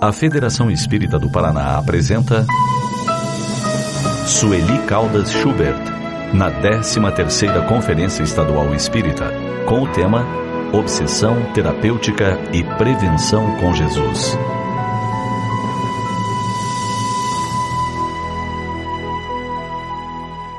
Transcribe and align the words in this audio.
A 0.00 0.12
Federação 0.12 0.70
Espírita 0.70 1.18
do 1.18 1.28
Paraná 1.28 1.76
apresenta 1.76 2.46
Sueli 4.28 4.78
Caldas 4.86 5.28
Schubert, 5.32 5.74
na 6.32 6.52
13ª 6.52 7.66
Conferência 7.66 8.22
Estadual 8.22 8.72
Espírita, 8.76 9.32
com 9.66 9.82
o 9.82 9.92
tema 9.92 10.24
Obsessão 10.72 11.52
Terapêutica 11.52 12.38
e 12.52 12.62
Prevenção 12.76 13.56
com 13.56 13.72
Jesus. 13.74 14.38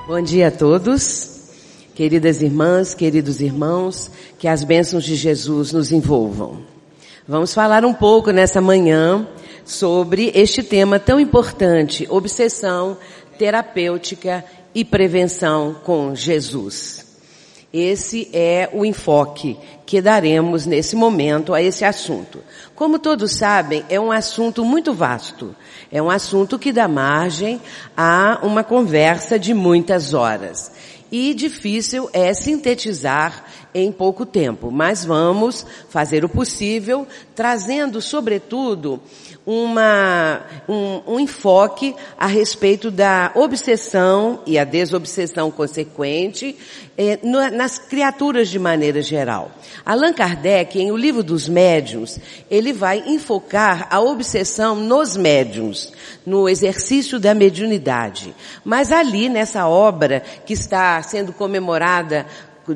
Bom 0.06 0.22
dia 0.22 0.50
a 0.50 0.52
todos, 0.52 1.50
queridas 1.96 2.42
irmãs, 2.42 2.94
queridos 2.94 3.40
irmãos, 3.40 4.12
que 4.38 4.50
as 4.50 4.66
bênçãos 4.66 5.06
de 5.06 5.16
Jesus 5.16 5.72
nos 5.72 5.94
envolvam. 5.94 6.79
Vamos 7.30 7.54
falar 7.54 7.86
um 7.86 7.94
pouco 7.94 8.32
nessa 8.32 8.60
manhã 8.60 9.28
sobre 9.64 10.32
este 10.34 10.64
tema 10.64 10.98
tão 10.98 11.20
importante, 11.20 12.08
obsessão 12.10 12.98
terapêutica 13.38 14.44
e 14.74 14.84
prevenção 14.84 15.76
com 15.84 16.16
Jesus. 16.16 17.06
Esse 17.72 18.32
é 18.34 18.68
o 18.74 18.84
enfoque 18.84 19.60
que 19.86 20.02
daremos 20.02 20.66
nesse 20.66 20.96
momento 20.96 21.54
a 21.54 21.62
esse 21.62 21.86
assunto. 21.86 22.40
Como 22.74 22.98
todos 22.98 23.34
sabem, 23.34 23.86
é 23.90 24.00
um 24.00 24.12
assunto 24.12 24.66
muito 24.66 24.92
vasto. 24.92 25.56
É 25.92 26.02
um 26.02 26.10
assunto 26.10 26.58
que 26.58 26.74
dá 26.74 26.88
margem 26.88 27.62
a 27.96 28.40
uma 28.42 28.64
conversa 28.64 29.38
de 29.38 29.54
muitas 29.54 30.16
horas 30.16 30.72
e 31.12 31.34
difícil 31.34 32.10
é 32.14 32.34
sintetizar 32.34 33.44
em 33.74 33.92
pouco 33.92 34.26
tempo, 34.26 34.72
mas 34.72 35.06
vamos 35.06 35.66
fazer 35.90 36.26
o 36.26 36.30
possível, 36.30 37.08
trazendo 37.36 38.02
sobretudo 38.02 39.00
uma, 39.46 40.42
um, 40.68 41.16
um, 41.16 41.20
enfoque 41.20 41.96
a 42.18 42.28
respeito 42.28 42.92
da 42.92 43.32
obsessão 43.34 44.42
e 44.46 44.60
a 44.60 44.64
desobsessão 44.64 45.50
consequente 45.50 46.56
eh, 46.98 47.20
nas 47.24 47.80
criaturas 47.80 48.50
de 48.50 48.60
maneira 48.60 49.02
geral. 49.02 49.52
Allan 49.86 50.14
Kardec, 50.14 50.80
em 50.80 50.92
O 50.92 50.98
Livro 50.98 51.24
dos 51.24 51.48
Médiuns, 51.48 52.20
ele 52.48 52.72
vai 52.72 53.04
enfocar 53.08 53.88
a 53.90 54.00
obsessão 54.00 54.76
nos 54.76 55.18
médiums, 55.18 55.94
no 56.26 56.48
exercício 56.48 57.20
da 57.20 57.34
mediunidade. 57.34 58.36
Mas 58.64 58.92
ali, 58.92 59.30
nessa 59.30 59.68
obra 59.68 60.22
que 60.46 60.54
está 60.54 61.02
sendo 61.02 61.34
comemorada 61.34 62.28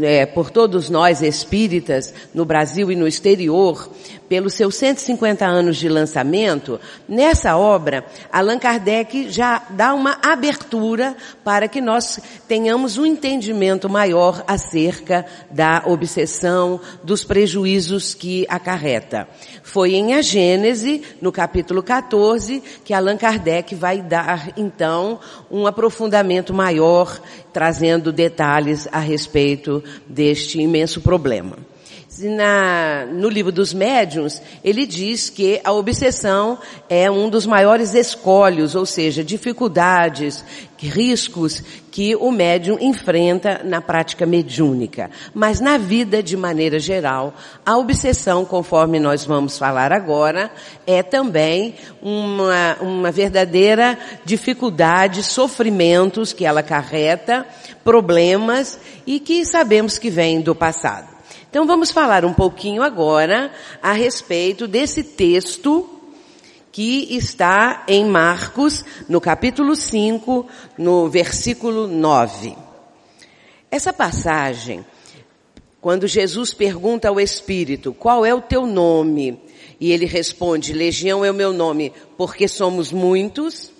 é, 0.02 0.25
por 0.25 0.49
todos 0.49 0.89
nós 0.89 1.22
espíritas 1.22 2.13
no 2.33 2.45
Brasil 2.45 2.91
e 2.91 2.95
no 2.95 3.08
exterior, 3.08 3.89
pelos 4.27 4.53
seus 4.53 4.75
150 4.75 5.45
anos 5.45 5.77
de 5.77 5.89
lançamento, 5.89 6.79
nessa 7.07 7.57
obra, 7.57 8.05
Allan 8.31 8.57
Kardec 8.57 9.29
já 9.29 9.63
dá 9.69 9.93
uma 9.93 10.17
abertura 10.21 11.16
para 11.43 11.67
que 11.67 11.81
nós 11.81 12.19
tenhamos 12.47 12.97
um 12.97 13.05
entendimento 13.05 13.89
maior 13.89 14.44
acerca 14.47 15.25
da 15.51 15.83
obsessão, 15.85 16.79
dos 17.03 17.23
prejuízos 17.23 18.13
que 18.13 18.45
acarreta. 18.49 19.27
Foi 19.61 19.94
em 19.94 20.13
A 20.13 20.21
Gênese, 20.21 21.03
no 21.21 21.31
capítulo 21.31 21.81
14, 21.81 22.61
que 22.83 22.94
Allan 22.94 23.17
Kardec 23.17 23.75
vai 23.75 24.01
dar, 24.01 24.53
então, 24.57 25.19
um 25.49 25.67
aprofundamento 25.67 26.53
maior, 26.53 27.19
trazendo 27.51 28.11
detalhes 28.11 28.88
a 28.91 28.99
respeito 28.99 29.83
deste 30.07 30.59
imenso 30.59 31.01
problema. 31.01 31.72
Na, 32.19 33.06
no 33.06 33.28
livro 33.28 33.52
dos 33.52 33.73
médiuns, 33.73 34.42
ele 34.64 34.86
diz 34.86 35.30
que 35.30 35.59
a 35.64 35.72
obsessão 35.72 36.59
é 36.88 37.09
um 37.09 37.28
dos 37.28 37.45
maiores 37.45 37.95
escolhos, 37.95 38.75
ou 38.75 38.86
seja, 38.86 39.23
dificuldades, 39.23 40.44
riscos 40.88 41.64
que 41.91 42.16
o 42.16 42.31
médium 42.31 42.78
enfrenta 42.79 43.62
na 43.63 43.81
prática 43.81 44.25
mediúnica. 44.25 45.09
Mas 45.34 45.59
na 45.59 45.78
vida, 45.78 46.22
de 46.22 46.35
maneira 46.35 46.79
geral, 46.79 47.34
a 47.66 47.78
obsessão, 47.78 48.44
conforme 48.45 49.00
nós 49.00 49.24
vamos 49.24 49.57
falar 49.57 49.91
agora, 49.91 50.51
é 50.85 51.01
também 51.01 51.75
uma, 52.01 52.78
uma 52.81 53.12
verdadeira 53.12 53.97
dificuldade, 54.25 55.24
sofrimentos 55.24 56.34
que 56.34 56.45
ela 56.45 56.63
carreta, 56.63 57.45
problemas 57.84 58.80
e 59.06 59.19
que 59.19 59.45
sabemos 59.45 59.97
que 59.97 60.09
vêm 60.09 60.41
do 60.41 60.56
passado. 60.56 61.12
Então 61.53 61.68
vamos 61.68 61.91
falar 61.91 62.25
um 62.25 62.34
pouquinho 62.34 62.81
agora 62.81 63.53
a 63.80 63.91
respeito 63.91 64.68
desse 64.68 65.03
texto 65.03 65.88
que 66.72 67.16
está 67.16 67.84
em 67.88 68.06
Marcos, 68.06 68.84
no 69.08 69.22
capítulo 69.22 69.75
5, 69.75 70.47
no 70.80 71.08
versículo 71.08 71.88
9. 71.88 72.58
Essa 73.69 73.94
passagem, 73.94 74.84
quando 75.80 76.08
Jesus 76.08 76.56
pergunta 76.56 77.08
ao 77.08 77.19
Espírito, 77.19 77.94
qual 77.94 78.25
é 78.25 78.34
o 78.34 78.42
teu 78.42 78.66
nome? 78.66 79.40
E 79.80 79.92
ele 79.92 80.08
responde, 80.08 80.74
Legião 80.74 81.24
é 81.24 81.30
o 81.30 81.36
meu 81.36 81.53
nome, 81.53 81.94
porque 82.18 82.47
somos 82.47 82.92
muitos. 82.92 83.72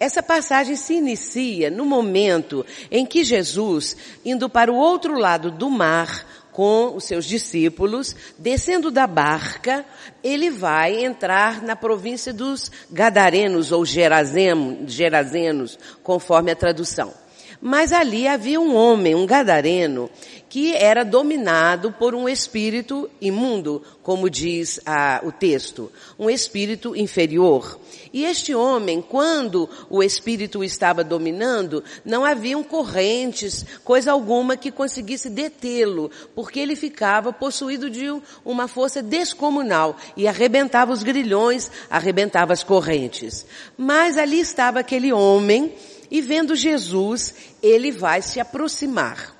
Essa 0.00 0.22
passagem 0.22 0.76
se 0.76 0.94
inicia 0.94 1.70
no 1.70 1.84
momento 1.84 2.64
em 2.90 3.04
que 3.04 3.22
Jesus, 3.22 3.98
indo 4.24 4.48
para 4.48 4.72
o 4.72 4.76
outro 4.76 5.18
lado 5.18 5.50
do 5.50 5.68
mar, 5.68 6.41
com 6.52 6.94
os 6.94 7.04
seus 7.04 7.24
discípulos, 7.24 8.14
descendo 8.38 8.90
da 8.90 9.06
barca, 9.06 9.84
ele 10.22 10.50
vai 10.50 11.02
entrar 11.04 11.62
na 11.62 11.74
província 11.74 12.32
dos 12.32 12.70
Gadarenos 12.90 13.72
ou 13.72 13.84
Gerazenos, 13.84 15.78
conforme 16.02 16.52
a 16.52 16.56
tradução. 16.56 17.21
Mas 17.64 17.92
ali 17.92 18.26
havia 18.26 18.60
um 18.60 18.74
homem, 18.74 19.14
um 19.14 19.24
gadareno, 19.24 20.10
que 20.48 20.74
era 20.74 21.04
dominado 21.04 21.92
por 21.92 22.12
um 22.12 22.28
espírito 22.28 23.08
imundo, 23.20 23.80
como 24.02 24.28
diz 24.28 24.80
ah, 24.84 25.20
o 25.22 25.30
texto, 25.30 25.90
um 26.18 26.28
espírito 26.28 26.96
inferior. 26.96 27.78
E 28.12 28.24
este 28.24 28.52
homem, 28.52 29.00
quando 29.00 29.70
o 29.88 30.02
espírito 30.02 30.64
estava 30.64 31.04
dominando, 31.04 31.84
não 32.04 32.24
haviam 32.24 32.64
correntes, 32.64 33.64
coisa 33.84 34.10
alguma 34.10 34.56
que 34.56 34.72
conseguisse 34.72 35.30
detê-lo, 35.30 36.10
porque 36.34 36.58
ele 36.58 36.74
ficava 36.74 37.32
possuído 37.32 37.88
de 37.88 38.08
uma 38.44 38.66
força 38.66 39.00
descomunal 39.00 39.96
e 40.16 40.26
arrebentava 40.26 40.92
os 40.92 41.04
grilhões, 41.04 41.70
arrebentava 41.88 42.52
as 42.52 42.64
correntes. 42.64 43.46
Mas 43.78 44.18
ali 44.18 44.40
estava 44.40 44.80
aquele 44.80 45.12
homem 45.12 45.72
e 46.12 46.20
vendo 46.20 46.54
Jesus, 46.54 47.34
ele 47.62 47.90
vai 47.90 48.20
se 48.20 48.38
aproximar. 48.38 49.34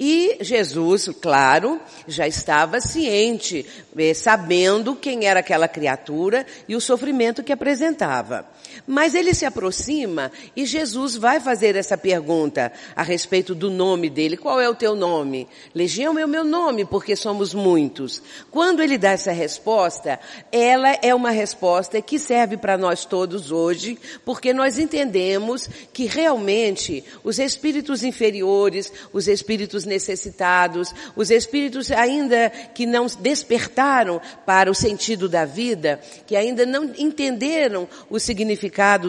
E 0.00 0.38
Jesus, 0.40 1.10
claro, 1.20 1.78
já 2.08 2.26
estava 2.26 2.80
ciente, 2.80 3.66
eh, 3.94 4.14
sabendo 4.14 4.96
quem 4.96 5.26
era 5.26 5.40
aquela 5.40 5.68
criatura 5.68 6.46
e 6.66 6.74
o 6.74 6.80
sofrimento 6.80 7.44
que 7.44 7.52
apresentava. 7.52 8.48
Mas 8.86 9.14
ele 9.14 9.34
se 9.34 9.44
aproxima 9.44 10.30
e 10.54 10.64
Jesus 10.64 11.16
vai 11.16 11.40
fazer 11.40 11.76
essa 11.76 11.96
pergunta 11.96 12.72
a 12.94 13.02
respeito 13.02 13.54
do 13.54 13.70
nome 13.70 14.10
dele. 14.10 14.36
Qual 14.36 14.60
é 14.60 14.68
o 14.68 14.74
teu 14.74 14.94
nome? 14.94 15.48
Legião 15.74 16.18
é 16.18 16.24
o 16.24 16.28
meu 16.28 16.44
nome, 16.44 16.84
porque 16.84 17.16
somos 17.16 17.54
muitos. 17.54 18.22
Quando 18.50 18.82
ele 18.82 18.98
dá 18.98 19.10
essa 19.10 19.32
resposta, 19.32 20.18
ela 20.50 20.96
é 21.02 21.14
uma 21.14 21.30
resposta 21.30 22.00
que 22.00 22.18
serve 22.18 22.56
para 22.56 22.76
nós 22.76 23.04
todos 23.04 23.50
hoje, 23.50 23.98
porque 24.24 24.52
nós 24.52 24.78
entendemos 24.78 25.68
que 25.92 26.06
realmente 26.06 27.04
os 27.24 27.38
espíritos 27.38 28.02
inferiores, 28.02 28.92
os 29.12 29.28
espíritos 29.28 29.84
necessitados, 29.84 30.94
os 31.14 31.30
espíritos 31.30 31.90
ainda 31.90 32.50
que 32.50 32.86
não 32.86 33.06
despertaram 33.20 34.20
para 34.44 34.70
o 34.70 34.74
sentido 34.74 35.28
da 35.28 35.44
vida, 35.44 36.00
que 36.26 36.36
ainda 36.36 36.66
não 36.66 36.92
entenderam 36.96 37.88
o 38.10 38.18
significado 38.18 38.55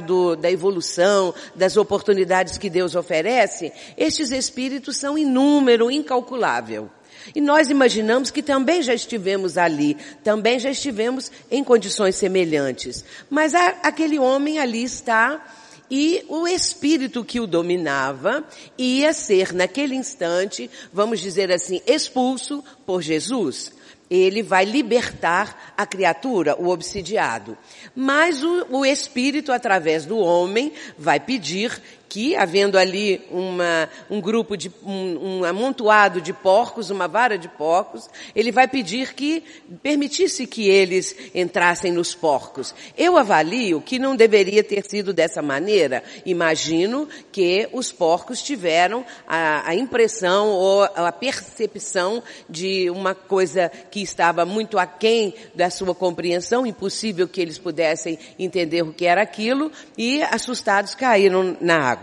do, 0.01 0.35
da 0.35 0.51
evolução, 0.51 1.33
das 1.55 1.77
oportunidades 1.77 2.57
que 2.57 2.69
Deus 2.69 2.95
oferece, 2.95 3.71
estes 3.97 4.31
espíritos 4.31 4.97
são 4.97 5.17
inúmero, 5.17 5.89
incalculável. 5.89 6.89
E 7.35 7.41
nós 7.41 7.69
imaginamos 7.69 8.31
que 8.31 8.41
também 8.41 8.81
já 8.81 8.93
estivemos 8.93 9.57
ali, 9.57 9.97
também 10.23 10.59
já 10.59 10.69
estivemos 10.69 11.31
em 11.51 11.63
condições 11.63 12.15
semelhantes. 12.15 13.03
Mas 13.29 13.53
a, 13.53 13.67
aquele 13.83 14.17
homem 14.17 14.59
ali 14.59 14.83
está 14.83 15.45
e 15.89 16.25
o 16.27 16.47
espírito 16.47 17.23
que 17.23 17.39
o 17.39 17.47
dominava 17.47 18.43
ia 18.77 19.13
ser, 19.13 19.53
naquele 19.53 19.95
instante, 19.95 20.69
vamos 20.91 21.19
dizer 21.19 21.51
assim, 21.51 21.81
expulso 21.87 22.63
por 22.85 23.01
Jesus. 23.01 23.71
Ele 24.09 24.41
vai 24.41 24.65
libertar 24.65 25.73
a 25.75 25.85
criatura, 25.85 26.55
o 26.57 26.69
obsidiado. 26.69 27.57
Mas 27.95 28.43
o, 28.43 28.67
o 28.69 28.85
espírito, 28.85 29.51
através 29.51 30.05
do 30.05 30.17
homem, 30.17 30.73
vai 30.97 31.19
pedir 31.19 31.81
que, 32.09 32.35
havendo 32.35 32.77
ali 32.77 33.21
uma, 33.29 33.89
um 34.09 34.21
grupo 34.21 34.55
de, 34.55 34.71
um, 34.83 35.39
um 35.39 35.43
amontoado 35.43 36.21
de 36.21 36.33
porcos, 36.33 36.89
uma 36.89 37.07
vara 37.07 37.37
de 37.37 37.47
porcos, 37.47 38.09
ele 38.35 38.51
vai 38.51 38.67
pedir 38.67 39.13
que 39.13 39.43
permitisse 39.81 40.47
que 40.47 40.69
eles 40.69 41.15
entrassem 41.33 41.91
nos 41.91 42.15
porcos. 42.15 42.73
Eu 42.97 43.17
avalio 43.17 43.81
que 43.81 43.99
não 43.99 44.15
deveria 44.15 44.63
ter 44.63 44.83
sido 44.87 45.13
dessa 45.13 45.41
maneira. 45.41 46.03
Imagino 46.25 47.07
que 47.31 47.67
os 47.73 47.91
porcos 47.91 48.41
tiveram 48.41 49.05
a, 49.27 49.69
a 49.69 49.75
impressão 49.75 50.49
ou 50.49 50.83
a 50.83 51.11
percepção 51.11 52.23
de 52.49 52.89
uma 52.89 53.13
coisa 53.13 53.69
que 53.91 54.01
estava 54.01 54.45
muito 54.45 54.77
aquém 54.77 55.33
da 55.53 55.69
sua 55.69 55.93
compreensão, 55.93 56.65
impossível 56.65 57.27
que 57.27 57.41
eles 57.41 57.57
pudessem 57.57 58.17
entender 58.39 58.81
o 58.83 58.93
que 58.93 59.05
era 59.05 59.21
aquilo, 59.21 59.71
e 59.97 60.21
assustados 60.23 60.95
caíram 60.95 61.57
na 61.59 61.77
água. 61.77 61.96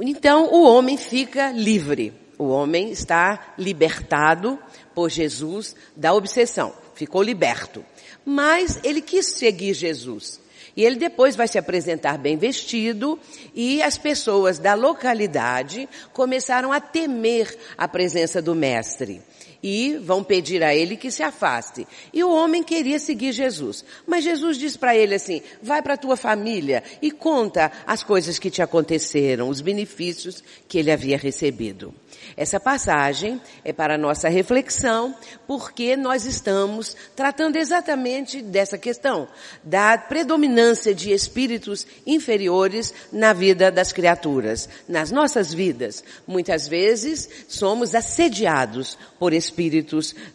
Então 0.00 0.52
o 0.52 0.64
homem 0.64 0.96
fica 0.96 1.50
livre. 1.52 2.12
O 2.38 2.48
homem 2.48 2.90
está 2.90 3.54
libertado 3.56 4.58
por 4.94 5.08
Jesus 5.08 5.76
da 5.94 6.12
obsessão. 6.12 6.72
Ficou 6.94 7.22
liberto. 7.22 7.84
Mas 8.24 8.80
ele 8.82 9.00
quis 9.00 9.26
seguir 9.26 9.74
Jesus. 9.74 10.40
E 10.76 10.84
ele 10.84 10.96
depois 10.96 11.36
vai 11.36 11.46
se 11.46 11.56
apresentar 11.56 12.18
bem 12.18 12.36
vestido 12.36 13.18
e 13.54 13.80
as 13.80 13.96
pessoas 13.96 14.58
da 14.58 14.74
localidade 14.74 15.88
começaram 16.12 16.72
a 16.72 16.80
temer 16.80 17.56
a 17.78 17.86
presença 17.86 18.42
do 18.42 18.56
mestre 18.56 19.22
e 19.66 19.96
vão 19.96 20.22
pedir 20.22 20.62
a 20.62 20.74
ele 20.74 20.94
que 20.94 21.10
se 21.10 21.22
afaste. 21.22 21.88
E 22.12 22.22
o 22.22 22.30
homem 22.30 22.62
queria 22.62 22.98
seguir 22.98 23.32
Jesus. 23.32 23.82
Mas 24.06 24.22
Jesus 24.22 24.58
diz 24.58 24.76
para 24.76 24.94
ele 24.94 25.14
assim, 25.14 25.40
vai 25.62 25.80
para 25.80 25.94
a 25.94 25.96
tua 25.96 26.18
família 26.18 26.84
e 27.00 27.10
conta 27.10 27.72
as 27.86 28.04
coisas 28.04 28.38
que 28.38 28.50
te 28.50 28.60
aconteceram, 28.60 29.48
os 29.48 29.62
benefícios 29.62 30.44
que 30.68 30.76
ele 30.76 30.92
havia 30.92 31.16
recebido. 31.16 31.94
Essa 32.36 32.60
passagem 32.60 33.40
é 33.64 33.72
para 33.72 33.96
nossa 33.96 34.28
reflexão, 34.28 35.14
porque 35.46 35.96
nós 35.96 36.26
estamos 36.26 36.94
tratando 37.16 37.56
exatamente 37.56 38.42
dessa 38.42 38.76
questão, 38.76 39.28
da 39.62 39.96
predominância 39.96 40.94
de 40.94 41.10
espíritos 41.10 41.86
inferiores 42.06 42.92
na 43.10 43.32
vida 43.32 43.70
das 43.70 43.92
criaturas, 43.92 44.68
nas 44.86 45.10
nossas 45.10 45.52
vidas. 45.54 46.04
Muitas 46.26 46.68
vezes 46.68 47.28
somos 47.48 47.94
assediados 47.94 48.98
por 49.18 49.32
espíritos 49.32 49.53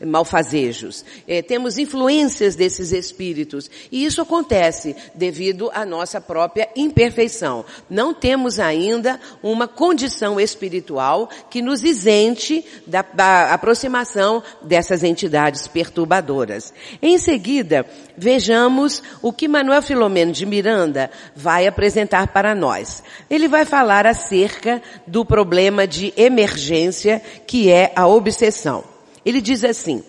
malfazejos. 0.06 1.04
É, 1.28 1.42
temos 1.42 1.78
influências 1.78 2.56
desses 2.56 2.92
espíritos 2.92 3.70
e 3.92 4.06
isso 4.06 4.22
acontece 4.22 4.96
devido 5.14 5.70
à 5.74 5.86
nossa 5.86 6.22
própria 6.22 6.70
imperfeição. 6.76 7.66
Não 7.90 8.14
temos 8.14 8.60
ainda 8.60 9.20
uma 9.44 9.68
condição 9.68 10.40
espiritual 10.40 11.30
que 11.50 11.62
nos 11.62 11.84
isente 11.84 12.66
da, 12.86 13.02
da 13.02 13.54
aproximação 13.54 14.42
dessas 14.62 15.04
entidades 15.04 15.68
perturbadoras. 15.68 16.74
Em 17.02 17.18
seguida, 17.18 17.86
vejamos 18.18 19.02
o 19.22 19.32
que 19.32 19.48
Manuel 19.48 19.82
Filomeno 19.82 20.32
de 20.32 20.46
Miranda 20.46 21.10
vai 21.36 21.68
apresentar 21.68 22.28
para 22.28 22.54
nós. 22.56 23.04
Ele 23.30 23.48
vai 23.48 23.66
falar 23.66 24.06
acerca 24.06 24.82
do 25.06 25.26
problema 25.26 25.88
de 25.88 26.14
emergência 26.16 27.22
que 27.48 27.72
é 27.72 27.92
a 27.96 28.08
obsessão. 28.08 28.84
Ele 29.26 29.42
diz 29.42 29.64
assim, 29.64 30.04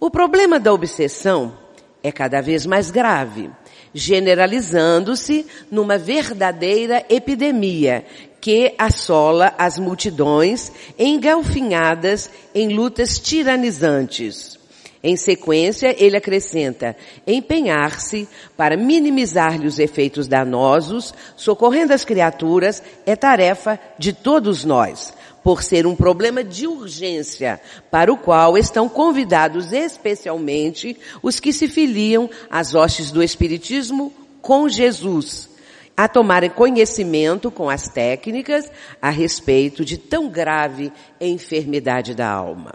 o 0.00 0.10
problema 0.10 0.58
da 0.58 0.72
obsessão 0.72 1.56
é 2.02 2.12
cada 2.12 2.40
vez 2.40 2.66
mais 2.66 2.90
grave, 2.90 3.50
generalizando-se 3.94 5.46
numa 5.70 5.96
verdadeira 5.96 7.04
epidemia 7.08 8.04
que 8.40 8.74
assola 8.76 9.54
as 9.56 9.78
multidões 9.78 10.70
engalfinhadas 10.98 12.30
em 12.54 12.74
lutas 12.74 13.18
tiranizantes. 13.18 14.58
Em 15.02 15.16
sequência, 15.16 15.94
ele 16.02 16.16
acrescenta, 16.16 16.96
empenhar-se 17.26 18.26
para 18.56 18.76
minimizar-lhe 18.76 19.66
os 19.66 19.78
efeitos 19.78 20.26
danosos, 20.26 21.14
socorrendo 21.36 21.92
as 21.92 22.04
criaturas, 22.04 22.82
é 23.04 23.14
tarefa 23.14 23.78
de 23.98 24.14
todos 24.14 24.64
nós, 24.64 25.12
por 25.44 25.62
ser 25.62 25.86
um 25.86 25.94
problema 25.94 26.42
de 26.42 26.66
urgência, 26.66 27.60
para 27.90 28.10
o 28.10 28.16
qual 28.16 28.56
estão 28.56 28.88
convidados 28.88 29.72
especialmente 29.72 30.98
os 31.22 31.38
que 31.38 31.52
se 31.52 31.68
filiam 31.68 32.28
às 32.50 32.74
hostes 32.74 33.10
do 33.10 33.22
Espiritismo 33.22 34.10
com 34.40 34.68
Jesus 34.68 35.50
a 35.96 36.08
tomarem 36.08 36.50
conhecimento 36.50 37.50
com 37.50 37.70
as 37.70 37.88
técnicas 37.88 38.68
a 39.00 39.10
respeito 39.10 39.84
de 39.84 39.96
tão 39.96 40.28
grave 40.28 40.92
enfermidade 41.20 42.14
da 42.14 42.28
alma. 42.28 42.74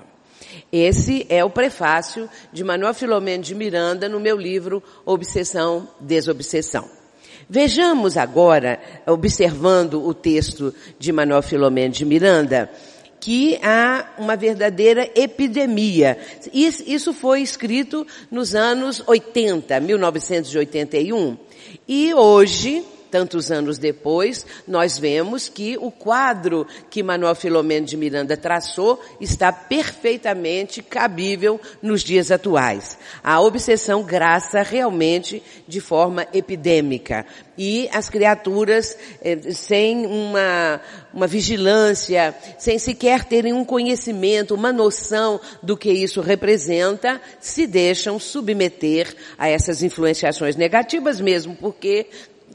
Esse 0.71 1.25
é 1.27 1.43
o 1.43 1.49
prefácio 1.49 2.29
de 2.53 2.63
Manuel 2.63 2.93
Filomeno 2.93 3.43
de 3.43 3.55
Miranda 3.55 4.07
no 4.07 4.19
meu 4.19 4.37
livro 4.37 4.81
Obsessão, 5.05 5.87
Desobsessão. 5.99 6.98
Vejamos 7.49 8.15
agora, 8.15 8.79
observando 9.07 10.05
o 10.05 10.13
texto 10.13 10.71
de 10.99 11.11
Manuel 11.11 11.41
Filomeno 11.41 11.91
de 11.91 12.05
Miranda, 12.05 12.69
que 13.19 13.59
há 13.63 14.13
uma 14.19 14.35
verdadeira 14.35 15.09
epidemia. 15.15 16.17
Isso 16.53 17.11
foi 17.11 17.41
escrito 17.41 18.05
nos 18.29 18.53
anos 18.53 19.01
80, 19.07 19.79
1981. 19.79 21.37
E 21.87 22.13
hoje, 22.13 22.85
tantos 23.09 23.51
anos 23.51 23.77
depois, 23.77 24.45
nós 24.67 24.97
vemos 24.97 25.49
que 25.49 25.77
o 25.77 25.91
quadro 25.91 26.65
que 26.89 27.03
Manuel 27.03 27.35
Filomeno 27.35 27.85
de 27.85 27.97
Miranda 27.97 28.37
traçou 28.37 29.01
está 29.19 29.51
perfeitamente 29.51 30.81
cabível 30.81 31.59
nos 31.81 32.01
dias 32.01 32.31
atuais. 32.31 32.97
A 33.23 33.39
obsessão 33.41 34.03
graça 34.03 34.61
realmente 34.61 35.41
de 35.67 35.79
forma 35.79 36.27
epidêmica. 36.33 37.25
E 37.57 37.89
as 37.91 38.09
criaturas, 38.09 38.97
eh, 39.21 39.51
sem 39.51 40.05
uma, 40.05 40.79
uma 41.13 41.27
vigilância, 41.27 42.33
sem 42.57 42.79
sequer 42.79 43.25
terem 43.25 43.51
um 43.51 43.65
conhecimento, 43.65 44.55
uma 44.55 44.71
noção 44.71 45.41
do 45.61 45.75
que 45.75 45.91
isso 45.91 46.21
representa, 46.21 47.19
se 47.41 47.67
deixam 47.67 48.17
submeter 48.17 49.13
a 49.37 49.49
essas 49.49 49.83
influenciações 49.83 50.55
negativas 50.55 51.19
mesmo, 51.19 51.53
porque 51.53 52.07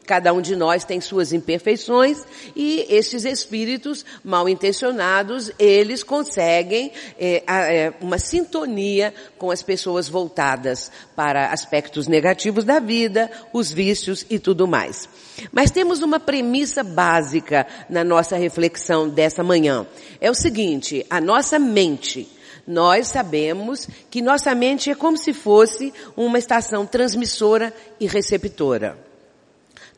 Cada 0.06 0.34
um 0.34 0.42
de 0.42 0.54
nós 0.54 0.84
tem 0.84 1.00
suas 1.00 1.32
imperfeições 1.32 2.24
e 2.54 2.84
esses 2.90 3.24
espíritos 3.24 4.04
mal 4.22 4.46
intencionados, 4.46 5.50
eles 5.58 6.02
conseguem 6.02 6.92
é, 7.18 7.42
é, 7.46 7.92
uma 8.02 8.18
sintonia 8.18 9.14
com 9.38 9.50
as 9.50 9.62
pessoas 9.62 10.06
voltadas 10.06 10.92
para 11.16 11.50
aspectos 11.52 12.06
negativos 12.06 12.64
da 12.64 12.78
vida, 12.78 13.30
os 13.50 13.72
vícios 13.72 14.26
e 14.28 14.38
tudo 14.38 14.68
mais. 14.68 15.08
Mas 15.50 15.70
temos 15.70 16.02
uma 16.02 16.20
premissa 16.20 16.84
básica 16.84 17.66
na 17.88 18.04
nossa 18.04 18.36
reflexão 18.36 19.08
dessa 19.08 19.42
manhã. 19.42 19.86
É 20.20 20.30
o 20.30 20.34
seguinte, 20.34 21.06
a 21.08 21.18
nossa 21.18 21.58
mente, 21.58 22.28
nós 22.66 23.08
sabemos 23.08 23.88
que 24.10 24.20
nossa 24.20 24.54
mente 24.54 24.90
é 24.90 24.94
como 24.94 25.16
se 25.16 25.32
fosse 25.32 25.94
uma 26.14 26.38
estação 26.38 26.84
transmissora 26.84 27.72
e 27.98 28.06
receptora. 28.06 29.13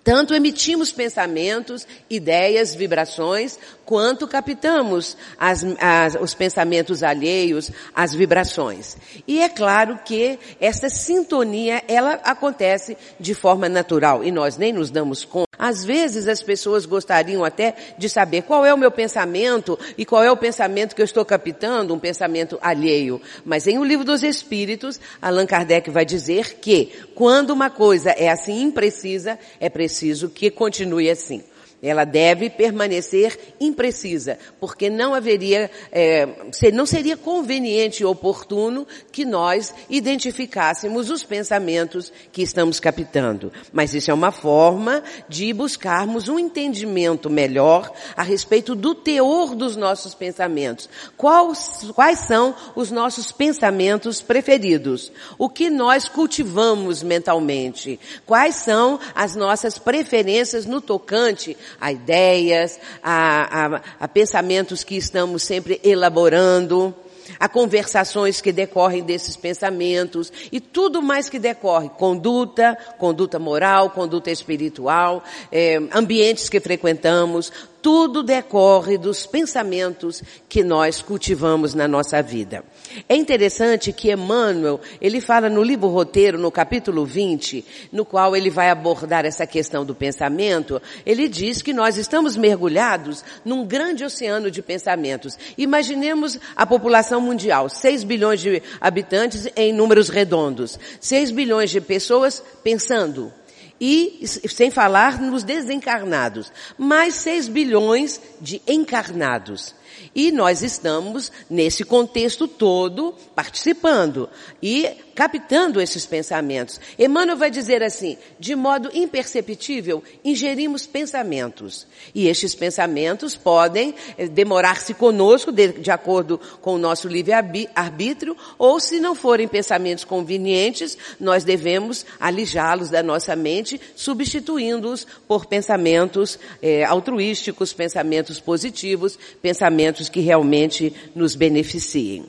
Tanto 0.06 0.32
emitimos 0.32 0.92
pensamentos, 0.92 1.84
ideias, 2.08 2.72
vibrações, 2.72 3.58
quanto 3.84 4.28
captamos 4.28 5.16
as, 5.36 5.64
as, 5.80 6.14
os 6.20 6.32
pensamentos 6.32 7.02
alheios, 7.02 7.72
as 7.92 8.14
vibrações. 8.14 8.96
E 9.26 9.40
é 9.40 9.48
claro 9.48 9.98
que 10.04 10.38
essa 10.60 10.88
sintonia, 10.88 11.82
ela 11.88 12.20
acontece 12.22 12.96
de 13.18 13.34
forma 13.34 13.68
natural 13.68 14.22
e 14.22 14.30
nós 14.30 14.56
nem 14.56 14.72
nos 14.72 14.92
damos 14.92 15.24
conta. 15.24 15.45
Às 15.58 15.84
vezes 15.84 16.28
as 16.28 16.42
pessoas 16.42 16.86
gostariam 16.86 17.44
até 17.44 17.74
de 17.98 18.08
saber 18.08 18.42
qual 18.42 18.64
é 18.64 18.72
o 18.72 18.78
meu 18.78 18.90
pensamento 18.90 19.78
e 19.96 20.04
qual 20.04 20.22
é 20.22 20.30
o 20.30 20.36
pensamento 20.36 20.94
que 20.94 21.02
eu 21.02 21.04
estou 21.04 21.24
captando, 21.24 21.94
um 21.94 21.98
pensamento 21.98 22.58
alheio. 22.60 23.20
Mas 23.44 23.66
em 23.66 23.78
O 23.78 23.84
Livro 23.84 24.04
dos 24.04 24.22
Espíritos, 24.22 25.00
Allan 25.20 25.46
Kardec 25.46 25.90
vai 25.90 26.04
dizer 26.04 26.58
que 26.60 26.92
quando 27.14 27.50
uma 27.50 27.70
coisa 27.70 28.10
é 28.10 28.28
assim 28.28 28.62
imprecisa, 28.62 29.38
é 29.58 29.68
preciso 29.68 30.28
que 30.28 30.50
continue 30.50 31.10
assim. 31.10 31.42
Ela 31.82 32.04
deve 32.04 32.48
permanecer 32.48 33.38
imprecisa, 33.60 34.38
porque 34.58 34.88
não 34.88 35.14
haveria, 35.14 35.70
é, 35.92 36.26
não 36.72 36.86
seria 36.86 37.18
conveniente 37.18 38.02
e 38.02 38.06
oportuno 38.06 38.86
que 39.12 39.26
nós 39.26 39.74
identificássemos 39.88 41.10
os 41.10 41.22
pensamentos 41.22 42.10
que 42.32 42.42
estamos 42.42 42.80
captando. 42.80 43.52
Mas 43.72 43.94
isso 43.94 44.10
é 44.10 44.14
uma 44.14 44.32
forma 44.32 45.02
de 45.28 45.52
buscarmos 45.52 46.28
um 46.28 46.38
entendimento 46.38 47.28
melhor 47.28 47.92
a 48.16 48.22
respeito 48.22 48.74
do 48.74 48.94
teor 48.94 49.54
dos 49.54 49.76
nossos 49.76 50.14
pensamentos. 50.14 50.88
Quais, 51.16 51.90
quais 51.94 52.20
são 52.20 52.54
os 52.74 52.90
nossos 52.90 53.30
pensamentos 53.32 54.22
preferidos? 54.22 55.12
O 55.38 55.48
que 55.48 55.68
nós 55.68 56.08
cultivamos 56.08 57.02
mentalmente? 57.02 58.00
Quais 58.24 58.56
são 58.56 58.98
as 59.14 59.36
nossas 59.36 59.78
preferências 59.78 60.64
no 60.64 60.80
tocante 60.80 61.56
a 61.80 61.92
ideias, 61.92 62.78
a, 63.02 63.76
a, 63.76 63.82
a 64.00 64.08
pensamentos 64.08 64.84
que 64.84 64.96
estamos 64.96 65.42
sempre 65.42 65.80
elaborando 65.82 66.94
a 67.38 67.48
conversações 67.48 68.40
que 68.40 68.52
decorrem 68.52 69.02
desses 69.02 69.36
pensamentos 69.36 70.32
e 70.50 70.60
tudo 70.60 71.02
mais 71.02 71.28
que 71.28 71.38
decorre, 71.38 71.88
conduta, 71.90 72.76
conduta 72.98 73.38
moral, 73.38 73.90
conduta 73.90 74.30
espiritual, 74.30 75.22
é, 75.50 75.76
ambientes 75.92 76.48
que 76.48 76.60
frequentamos, 76.60 77.52
tudo 77.86 78.20
decorre 78.20 78.98
dos 78.98 79.26
pensamentos 79.26 80.20
que 80.48 80.64
nós 80.64 81.00
cultivamos 81.00 81.72
na 81.72 81.86
nossa 81.86 82.20
vida. 82.20 82.64
É 83.08 83.14
interessante 83.14 83.92
que 83.92 84.10
Emmanuel, 84.10 84.80
ele 85.00 85.20
fala 85.20 85.48
no 85.48 85.62
livro 85.62 85.86
roteiro, 85.86 86.36
no 86.36 86.50
capítulo 86.50 87.06
20, 87.06 87.64
no 87.92 88.04
qual 88.04 88.34
ele 88.34 88.50
vai 88.50 88.70
abordar 88.70 89.24
essa 89.24 89.46
questão 89.46 89.84
do 89.84 89.94
pensamento, 89.94 90.82
ele 91.06 91.28
diz 91.28 91.62
que 91.62 91.72
nós 91.72 91.96
estamos 91.96 92.36
mergulhados 92.36 93.24
num 93.44 93.64
grande 93.64 94.04
oceano 94.04 94.50
de 94.50 94.62
pensamentos. 94.62 95.38
Imaginemos 95.56 96.40
a 96.56 96.66
população 96.66 97.20
mundial, 97.20 97.68
6 97.68 98.02
bilhões 98.02 98.40
de 98.40 98.64
habitantes 98.80 99.46
em 99.54 99.72
números 99.72 100.08
redondos, 100.08 100.76
6 101.00 101.30
bilhões 101.30 101.70
de 101.70 101.80
pessoas 101.80 102.42
pensando 102.64 103.32
e 103.80 104.20
sem 104.26 104.70
falar 104.70 105.20
nos 105.20 105.42
desencarnados, 105.42 106.52
mais 106.78 107.14
6 107.16 107.48
bilhões 107.48 108.20
de 108.40 108.62
encarnados. 108.66 109.74
E 110.14 110.32
nós 110.32 110.62
estamos 110.62 111.30
nesse 111.48 111.84
contexto 111.84 112.48
todo 112.48 113.14
participando 113.34 114.28
e 114.62 114.88
captando 115.14 115.80
esses 115.80 116.04
pensamentos. 116.04 116.78
Emmanuel 116.98 117.38
vai 117.38 117.50
dizer 117.50 117.82
assim, 117.82 118.18
de 118.38 118.54
modo 118.54 118.90
imperceptível, 118.92 120.04
ingerimos 120.22 120.86
pensamentos. 120.86 121.86
E 122.14 122.28
estes 122.28 122.54
pensamentos 122.54 123.34
podem 123.34 123.94
eh, 124.18 124.28
demorar-se 124.28 124.92
conosco 124.92 125.50
de, 125.50 125.68
de 125.68 125.90
acordo 125.90 126.38
com 126.60 126.74
o 126.74 126.78
nosso 126.78 127.08
livre-arbítrio, 127.08 128.36
ou 128.58 128.78
se 128.78 129.00
não 129.00 129.14
forem 129.14 129.48
pensamentos 129.48 130.04
convenientes, 130.04 130.98
nós 131.18 131.44
devemos 131.44 132.04
alijá-los 132.20 132.90
da 132.90 133.02
nossa 133.02 133.34
mente, 133.34 133.80
substituindo-os 133.94 135.06
por 135.26 135.46
pensamentos 135.46 136.38
é, 136.60 136.84
altruísticos, 136.84 137.72
pensamentos 137.72 138.38
positivos, 138.38 139.18
pensamentos 139.40 139.85
que 140.08 140.20
realmente 140.20 140.92
nos 141.14 141.34
beneficiem. 141.34 142.24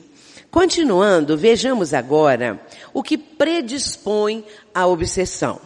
Continuando, 0.50 1.36
vejamos 1.36 1.92
agora 1.92 2.60
o 2.94 3.02
que 3.02 3.18
predispõe 3.18 4.44
à 4.74 4.86
obsessão. 4.86 5.60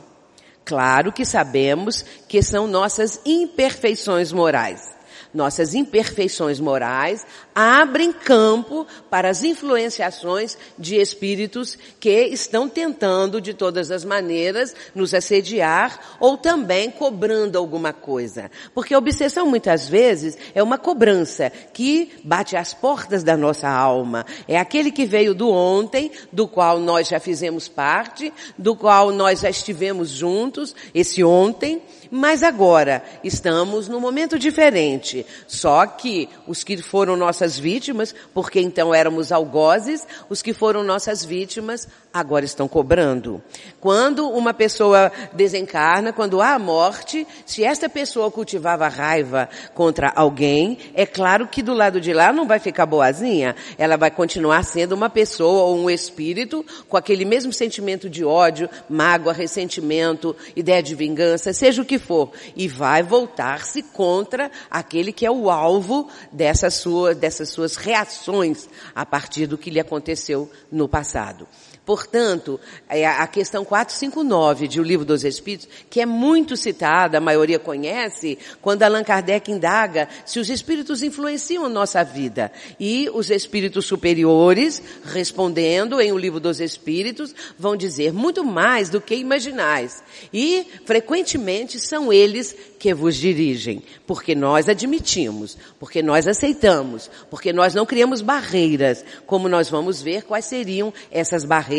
Claro 0.65 1.13
que 1.13 1.25
sabemos 1.25 2.05
que 2.29 2.43
são 2.43 2.67
nossas 2.67 3.21
imperfeições 3.25 4.33
morais. 4.33 4.92
Nossas 5.35 5.75
imperfeições 5.75 6.61
morais 6.61 7.27
abrem 7.55 8.13
campo 8.13 8.87
para 9.09 9.31
as 9.31 9.43
influenciações 9.43 10.59
de 10.79 10.97
espíritos 10.97 11.79
que 11.99 12.25
estão 12.27 12.69
tentando 12.69 13.41
de 13.41 13.55
todas 13.55 13.91
as 13.91 14.05
maneiras 14.05 14.75
nos 14.95 15.15
assediar 15.15 16.17
ou 16.21 16.37
também 16.37 16.91
cobrando 16.91 17.57
alguma 17.57 17.95
coisa. 17.95 18.51
Porque 18.75 18.93
a 18.93 18.99
obsessão 18.99 19.47
muitas 19.47 19.89
vezes 19.89 20.37
é 20.55 20.63
uma 20.63 20.77
cobrança 20.77 21.51
que 21.73 22.13
bate 22.23 22.55
às 22.55 22.75
portas 22.75 23.23
da 23.23 23.37
nossa 23.37 23.69
alma. 23.69 24.27
É 24.47 24.59
aquele 24.59 24.91
que 24.91 25.07
veio 25.07 25.35
do 25.35 25.51
ontem, 25.51 26.11
do 26.31 26.47
qual 26.47 26.79
nós 26.79 27.09
já 27.09 27.19
fizemos 27.19 27.69
parte, 27.69 28.31
do 28.59 28.77
qual 28.77 29.11
nós 29.11 29.41
já 29.41 29.49
estivemos 29.49 30.11
juntos, 30.11 30.75
esse 30.95 31.25
ontem, 31.25 31.81
mas 32.15 32.43
agora 32.43 33.03
estamos 33.25 33.89
num 33.89 33.99
momento 33.99 34.39
diferente. 34.39 35.25
Só 35.49 35.87
que 35.87 36.29
os 36.47 36.63
que 36.63 36.77
foram 36.77 37.17
nossas 37.17 37.59
vítimas, 37.59 38.15
porque 38.35 38.61
então 38.61 38.95
éramos 38.95 39.33
algozes, 39.33 40.07
os 40.29 40.43
que 40.43 40.53
foram 40.53 40.85
nossas 40.85 41.25
vítimas 41.25 41.89
agora 42.13 42.45
estão 42.45 42.69
cobrando. 42.69 43.43
Quando 43.81 44.29
uma 44.29 44.53
pessoa 44.53 45.11
desencarna, 45.33 46.13
quando 46.13 46.43
há 46.43 46.53
a 46.53 46.59
morte, 46.59 47.27
se 47.47 47.65
esta 47.65 47.89
pessoa 47.89 48.31
cultivava 48.31 48.87
raiva 48.89 49.49
contra 49.73 50.13
alguém, 50.15 50.77
é 50.93 51.07
claro 51.07 51.49
que 51.49 51.63
do 51.63 51.73
lado 51.73 51.99
de 51.99 52.13
lá 52.13 52.31
não 52.31 52.47
vai 52.47 52.59
ficar 52.59 52.85
boazinha. 52.85 53.57
Ela 53.79 53.97
vai 53.97 54.11
continuar 54.11 54.63
sendo 54.65 54.93
uma 54.93 55.09
pessoa 55.09 55.63
ou 55.63 55.79
um 55.79 55.89
espírito 55.89 56.63
com 56.91 56.99
aquele 56.99 57.25
mesmo 57.25 57.55
sentimento 57.55 58.11
de 58.11 58.23
ódio, 58.23 58.69
mágoa, 58.87 59.33
ressentimento, 59.33 60.37
ideia 60.55 60.83
de 60.83 60.95
vingança, 60.95 61.55
seja 61.55 61.81
o 61.81 61.87
que 61.87 62.02
for. 62.03 62.33
E 62.55 62.69
vai 62.69 63.03
voltar-se 63.03 63.83
contra 63.83 64.51
aquele 64.71 65.13
que 65.13 65.25
é 65.25 65.31
o 65.31 65.51
alvo 65.51 66.09
dessas 66.31 66.75
suas, 66.75 67.17
dessas 67.17 67.49
suas 67.51 67.77
reações 67.77 68.69
a 68.95 69.07
partir 69.07 69.47
do 69.47 69.57
que 69.57 69.71
lhe 69.71 69.81
aconteceu 69.81 70.51
no 70.71 70.89
passado. 70.89 71.47
Portanto, 71.85 72.61
é 72.89 73.05
a 73.05 73.27
questão 73.27 73.65
459 73.65 74.69
de 74.69 74.81
O 74.81 74.85
Livro 74.85 75.05
dos 75.05 75.25
Espíritos, 75.25 75.69
que 75.91 76.01
é 76.01 76.07
muito 76.07 76.57
citada, 76.57 77.19
a 77.19 77.21
maioria 77.21 77.59
conhece, 77.59 78.39
quando 78.61 78.85
Allan 78.85 79.03
Kardec 79.03 79.51
indaga 79.51 80.09
se 80.25 80.39
os 80.39 80.49
espíritos 80.49 81.03
influenciam 81.03 81.65
a 81.65 81.69
nossa 81.69 82.05
vida. 82.05 82.53
E 82.79 83.11
os 83.13 83.31
espíritos 83.31 83.85
superiores, 83.85 84.81
respondendo 85.05 86.01
em 86.01 86.13
O 86.13 86.19
Livro 86.19 86.39
dos 86.39 86.61
Espíritos, 86.61 87.35
vão 87.59 87.77
dizer 87.77 88.13
muito 88.13 88.45
mais 88.45 88.89
do 88.89 89.01
que 89.01 89.17
imaginais. 89.17 90.05
E, 90.33 90.65
frequentemente, 90.85 91.81
são 91.81 92.13
eles 92.13 92.55
que 92.79 92.95
vos 92.95 93.17
dirigem, 93.17 93.83
porque 94.07 94.35
nós 94.35 94.69
admitimos, 94.69 95.57
porque 95.81 96.03
nós 96.03 96.29
aceitamos, 96.29 97.11
porque 97.29 97.53
nós 97.53 97.75
não 97.75 97.87
criamos 97.87 98.21
barreiras, 98.21 99.05
como 99.27 99.49
nós 99.49 99.69
vamos 99.69 100.01
ver 100.01 100.23
quais 100.23 100.45
seriam 100.45 100.93
essas 101.11 101.45
barreiras 101.45 101.72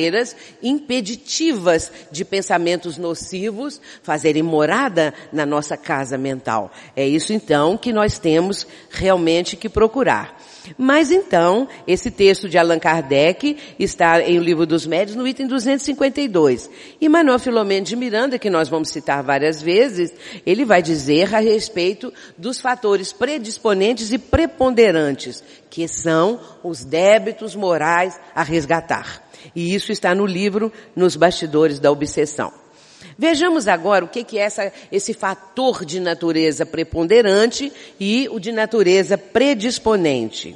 impeditivas 0.61 1.91
de 2.11 2.25
pensamentos 2.25 2.97
nocivos 2.97 3.79
fazerem 4.01 4.43
morada 4.43 5.13
na 5.31 5.45
nossa 5.45 5.77
casa 5.77 6.17
mental. 6.17 6.71
É 6.95 7.07
isso 7.07 7.33
então 7.33 7.77
que 7.77 7.93
nós 7.93 8.19
temos 8.19 8.67
realmente 8.89 9.55
que 9.55 9.69
procurar. 9.69 10.37
Mas 10.77 11.11
então, 11.11 11.67
esse 11.85 12.09
texto 12.09 12.47
de 12.47 12.57
Allan 12.57 12.79
Kardec 12.79 13.57
está 13.77 14.21
em 14.21 14.39
O 14.39 14.43
Livro 14.43 14.65
dos 14.65 14.85
Médios, 14.85 15.15
no 15.15 15.27
item 15.27 15.47
252. 15.47 16.69
E 17.01 17.09
Manuel 17.09 17.39
Filomeno 17.39 17.85
de 17.85 17.95
Miranda, 17.95 18.39
que 18.39 18.49
nós 18.49 18.69
vamos 18.69 18.89
citar 18.89 19.21
várias 19.23 19.61
vezes, 19.61 20.13
ele 20.45 20.63
vai 20.63 20.81
dizer 20.81 21.33
a 21.35 21.39
respeito 21.39 22.13
dos 22.37 22.61
fatores 22.61 23.11
predisponentes 23.11 24.11
e 24.13 24.17
preponderantes, 24.17 25.43
que 25.69 25.87
são 25.87 26.39
os 26.63 26.83
débitos 26.83 27.55
morais 27.55 28.19
a 28.33 28.43
resgatar. 28.43 29.21
E 29.55 29.73
isso 29.73 29.91
está 29.91 30.13
no 30.15 30.25
livro 30.25 30.71
Nos 30.95 31.15
Bastidores 31.15 31.79
da 31.79 31.91
Obsessão. 31.91 32.53
Vejamos 33.17 33.67
agora 33.67 34.05
o 34.05 34.07
que, 34.07 34.37
é 34.37 34.41
essa, 34.41 34.71
esse 34.91 35.13
fator 35.13 35.85
de 35.85 35.99
natureza 35.99 36.65
preponderante 36.65 37.71
e 37.99 38.27
o 38.31 38.39
de 38.39 38.51
natureza 38.51 39.17
predisponente. 39.17 40.55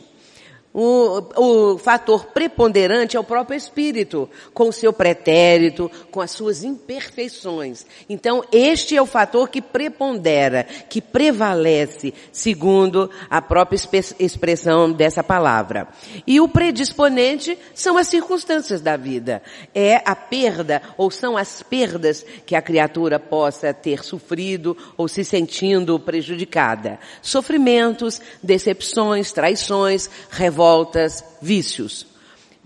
O, 0.79 1.23
o 1.35 1.77
fator 1.79 2.25
preponderante 2.25 3.17
é 3.17 3.19
o 3.19 3.23
próprio 3.23 3.57
espírito, 3.57 4.29
com 4.53 4.69
o 4.69 4.71
seu 4.71 4.93
pretérito, 4.93 5.89
com 6.11 6.21
as 6.21 6.29
suas 6.29 6.63
imperfeições. 6.63 7.83
Então, 8.07 8.43
este 8.51 8.95
é 8.95 9.01
o 9.01 9.07
fator 9.07 9.49
que 9.49 9.59
prepondera, 9.59 10.67
que 10.87 11.01
prevalece, 11.01 12.13
segundo 12.31 13.09
a 13.27 13.41
própria 13.41 13.75
expressão 14.19 14.91
dessa 14.91 15.23
palavra. 15.23 15.87
E 16.27 16.39
o 16.39 16.47
predisponente 16.47 17.57
são 17.73 17.97
as 17.97 18.05
circunstâncias 18.07 18.79
da 18.79 18.95
vida. 18.95 19.41
É 19.73 20.03
a 20.05 20.15
perda, 20.15 20.83
ou 20.95 21.09
são 21.09 21.35
as 21.35 21.63
perdas 21.63 22.23
que 22.45 22.55
a 22.55 22.61
criatura 22.61 23.19
possa 23.19 23.73
ter 23.73 24.03
sofrido 24.03 24.77
ou 24.95 25.07
se 25.07 25.23
sentindo 25.23 25.99
prejudicada. 25.99 26.99
Sofrimentos, 27.19 28.21
decepções, 28.43 29.31
traições, 29.31 30.07
revoltas, 30.29 30.66
revoltas, 30.67 31.23
vícios. 31.41 32.05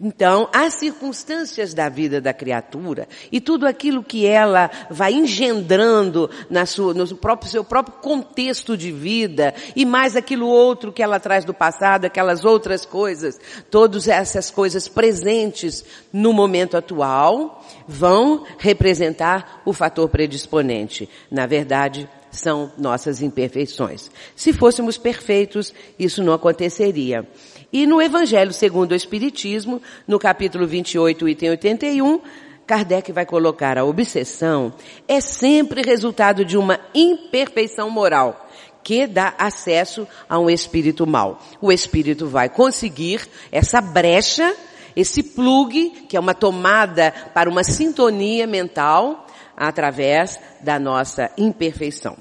Então, 0.03 0.50
as 0.51 0.74
circunstâncias 0.79 1.75
da 1.75 1.88
vida 1.88 2.20
da 2.20 2.34
criatura 2.34 3.08
e 3.31 3.39
tudo 3.39 3.67
aquilo 3.67 4.03
que 4.03 4.25
ela 4.25 4.72
vai 4.89 5.13
engendrando 5.13 6.27
na 6.50 6.65
sua, 6.65 6.91
no 6.91 7.15
próprio, 7.15 7.51
seu 7.51 7.63
próprio 7.63 7.98
contexto 8.01 8.75
de 8.75 8.91
vida 8.91 9.53
e 9.75 9.86
mais 9.86 10.15
aquilo 10.15 10.48
outro 10.48 10.91
que 10.91 11.03
ela 11.03 11.20
traz 11.20 11.46
do 11.46 11.53
passado, 11.53 12.05
aquelas 12.05 12.43
outras 12.43 12.84
coisas, 12.84 13.39
todas 13.70 14.08
essas 14.08 14.50
coisas 14.50 14.88
presentes 14.88 15.86
no 16.12 16.34
momento 16.34 16.75
atual 16.75 17.63
vão 17.88 18.43
representar 18.58 19.62
o 19.63 19.72
fator 19.72 20.10
predisponente. 20.10 21.08
Na 21.29 21.46
verdade, 21.46 22.10
são 22.31 22.72
nossas 22.77 23.22
imperfeições. 23.22 24.10
Se 24.36 24.53
fôssemos 24.53 24.98
perfeitos, 24.98 25.74
isso 26.00 26.24
não 26.24 26.34
aconteceria. 26.34 27.27
E 27.71 27.87
no 27.87 28.01
Evangelho 28.01 28.51
segundo 28.51 28.91
o 28.91 28.95
Espiritismo, 28.95 29.81
no 30.07 30.19
capítulo 30.19 30.67
28, 30.67 31.29
item 31.29 31.49
81, 31.51 32.19
Kardec 32.67 33.11
vai 33.11 33.25
colocar 33.25 33.77
a 33.77 33.85
obsessão 33.85 34.73
é 35.07 35.19
sempre 35.19 35.81
resultado 35.81 36.45
de 36.45 36.57
uma 36.57 36.79
imperfeição 36.93 37.89
moral 37.89 38.49
que 38.83 39.05
dá 39.05 39.33
acesso 39.37 40.07
a 40.27 40.39
um 40.39 40.49
espírito 40.49 41.05
mal. 41.05 41.41
O 41.61 41.71
espírito 41.71 42.27
vai 42.27 42.49
conseguir 42.49 43.27
essa 43.51 43.79
brecha, 43.79 44.55
esse 44.95 45.21
plug, 45.21 45.91
que 46.09 46.17
é 46.17 46.19
uma 46.19 46.33
tomada 46.33 47.11
para 47.33 47.49
uma 47.49 47.63
sintonia 47.63 48.47
mental, 48.47 49.27
através 49.55 50.39
da 50.61 50.79
nossa 50.79 51.31
imperfeição. 51.37 52.17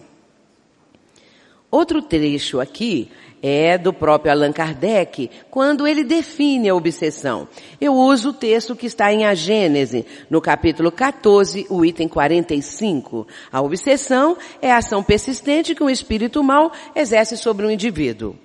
Outro 1.70 2.02
trecho 2.02 2.60
aqui 2.60 3.10
é 3.42 3.78
do 3.78 3.92
próprio 3.92 4.32
Allan 4.32 4.52
Kardec, 4.52 5.30
quando 5.50 5.86
ele 5.86 6.04
define 6.04 6.68
a 6.68 6.74
obsessão. 6.74 7.48
Eu 7.80 7.94
uso 7.94 8.30
o 8.30 8.34
texto 8.34 8.76
que 8.76 8.86
está 8.86 9.12
em 9.12 9.24
A 9.24 9.34
Gênese, 9.34 10.04
no 10.28 10.40
capítulo 10.40 10.92
14, 10.92 11.66
o 11.70 11.84
item 11.84 12.08
45. 12.08 13.26
A 13.50 13.60
obsessão 13.60 14.36
é 14.60 14.70
a 14.70 14.78
ação 14.78 15.02
persistente 15.02 15.74
que 15.74 15.82
um 15.82 15.90
espírito 15.90 16.42
mal 16.42 16.72
exerce 16.94 17.36
sobre 17.36 17.66
um 17.66 17.70
indivíduo. 17.70 18.36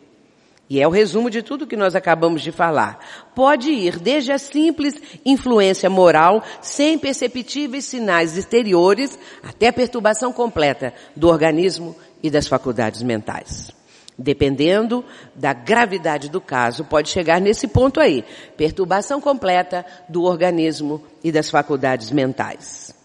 E 0.67 0.81
é 0.81 0.87
o 0.87 0.91
resumo 0.91 1.29
de 1.29 1.43
tudo 1.43 1.67
que 1.67 1.75
nós 1.75 1.95
acabamos 1.95 2.41
de 2.41 2.51
falar. 2.51 2.99
Pode 3.35 3.69
ir 3.69 3.99
desde 3.99 4.31
a 4.31 4.39
simples 4.39 4.95
influência 5.23 5.89
moral, 5.91 6.43
sem 6.59 6.97
perceptíveis 6.97 7.85
sinais 7.85 8.35
exteriores, 8.35 9.17
até 9.43 9.67
a 9.67 9.73
perturbação 9.73 10.33
completa 10.33 10.91
do 11.15 11.27
organismo 11.27 11.95
e 12.23 12.31
das 12.31 12.47
faculdades 12.47 13.03
mentais. 13.03 13.84
Dependendo 14.17 15.03
da 15.35 15.51
gravidade 15.51 16.29
do 16.29 16.39
caso, 16.39 16.85
pode 16.85 17.09
chegar 17.09 17.41
nesse 17.41 17.67
ponto 17.67 17.99
aí. 17.99 18.23
Perturbação 18.55 19.19
completa 19.19 19.85
do 20.07 20.23
organismo 20.23 21.03
e 21.23 21.31
das 21.31 21.49
faculdades 21.49 22.11
mentais. 22.11 22.95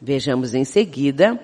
Vejamos 0.00 0.54
em 0.54 0.64
seguida, 0.64 1.38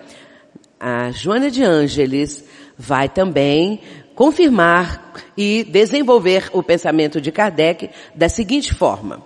a 0.80 1.10
Joana 1.10 1.50
de 1.50 1.62
Ângeles 1.62 2.44
vai 2.76 3.08
também 3.08 3.80
confirmar 4.14 5.12
e 5.36 5.64
desenvolver 5.64 6.50
o 6.52 6.62
pensamento 6.62 7.20
de 7.20 7.30
Kardec 7.30 7.90
da 8.14 8.28
seguinte 8.28 8.74
forma. 8.74 9.22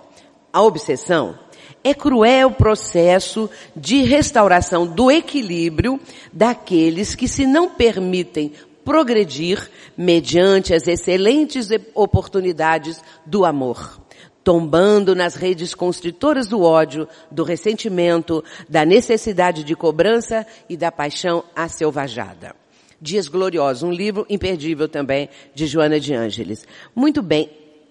A 0.51 0.61
obsessão 0.61 1.37
é 1.83 1.93
cruel 1.93 2.51
processo 2.51 3.49
de 3.75 4.03
restauração 4.03 4.85
do 4.85 5.09
equilíbrio 5.09 5.99
daqueles 6.31 7.15
que 7.15 7.27
se 7.27 7.45
não 7.45 7.69
permitem 7.69 8.51
progredir 8.87 9.69
mediante 9.97 10.73
as 10.73 10.87
excelentes 10.87 11.67
oportunidades 11.93 13.03
do 13.25 13.43
amor 13.43 13.99
tombando 14.45 15.13
nas 15.13 15.35
redes 15.35 15.75
constritoras 15.75 16.47
do 16.47 16.61
ódio, 16.61 17.05
do 17.29 17.43
ressentimento, 17.43 18.41
da 18.69 18.85
necessidade 18.85 19.61
de 19.61 19.75
cobrança 19.75 20.47
e 20.69 20.77
da 20.77 20.89
paixão 20.89 21.43
acelvajada. 21.53 22.55
Dias 23.01 23.27
Gloriosos, 23.27 23.83
um 23.83 23.91
livro 23.91 24.25
imperdível 24.29 24.87
também 24.87 25.27
de 25.53 25.67
Joana 25.67 25.99
de 25.99 26.13
Ângeles. 26.13 26.65
Muito 26.95 27.21
bem, 27.21 27.49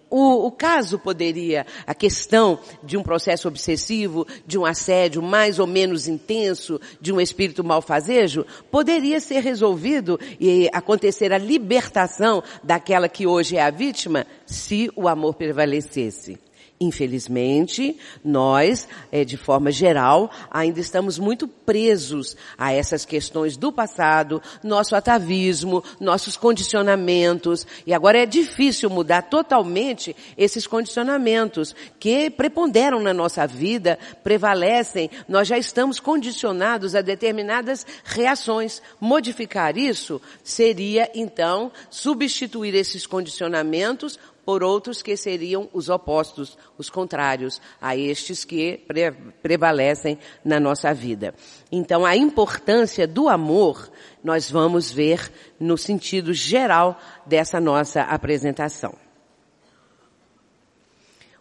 o, 0.08 0.46
o, 0.46 0.52
caso 0.52 0.98
poderia, 0.98 1.66
a 1.86 1.94
questão 1.94 2.58
de 2.82 2.96
um 2.96 3.02
processo 3.02 3.48
obsessivo, 3.48 4.26
de 4.46 4.58
um 4.58 4.64
assédio 4.64 5.22
mais 5.22 5.58
ou 5.58 5.66
menos 5.66 6.06
intenso, 6.06 6.80
de 7.00 7.12
um 7.12 7.20
espírito 7.20 7.64
malfazejo, 7.64 8.46
poderia 8.70 9.20
ser 9.20 9.40
resolvido 9.40 10.18
e 10.40 10.68
acontecer 10.72 11.32
a 11.32 11.38
libertação 11.38 12.42
daquela 12.62 13.08
que 13.08 13.26
hoje 13.26 13.56
é 13.56 13.62
a 13.62 13.70
vítima, 13.70 14.26
se 14.46 14.90
o 14.94 15.08
amor 15.08 15.34
prevalecesse. 15.34 16.45
Infelizmente, 16.78 17.98
nós, 18.22 18.86
é, 19.10 19.24
de 19.24 19.38
forma 19.38 19.70
geral, 19.70 20.30
ainda 20.50 20.78
estamos 20.78 21.18
muito 21.18 21.48
presos 21.48 22.36
a 22.58 22.70
essas 22.70 23.06
questões 23.06 23.56
do 23.56 23.72
passado, 23.72 24.42
nosso 24.62 24.94
atavismo, 24.94 25.82
nossos 25.98 26.36
condicionamentos, 26.36 27.66
e 27.86 27.94
agora 27.94 28.18
é 28.18 28.26
difícil 28.26 28.90
mudar 28.90 29.22
totalmente 29.22 30.14
esses 30.36 30.66
condicionamentos 30.66 31.74
que 31.98 32.28
preponderam 32.28 33.00
na 33.00 33.14
nossa 33.14 33.46
vida, 33.46 33.98
prevalecem, 34.22 35.10
nós 35.26 35.48
já 35.48 35.56
estamos 35.56 35.98
condicionados 35.98 36.94
a 36.94 37.00
determinadas 37.00 37.86
reações. 38.04 38.82
Modificar 39.00 39.78
isso 39.78 40.20
seria, 40.44 41.10
então, 41.14 41.72
substituir 41.88 42.74
esses 42.74 43.06
condicionamentos 43.06 44.18
por 44.46 44.62
outros 44.62 45.02
que 45.02 45.16
seriam 45.16 45.68
os 45.72 45.88
opostos, 45.88 46.56
os 46.78 46.88
contrários 46.88 47.60
a 47.80 47.96
estes 47.96 48.44
que 48.44 48.78
pre 48.86 49.10
prevalecem 49.42 50.18
na 50.44 50.60
nossa 50.60 50.94
vida. 50.94 51.34
Então, 51.70 52.06
a 52.06 52.16
importância 52.16 53.06
do 53.08 53.28
amor 53.28 53.90
nós 54.22 54.48
vamos 54.48 54.90
ver 54.90 55.32
no 55.58 55.76
sentido 55.76 56.32
geral 56.32 56.98
dessa 57.26 57.60
nossa 57.60 58.02
apresentação. 58.02 59.05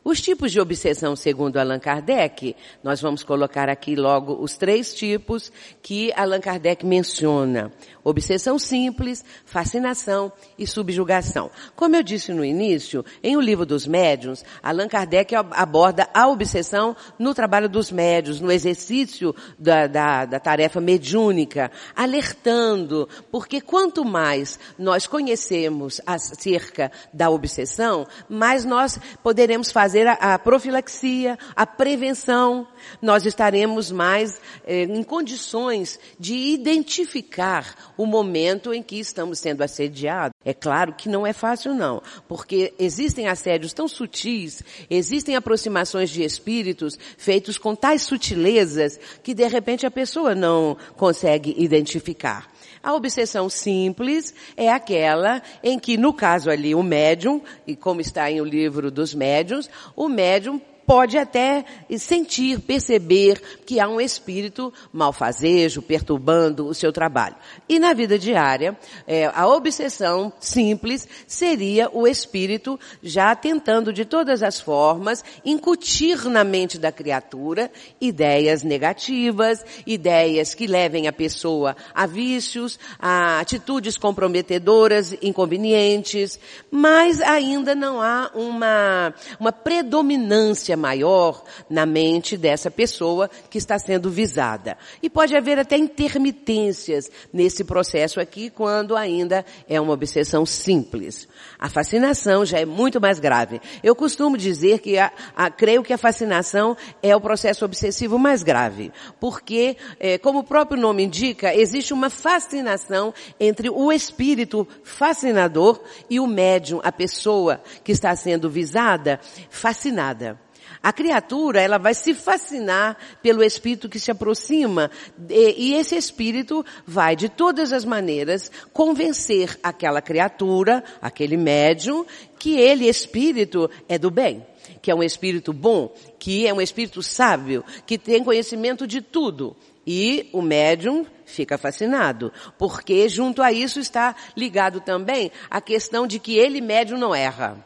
Os 0.07 0.21
tipos 0.21 0.51
de 0.51 0.61
obsessão, 0.61 1.15
segundo 1.15 1.57
Allan 1.57 1.79
Kardec, 1.79 2.55
nós 2.83 3.01
vamos 3.01 3.23
colocar 3.23 3.67
aqui 3.69 3.95
logo 3.95 4.37
os 4.39 4.55
três 4.55 4.93
tipos 4.93 5.51
que 5.81 6.13
Allan 6.15 6.39
Kardec 6.39 6.85
menciona. 6.85 7.71
Obsessão 8.03 8.59
simples, 8.59 9.25
fascinação 9.45 10.31
e 10.59 10.67
subjugação. 10.67 11.49
Como 11.75 11.95
eu 11.95 12.03
disse 12.03 12.31
no 12.31 12.45
início, 12.45 13.03
em 13.23 13.35
O 13.35 13.41
Livro 13.41 13.65
dos 13.65 13.87
Médiuns, 13.87 14.45
Allan 14.61 14.87
Kardec 14.87 15.33
aborda 15.33 16.07
a 16.13 16.27
obsessão 16.27 16.95
no 17.17 17.33
trabalho 17.33 17.67
dos 17.67 17.91
médios, 17.91 18.39
no 18.39 18.51
exercício 18.51 19.33
da, 19.57 19.87
da, 19.87 20.25
da 20.25 20.39
tarefa 20.39 20.79
mediúnica, 20.79 21.71
alertando, 21.95 23.09
porque 23.31 23.59
quanto 23.59 24.05
mais 24.05 24.59
nós 24.77 25.07
conhecemos 25.07 25.99
acerca 26.05 26.91
da 27.11 27.31
obsessão, 27.31 28.05
mais 28.29 28.63
nós 28.63 28.99
poderemos 29.23 29.71
fazer 29.71 29.94
a, 30.03 30.33
a 30.33 30.39
profilaxia, 30.39 31.37
a 31.55 31.65
prevenção, 31.65 32.67
nós 33.01 33.25
estaremos 33.25 33.91
mais 33.91 34.39
eh, 34.65 34.83
em 34.83 35.03
condições 35.03 35.99
de 36.19 36.35
identificar 36.35 37.93
o 37.97 38.05
momento 38.05 38.73
em 38.73 38.83
que 38.83 38.99
estamos 38.99 39.39
sendo 39.39 39.63
assediados. 39.63 40.35
É 40.43 40.53
claro 40.53 40.93
que 40.93 41.09
não 41.09 41.25
é 41.25 41.33
fácil 41.33 41.73
não, 41.73 42.01
porque 42.27 42.73
existem 42.77 43.27
assédios 43.27 43.73
tão 43.73 43.87
sutis, 43.87 44.61
existem 44.89 45.35
aproximações 45.35 46.09
de 46.09 46.23
espíritos 46.23 46.97
feitos 47.17 47.57
com 47.57 47.75
tais 47.75 48.03
sutilezas 48.03 48.99
que 49.23 49.33
de 49.33 49.47
repente 49.47 49.85
a 49.85 49.91
pessoa 49.91 50.35
não 50.35 50.77
consegue 50.95 51.55
identificar. 51.57 52.54
A 52.85 52.93
obsessão 52.93 53.49
simples 53.49 54.31
é 54.55 54.71
aquela 54.71 55.41
em 55.63 55.79
que, 55.79 55.97
no 55.97 56.13
caso 56.13 56.51
ali, 56.51 56.75
o 56.75 56.83
médium, 56.83 57.41
e 57.65 57.75
como 57.75 57.99
está 57.99 58.29
em 58.29 58.39
o 58.39 58.45
livro 58.45 58.91
dos 58.91 59.15
médiums, 59.15 59.67
o 59.95 60.07
médium 60.07 60.61
pode 60.85 61.17
até 61.17 61.65
sentir, 61.97 62.59
perceber 62.59 63.41
que 63.65 63.79
há 63.79 63.87
um 63.87 63.99
espírito 63.99 64.71
malfazejo, 64.91 65.81
perturbando 65.81 66.67
o 66.67 66.73
seu 66.73 66.91
trabalho. 66.91 67.35
E 67.67 67.79
na 67.79 67.93
vida 67.93 68.17
diária, 68.19 68.77
é, 69.07 69.25
a 69.33 69.47
obsessão 69.47 70.31
simples 70.39 71.07
seria 71.27 71.89
o 71.91 72.07
espírito 72.07 72.79
já 73.01 73.35
tentando 73.35 73.91
de 73.91 74.05
todas 74.05 74.43
as 74.43 74.59
formas 74.59 75.23
incutir 75.43 76.25
na 76.25 76.43
mente 76.43 76.77
da 76.77 76.91
criatura 76.91 77.71
ideias 77.99 78.63
negativas, 78.63 79.65
ideias 79.85 80.53
que 80.53 80.67
levem 80.67 81.07
a 81.07 81.13
pessoa 81.13 81.75
a 81.93 82.05
vícios, 82.05 82.79
a 82.99 83.39
atitudes 83.39 83.97
comprometedoras, 83.97 85.15
inconvenientes, 85.21 86.39
mas 86.69 87.21
ainda 87.21 87.73
não 87.73 88.01
há 88.01 88.31
uma, 88.33 89.13
uma 89.39 89.51
predominância 89.51 90.74
maior 90.75 91.43
na 91.69 91.85
mente 91.85 92.37
dessa 92.37 92.69
pessoa 92.71 93.29
que 93.49 93.57
está 93.57 93.77
sendo 93.77 94.09
visada. 94.09 94.77
E 95.01 95.09
pode 95.09 95.35
haver 95.35 95.59
até 95.59 95.77
intermitências 95.77 97.09
nesse 97.31 97.63
processo 97.63 98.19
aqui 98.19 98.49
quando 98.49 98.95
ainda 98.95 99.45
é 99.67 99.79
uma 99.79 99.93
obsessão 99.93 100.45
simples. 100.45 101.27
A 101.59 101.69
fascinação 101.69 102.45
já 102.45 102.59
é 102.59 102.65
muito 102.65 102.99
mais 102.99 103.19
grave. 103.19 103.61
Eu 103.83 103.95
costumo 103.95 104.37
dizer 104.37 104.79
que 104.79 104.97
a, 104.97 105.11
a, 105.35 105.49
creio 105.49 105.83
que 105.83 105.93
a 105.93 105.97
fascinação 105.97 106.75
é 107.01 107.15
o 107.15 107.21
processo 107.21 107.65
obsessivo 107.65 108.19
mais 108.19 108.43
grave, 108.43 108.91
porque, 109.19 109.77
é, 109.99 110.17
como 110.17 110.39
o 110.39 110.43
próprio 110.43 110.79
nome 110.79 111.03
indica, 111.03 111.55
existe 111.55 111.93
uma 111.93 112.09
fascinação 112.09 113.13
entre 113.39 113.69
o 113.69 113.91
espírito 113.91 114.67
fascinador 114.83 115.79
e 116.09 116.19
o 116.19 116.27
médium, 116.27 116.79
a 116.83 116.91
pessoa 116.91 117.61
que 117.83 117.91
está 117.91 118.15
sendo 118.15 118.49
visada, 118.49 119.19
fascinada. 119.49 120.44
A 120.85 120.93
criatura, 120.93 121.59
ela 121.59 121.79
vai 121.79 121.95
se 121.95 122.13
fascinar 122.13 122.95
pelo 123.19 123.43
espírito 123.43 123.89
que 123.89 123.99
se 123.99 124.11
aproxima 124.11 124.91
e, 125.27 125.69
e 125.69 125.73
esse 125.73 125.95
espírito 125.95 126.63
vai 126.85 127.15
de 127.15 127.27
todas 127.27 127.73
as 127.73 127.83
maneiras 127.83 128.51
convencer 128.71 129.57
aquela 129.63 129.99
criatura, 129.99 130.83
aquele 131.01 131.37
médium, 131.37 132.05
que 132.37 132.59
ele, 132.59 132.87
espírito, 132.87 133.67
é 133.89 133.97
do 133.97 134.11
bem 134.11 134.45
que 134.79 134.91
é 134.91 134.95
um 134.95 135.01
espírito 135.01 135.51
bom, 135.51 135.91
que 136.19 136.45
é 136.45 136.53
um 136.53 136.61
espírito 136.61 137.01
sábio, 137.01 137.65
que 137.87 137.97
tem 137.97 138.23
conhecimento 138.23 138.85
de 138.85 139.01
tudo. 139.01 139.55
E 139.87 140.29
o 140.31 140.41
médium 140.43 141.03
fica 141.25 141.57
fascinado, 141.57 142.31
porque 142.59 143.09
junto 143.09 143.41
a 143.41 143.51
isso 143.51 143.79
está 143.79 144.15
ligado 144.37 144.81
também 144.81 145.31
a 145.49 145.59
questão 145.59 146.05
de 146.05 146.19
que 146.19 146.37
ele 146.37 146.61
médium 146.61 146.99
não 146.99 147.15
erra. 147.15 147.65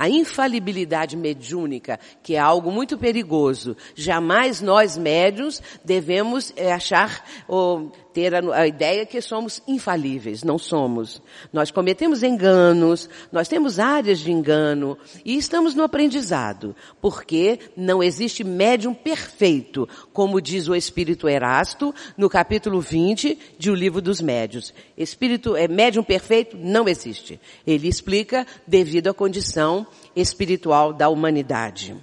A 0.00 0.08
infalibilidade 0.08 1.14
mediúnica, 1.14 2.00
que 2.22 2.34
é 2.34 2.38
algo 2.38 2.72
muito 2.72 2.96
perigoso. 2.96 3.76
Jamais 3.94 4.62
nós 4.62 4.96
médios 4.96 5.62
devemos 5.84 6.54
é, 6.56 6.72
achar 6.72 7.22
ou 7.46 7.92
ter 8.12 8.34
a, 8.34 8.60
a, 8.60 8.66
ideia 8.66 9.06
que 9.06 9.20
somos 9.20 9.62
infalíveis. 9.66 10.42
Não 10.42 10.58
somos. 10.58 11.22
Nós 11.52 11.70
cometemos 11.70 12.22
enganos, 12.22 13.08
nós 13.30 13.48
temos 13.48 13.78
áreas 13.78 14.18
de 14.18 14.30
engano 14.30 14.96
e 15.24 15.36
estamos 15.36 15.74
no 15.74 15.82
aprendizado, 15.82 16.74
porque 17.00 17.58
não 17.76 18.02
existe 18.02 18.44
médium 18.44 18.94
perfeito, 18.94 19.88
como 20.12 20.40
diz 20.40 20.68
o 20.68 20.74
Espírito 20.74 21.28
Erasto 21.28 21.94
no 22.16 22.28
capítulo 22.28 22.80
20 22.80 23.38
de 23.58 23.70
O 23.70 23.74
Livro 23.74 24.00
dos 24.00 24.20
Médios. 24.20 24.74
Espírito 24.96 25.56
é 25.56 25.68
médium 25.68 26.02
perfeito 26.02 26.56
não 26.56 26.88
existe. 26.88 27.40
Ele 27.66 27.88
explica 27.88 28.46
devido 28.66 29.08
à 29.08 29.14
condição 29.14 29.86
espiritual 30.14 30.92
da 30.92 31.08
humanidade. 31.08 31.96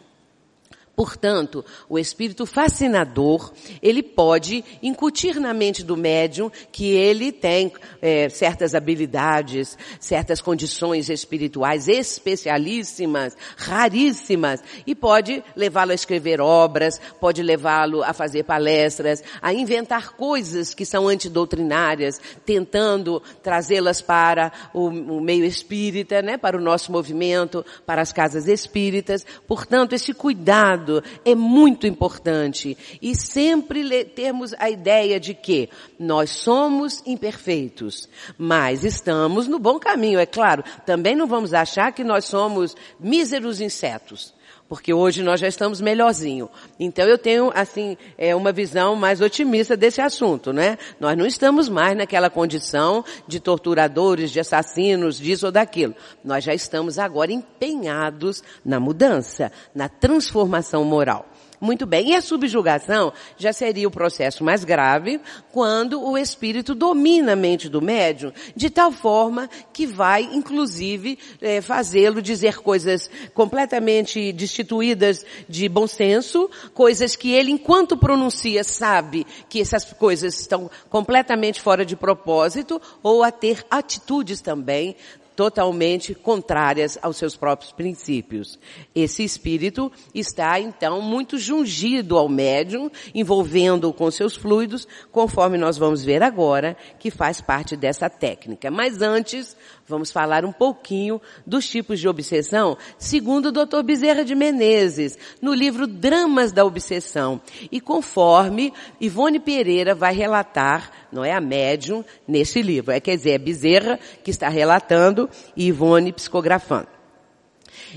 Portanto, 0.97 1.63
o 1.87 1.99
espírito 1.99 2.43
fascinador, 2.47 3.53
ele 3.83 4.01
pode 4.01 4.65
incutir 4.81 5.39
na 5.39 5.53
mente 5.53 5.83
do 5.83 5.95
médium 5.95 6.49
que 6.71 6.87
ele 6.87 7.31
tem 7.31 7.71
é, 8.01 8.27
certas 8.29 8.73
habilidades, 8.73 9.77
certas 9.99 10.41
condições 10.41 11.07
espirituais 11.07 11.87
especialíssimas, 11.87 13.37
raríssimas, 13.55 14.63
e 14.87 14.95
pode 14.95 15.43
levá-lo 15.55 15.91
a 15.91 15.93
escrever 15.93 16.41
obras, 16.41 16.99
pode 17.19 17.43
levá-lo 17.43 18.01
a 18.01 18.11
fazer 18.11 18.45
palestras, 18.45 19.23
a 19.39 19.53
inventar 19.53 20.13
coisas 20.13 20.73
que 20.73 20.83
são 20.83 21.07
antidoutrinárias, 21.07 22.19
tentando 22.43 23.21
trazê-las 23.43 24.01
para 24.01 24.51
o, 24.73 24.87
o 24.87 25.21
meio 25.21 25.45
espírita, 25.45 26.23
né, 26.23 26.37
para 26.37 26.57
o 26.57 26.61
nosso 26.61 26.91
movimento, 26.91 27.63
para 27.85 28.01
as 28.01 28.11
casas 28.11 28.47
espíritas. 28.47 29.23
Portanto, 29.47 29.93
esse 29.93 30.11
cuidado 30.11 30.86
é 31.25 31.35
muito 31.35 31.85
importante. 31.87 32.77
E 33.01 33.15
sempre 33.15 34.05
termos 34.05 34.53
a 34.57 34.69
ideia 34.69 35.19
de 35.19 35.33
que 35.33 35.69
nós 35.99 36.29
somos 36.29 37.01
imperfeitos, 37.05 38.09
mas 38.37 38.83
estamos 38.83 39.47
no 39.47 39.59
bom 39.59 39.79
caminho, 39.79 40.19
é 40.19 40.25
claro. 40.25 40.63
Também 40.85 41.15
não 41.15 41.27
vamos 41.27 41.53
achar 41.53 41.91
que 41.91 42.03
nós 42.03 42.25
somos 42.25 42.75
míseros 42.99 43.61
insetos 43.61 44.36
porque 44.67 44.93
hoje 44.93 45.23
nós 45.23 45.39
já 45.39 45.47
estamos 45.47 45.79
melhorzinho. 45.81 46.49
Então 46.79 47.05
eu 47.05 47.17
tenho, 47.17 47.51
assim, 47.55 47.97
é, 48.17 48.35
uma 48.35 48.51
visão 48.51 48.95
mais 48.95 49.21
otimista 49.21 49.77
desse 49.77 50.01
assunto, 50.01 50.51
né? 50.51 50.77
Nós 50.99 51.17
não 51.17 51.25
estamos 51.25 51.69
mais 51.69 51.95
naquela 51.95 52.29
condição 52.29 53.03
de 53.27 53.39
torturadores, 53.39 54.31
de 54.31 54.39
assassinos, 54.39 55.17
disso 55.17 55.45
ou 55.45 55.51
daquilo. 55.51 55.95
Nós 56.23 56.43
já 56.43 56.53
estamos 56.53 56.99
agora 56.99 57.31
empenhados 57.31 58.43
na 58.63 58.79
mudança, 58.79 59.51
na 59.73 59.87
transformação 59.87 60.83
moral. 60.83 61.25
Muito 61.59 61.87
bem. 61.87 62.11
E 62.11 62.15
a 62.15 62.21
subjugação 62.21 63.11
já 63.35 63.51
seria 63.51 63.87
o 63.87 63.91
processo 63.91 64.43
mais 64.43 64.63
grave 64.63 65.19
quando 65.51 66.03
o 66.03 66.15
espírito 66.15 66.75
domina 66.75 67.33
a 67.33 67.35
mente 67.35 67.67
do 67.67 67.81
médium 67.81 68.31
de 68.55 68.69
tal 68.69 68.91
forma 68.91 69.49
que 69.73 69.87
vai, 69.87 70.23
inclusive, 70.33 71.17
é, 71.41 71.59
fazê-lo 71.59 72.21
dizer 72.21 72.59
coisas 72.59 73.09
completamente 73.33 74.31
destituídas 74.31 75.25
de 75.49 75.67
bom 75.67 75.87
senso, 75.87 76.47
coisas 76.75 77.15
que 77.15 77.31
ele, 77.31 77.51
enquanto 77.51 77.97
pronuncia, 77.97 78.63
sabe 78.63 79.25
que 79.49 79.59
essas 79.59 79.83
coisas 79.93 80.39
estão 80.39 80.69
completamente 80.89 81.59
fora 81.59 81.83
de 81.83 81.95
propósito, 81.95 82.79
ou 83.01 83.23
a 83.23 83.31
ter 83.31 83.65
atitudes 83.71 84.41
também 84.41 84.95
totalmente 85.37 86.15
contrárias 86.15 86.97
aos 86.99 87.15
seus 87.15 87.37
próprios 87.37 87.71
princípios. 87.71 88.57
Esse 88.95 89.23
espírito 89.23 89.91
está 90.11 90.59
então 90.59 90.99
muito 90.99 91.37
jungido 91.37 92.17
ao 92.17 92.27
médium, 92.27 92.89
envolvendo-o 93.13 93.93
com 93.93 94.09
seus 94.09 94.35
fluidos, 94.35 94.87
conforme 95.11 95.55
nós 95.55 95.77
vamos 95.77 96.03
ver 96.03 96.23
agora, 96.23 96.75
que 96.97 97.11
faz 97.11 97.39
parte 97.39 97.77
dessa 97.77 98.09
técnica. 98.09 98.71
Mas 98.71 98.99
antes, 98.99 99.55
vamos 99.87 100.11
falar 100.11 100.43
um 100.45 100.51
pouquinho 100.51 101.21
dos 101.45 101.67
tipos 101.67 101.99
de 101.99 102.07
obsessão, 102.07 102.77
segundo 102.97 103.47
o 103.47 103.51
Dr. 103.51 103.81
Bezerra 103.83 104.25
de 104.25 104.35
Menezes, 104.35 105.17
no 105.41 105.53
livro 105.53 105.87
Dramas 105.87 106.51
da 106.51 106.65
Obsessão. 106.65 107.41
E 107.71 107.79
conforme 107.79 108.73
Ivone 108.99 109.39
Pereira 109.39 109.95
vai 109.95 110.13
relatar 110.13 110.91
não 111.11 111.23
é 111.23 111.31
a 111.31 111.41
médium 111.41 112.03
nesse 112.27 112.61
livro. 112.61 112.91
É, 112.91 112.99
quer 112.99 113.15
dizer, 113.15 113.31
é 113.31 113.37
Bezerra 113.37 113.99
que 114.23 114.31
está 114.31 114.49
relatando 114.49 115.29
e 115.55 115.67
Ivone 115.67 116.11
psicografando. 116.11 116.87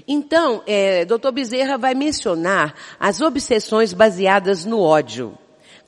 Então, 0.07 0.63
é, 0.67 1.05
Dr. 1.05 1.33
Bezerra 1.33 1.77
vai 1.77 1.95
mencionar 1.95 2.75
as 2.99 3.21
obsessões 3.21 3.93
baseadas 3.93 4.65
no 4.65 4.81
ódio. 4.81 5.37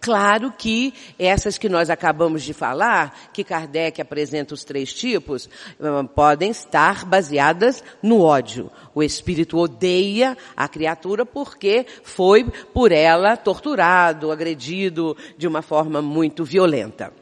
Claro 0.02 0.52
que 0.58 0.92
essas 1.16 1.56
que 1.56 1.68
nós 1.68 1.88
acabamos 1.88 2.42
de 2.42 2.52
falar, 2.52 3.30
que 3.32 3.44
Kardec 3.44 4.00
apresenta 4.00 4.52
os 4.52 4.64
três 4.64 4.92
tipos, 4.92 5.48
hum, 5.80 6.04
podem 6.04 6.50
estar 6.50 7.04
baseadas 7.04 7.84
no 8.02 8.20
ódio. 8.20 8.68
O 8.96 9.00
espírito 9.00 9.56
odeia 9.56 10.36
a 10.56 10.66
criatura 10.66 11.24
porque 11.24 11.86
foi 12.02 12.42
por 12.74 12.90
ela 12.90 13.36
torturado, 13.36 14.32
agredido 14.32 15.16
de 15.38 15.46
uma 15.46 15.62
forma 15.62 16.02
muito 16.02 16.44
violenta. 16.44 17.12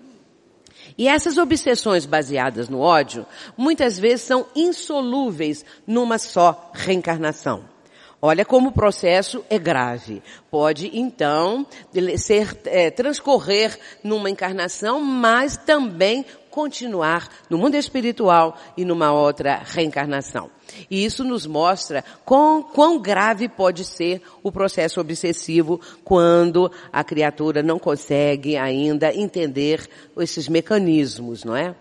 E 0.97 1.07
essas 1.07 1.37
obsessões 1.37 2.07
baseadas 2.07 2.71
no 2.71 2.81
ódio, 2.81 3.27
muitas 3.59 3.99
vezes 3.99 4.23
são 4.23 4.47
insolúveis 4.57 5.67
numa 5.87 6.17
só 6.17 6.71
reencarnação. 6.73 7.63
Olha 8.23 8.45
como 8.45 8.69
o 8.69 8.73
processo 8.73 9.43
é 9.49 9.59
grave. 9.59 10.23
Pode, 10.51 10.91
então, 10.93 11.67
ser, 12.19 12.55
é, 12.67 12.91
transcorrer 12.91 13.79
numa 14.05 14.29
encarnação, 14.29 15.01
mas 15.01 15.57
também 15.57 16.27
continuar 16.51 17.31
no 17.49 17.57
mundo 17.57 17.77
espiritual 17.77 18.59
e 18.77 18.85
numa 18.85 19.11
outra 19.11 19.63
reencarnação. 19.65 20.51
E 20.91 21.03
isso 21.03 21.25
nos 21.25 21.47
mostra 21.47 22.05
quão, 22.25 22.63
quão 22.63 22.99
grave 22.99 23.49
pode 23.49 23.85
ser 23.85 24.21
o 24.43 24.53
processo 24.53 25.01
obsessivo 25.01 25.81
quando 26.05 26.71
a 26.93 27.03
criatura 27.03 27.63
não 27.63 27.79
consegue 27.79 28.57
ainda 28.57 29.15
entender 29.15 29.89
esses 30.19 30.47
mecanismos, 30.47 31.43
não 31.43 31.57
é? 31.57 31.75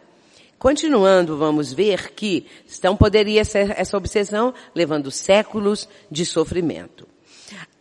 Continuando, 0.59 1.37
vamos 1.37 1.71
ver 1.71 2.11
que 2.11 2.45
então 2.77 2.97
poderia 2.97 3.45
ser 3.45 3.73
essa 3.79 3.95
obsessão 3.95 4.53
levando 4.75 5.09
séculos 5.09 5.87
de 6.11 6.25
sofrimento. 6.25 7.07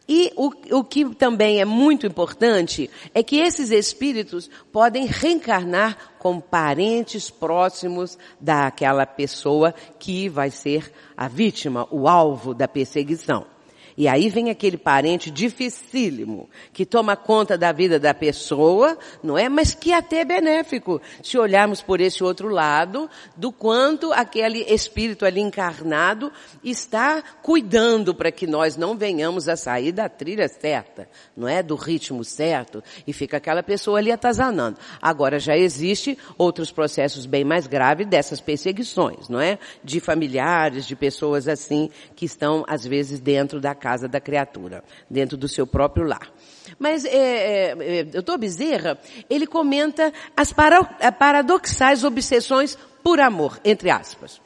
E 0.08 0.32
o, 0.36 0.52
o 0.78 0.84
que 0.84 1.04
também 1.16 1.60
é 1.60 1.64
muito 1.64 2.06
importante 2.06 2.88
é 3.12 3.20
que 3.20 3.36
esses 3.36 3.70
espíritos 3.72 4.48
podem 4.72 5.06
reencarnar 5.06 6.14
como 6.20 6.40
parentes 6.40 7.28
próximos 7.28 8.16
daquela 8.40 9.04
pessoa 9.04 9.74
que 9.98 10.28
vai 10.28 10.50
ser 10.50 10.90
a 11.16 11.26
vítima, 11.26 11.86
o 11.90 12.08
alvo 12.08 12.54
da 12.54 12.68
perseguição. 12.68 13.57
E 13.98 14.06
aí 14.06 14.28
vem 14.28 14.48
aquele 14.48 14.78
parente 14.78 15.28
dificílimo, 15.28 16.48
que 16.72 16.86
toma 16.86 17.16
conta 17.16 17.58
da 17.58 17.72
vida 17.72 17.98
da 17.98 18.14
pessoa, 18.14 18.96
não 19.24 19.36
é? 19.36 19.48
Mas 19.48 19.74
que 19.74 19.92
até 19.92 20.20
é 20.20 20.24
benéfico, 20.24 21.02
se 21.20 21.36
olharmos 21.36 21.82
por 21.82 22.00
esse 22.00 22.22
outro 22.22 22.46
lado, 22.46 23.10
do 23.36 23.50
quanto 23.50 24.12
aquele 24.12 24.60
espírito 24.72 25.26
ali 25.26 25.40
encarnado 25.40 26.30
está 26.62 27.20
cuidando 27.42 28.14
para 28.14 28.30
que 28.30 28.46
nós 28.46 28.76
não 28.76 28.96
venhamos 28.96 29.48
a 29.48 29.56
sair 29.56 29.90
da 29.90 30.08
trilha 30.08 30.46
certa, 30.46 31.08
não 31.36 31.48
é? 31.48 31.60
Do 31.60 31.74
ritmo 31.74 32.22
certo, 32.22 32.80
e 33.04 33.12
fica 33.12 33.38
aquela 33.38 33.64
pessoa 33.64 33.98
ali 33.98 34.12
atazanando. 34.12 34.78
Agora 35.02 35.40
já 35.40 35.56
existe 35.56 36.16
outros 36.38 36.70
processos 36.70 37.26
bem 37.26 37.42
mais 37.42 37.66
graves 37.66 38.06
dessas 38.06 38.40
perseguições, 38.40 39.28
não 39.28 39.40
é? 39.40 39.58
De 39.82 39.98
familiares, 39.98 40.86
de 40.86 40.94
pessoas 40.94 41.48
assim, 41.48 41.90
que 42.14 42.26
estão 42.26 42.64
às 42.68 42.86
vezes 42.86 43.18
dentro 43.18 43.60
da 43.60 43.74
casa 43.74 43.87
casa 43.88 44.06
da 44.06 44.20
criatura, 44.20 44.84
dentro 45.08 45.34
do 45.34 45.48
seu 45.48 45.66
próprio 45.66 46.06
lar. 46.06 46.30
Mas 46.78 47.06
é, 47.06 47.72
é, 47.72 47.98
é, 48.00 48.04
doutor 48.04 48.36
Bezerra, 48.36 48.98
ele 49.30 49.46
comenta 49.46 50.12
as 50.36 50.52
para, 50.52 50.84
paradoxais 51.12 52.04
obsessões 52.04 52.76
por 53.02 53.18
amor, 53.18 53.58
entre 53.64 53.88
aspas, 53.88 54.42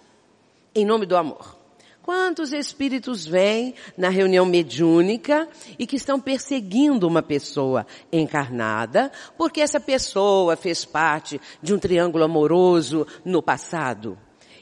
em 0.72 0.87
nome 0.87 1.07
do 1.07 1.16
amor. 1.16 1.59
Quantos 2.05 2.52
espíritos 2.52 3.26
vêm 3.26 3.74
na 3.96 4.09
reunião 4.09 4.46
mediúnica 4.46 5.48
e 5.76 5.87
que 5.88 5.96
estão 5.96 6.20
perseguindo 6.20 7.07
uma 7.09 7.22
pessoa 7.22 7.85
encarnada 8.12 9.11
porque 9.37 9.61
essa 9.61 9.81
pessoa 9.81 10.57
fez 10.57 10.85
parte 10.85 11.40
de 11.61 11.74
um 11.74 11.78
triângulo 11.81 12.24
amoroso 12.24 13.07
no 13.24 13.42
passado? 13.42 14.16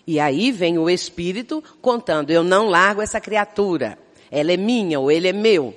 E 0.06 0.18
aí 0.18 0.50
vem 0.50 0.78
o 0.78 0.88
espírito 0.88 1.62
contando, 1.80 2.30
eu 2.30 2.42
não 2.42 2.68
largo 2.68 3.02
essa 3.02 3.20
criatura. 3.20 3.98
Ela 4.30 4.52
é 4.52 4.56
minha 4.56 5.00
ou 5.00 5.10
ele 5.10 5.28
é 5.28 5.32
meu. 5.32 5.74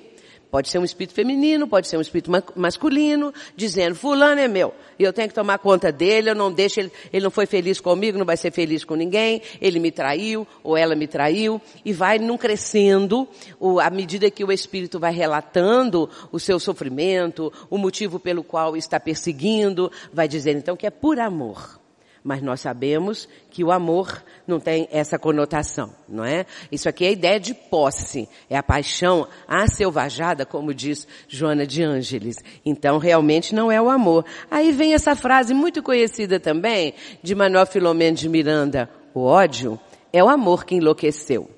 Pode 0.54 0.68
ser 0.68 0.78
um 0.78 0.84
espírito 0.84 1.14
feminino, 1.14 1.66
pode 1.66 1.88
ser 1.88 1.96
um 1.96 2.00
espírito 2.00 2.30
masculino, 2.54 3.34
dizendo, 3.56 3.96
fulano 3.96 4.40
é 4.40 4.46
meu, 4.46 4.72
e 4.96 5.02
eu 5.02 5.12
tenho 5.12 5.26
que 5.26 5.34
tomar 5.34 5.58
conta 5.58 5.90
dele, 5.90 6.30
eu 6.30 6.34
não 6.36 6.52
deixo 6.52 6.78
ele, 6.78 6.92
ele 7.12 7.24
não 7.24 7.30
foi 7.32 7.44
feliz 7.44 7.80
comigo, 7.80 8.16
não 8.16 8.24
vai 8.24 8.36
ser 8.36 8.52
feliz 8.52 8.84
com 8.84 8.94
ninguém, 8.94 9.42
ele 9.60 9.80
me 9.80 9.90
traiu, 9.90 10.46
ou 10.62 10.76
ela 10.76 10.94
me 10.94 11.08
traiu, 11.08 11.60
e 11.84 11.92
vai 11.92 12.20
num 12.20 12.38
crescendo, 12.38 13.26
o, 13.58 13.80
à 13.80 13.90
medida 13.90 14.30
que 14.30 14.44
o 14.44 14.52
espírito 14.52 15.00
vai 15.00 15.12
relatando 15.12 16.08
o 16.30 16.38
seu 16.38 16.60
sofrimento, 16.60 17.52
o 17.68 17.76
motivo 17.76 18.20
pelo 18.20 18.44
qual 18.44 18.76
está 18.76 19.00
perseguindo, 19.00 19.90
vai 20.12 20.28
dizer 20.28 20.56
então 20.56 20.76
que 20.76 20.86
é 20.86 20.90
por 20.90 21.18
amor 21.18 21.82
mas 22.24 22.40
nós 22.40 22.62
sabemos 22.62 23.28
que 23.50 23.62
o 23.62 23.70
amor 23.70 24.24
não 24.46 24.58
tem 24.58 24.88
essa 24.90 25.18
conotação, 25.18 25.94
não 26.08 26.24
é? 26.24 26.46
Isso 26.72 26.88
aqui 26.88 27.04
é 27.04 27.08
a 27.08 27.12
ideia 27.12 27.38
de 27.38 27.52
posse, 27.52 28.26
é 28.48 28.56
a 28.56 28.62
paixão 28.62 29.28
selvajada, 29.70 30.46
como 30.46 30.72
diz 30.72 31.06
Joana 31.28 31.66
de 31.66 31.82
Ângeles. 31.82 32.36
Então, 32.64 32.96
realmente 32.96 33.54
não 33.54 33.70
é 33.70 33.80
o 33.80 33.90
amor. 33.90 34.24
Aí 34.50 34.72
vem 34.72 34.94
essa 34.94 35.14
frase 35.14 35.52
muito 35.52 35.82
conhecida 35.82 36.40
também, 36.40 36.94
de 37.22 37.34
Manuel 37.34 37.66
Filomeno 37.66 38.16
de 38.16 38.28
Miranda, 38.28 38.88
o 39.12 39.20
ódio 39.20 39.78
é 40.10 40.24
o 40.24 40.28
amor 40.28 40.64
que 40.64 40.74
enlouqueceu. 40.74 41.50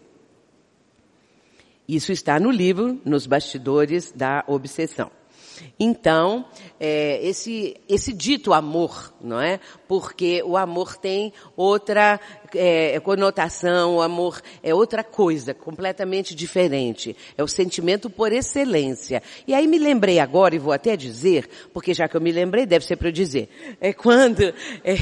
Isso 1.88 2.10
está 2.10 2.40
no 2.40 2.50
livro, 2.50 3.00
nos 3.04 3.26
bastidores 3.26 4.10
da 4.10 4.42
obsessão. 4.48 5.10
Então, 5.78 6.44
é, 6.78 7.26
esse, 7.26 7.76
esse 7.88 8.12
dito 8.12 8.52
amor, 8.52 9.12
não 9.20 9.40
é? 9.40 9.58
Porque 9.88 10.42
o 10.44 10.56
amor 10.56 10.96
tem 10.96 11.32
outra 11.56 12.20
é, 12.54 12.98
conotação, 13.00 13.96
o 13.96 14.02
amor 14.02 14.40
é 14.62 14.74
outra 14.74 15.02
coisa, 15.02 15.54
completamente 15.54 16.34
diferente. 16.34 17.16
É 17.36 17.42
o 17.42 17.48
sentimento 17.48 18.10
por 18.10 18.32
excelência. 18.32 19.22
E 19.46 19.54
aí 19.54 19.66
me 19.66 19.78
lembrei 19.78 20.18
agora, 20.18 20.54
e 20.54 20.58
vou 20.58 20.72
até 20.72 20.96
dizer, 20.96 21.48
porque 21.72 21.94
já 21.94 22.08
que 22.08 22.16
eu 22.16 22.20
me 22.20 22.32
lembrei, 22.32 22.66
deve 22.66 22.84
ser 22.84 22.96
para 22.96 23.08
eu 23.08 23.12
dizer. 23.12 23.48
É 23.80 23.92
quando, 23.92 24.42
é, 24.84 24.94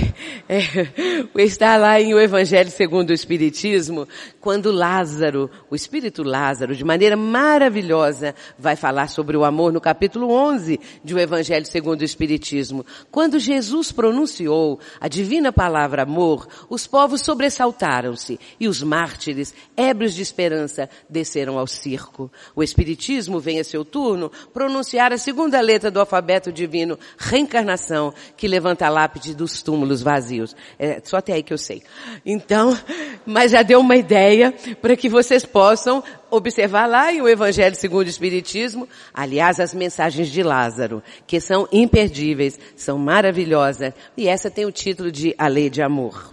é, 0.49 1.43
está 1.43 1.77
lá 1.77 2.01
em 2.01 2.15
o 2.15 2.21
Evangelho 2.21 2.71
segundo 2.71 3.11
o 3.11 3.15
Espiritismo, 3.15 4.07
quando 4.41 4.71
Lázaro, 4.71 5.51
o 5.71 5.75
Espírito 5.75 6.23
Lázaro, 6.23 6.75
de 6.75 6.85
maneira 6.85 7.17
maravilhosa, 7.17 8.35
vai 8.59 8.77
falar 8.77 9.09
sobre 9.09 9.37
o 9.37 9.45
amor 9.45 9.73
no 9.73 9.81
capítulo 9.81 10.31
11 10.31 10.79
de 11.03 11.15
o 11.15 11.19
Evangelho 11.19 11.64
segundo 11.65 12.01
o 12.01 12.05
Espiritismo. 12.05 12.85
Quando 13.11 13.39
Jesus 13.39 13.91
pronunciou 13.91 14.79
a 15.01 15.09
divina 15.09 15.53
palavra 15.53 16.03
amor, 16.03 16.47
os 16.69 16.87
povos 16.87 17.23
sobressaltaram-se 17.23 18.39
e 18.59 18.69
os 18.69 18.83
mártires, 18.83 19.55
ébrios 19.77 20.15
de 20.15 20.23
esperança, 20.23 20.89
desceram 21.09 21.59
ao 21.59 21.67
circo. 21.67 22.31
O 22.55 22.63
Espiritismo 22.63 23.41
vem 23.41 23.61
a 23.61 23.65
seu 23.65 23.85
turno 23.85 24.31
pronunciar 24.53 25.13
a 25.13 25.19
segunda 25.19 25.61
letra 25.61 25.91
do 25.91 26.01
alfabeto 26.01 26.53
divino, 26.53 26.99
reencarnação, 27.19 28.13
que 28.37 28.49
levanta 28.49 28.87
a 28.87 28.91
lápide 28.91 29.35
dos 29.35 29.63
túmulos 29.63 30.03
vazios. 30.03 30.55
É 30.79 31.01
só 31.05 31.19
até 31.19 31.33
aí 31.33 31.43
que 31.43 31.53
eu 31.53 31.59
sei. 31.59 31.83
Então, 32.25 32.79
mas 33.25 33.53
já 33.53 33.63
deu 33.63 33.81
uma 33.81 33.97
ideia 33.97 34.53
para 34.81 34.97
que 34.97 35.09
vocês 35.09 35.45
possam 35.45 36.03
observar 36.37 36.87
lá 36.87 37.13
em 37.13 37.21
o 37.21 37.29
Evangelho 37.29 37.75
segundo 37.75 38.07
o 38.07 38.11
Espiritismo, 38.11 38.89
aliás, 39.13 39.61
as 39.61 39.75
mensagens 39.75 40.29
de 40.29 40.43
Lázaro, 40.43 41.03
que 41.27 41.41
são 41.41 41.69
imperdíveis, 41.73 42.59
são 42.77 42.99
maravilhosas, 42.99 43.95
e 44.17 44.29
essa 44.29 44.51
tem 44.51 44.65
o 44.65 44.73
título 44.73 45.11
de 45.11 45.35
A 45.39 45.47
Lei 45.47 45.71
de 45.71 45.83
Amor. 45.83 46.33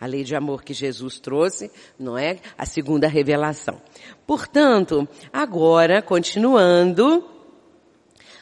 A 0.00 0.06
lei 0.06 0.24
de 0.24 0.34
amor 0.34 0.64
que 0.64 0.72
Jesus 0.72 1.20
trouxe, 1.20 1.70
não 1.98 2.16
é? 2.16 2.38
A 2.56 2.64
segunda 2.64 3.06
revelação. 3.06 3.78
Portanto, 4.26 5.06
agora, 5.30 6.00
continuando, 6.00 7.22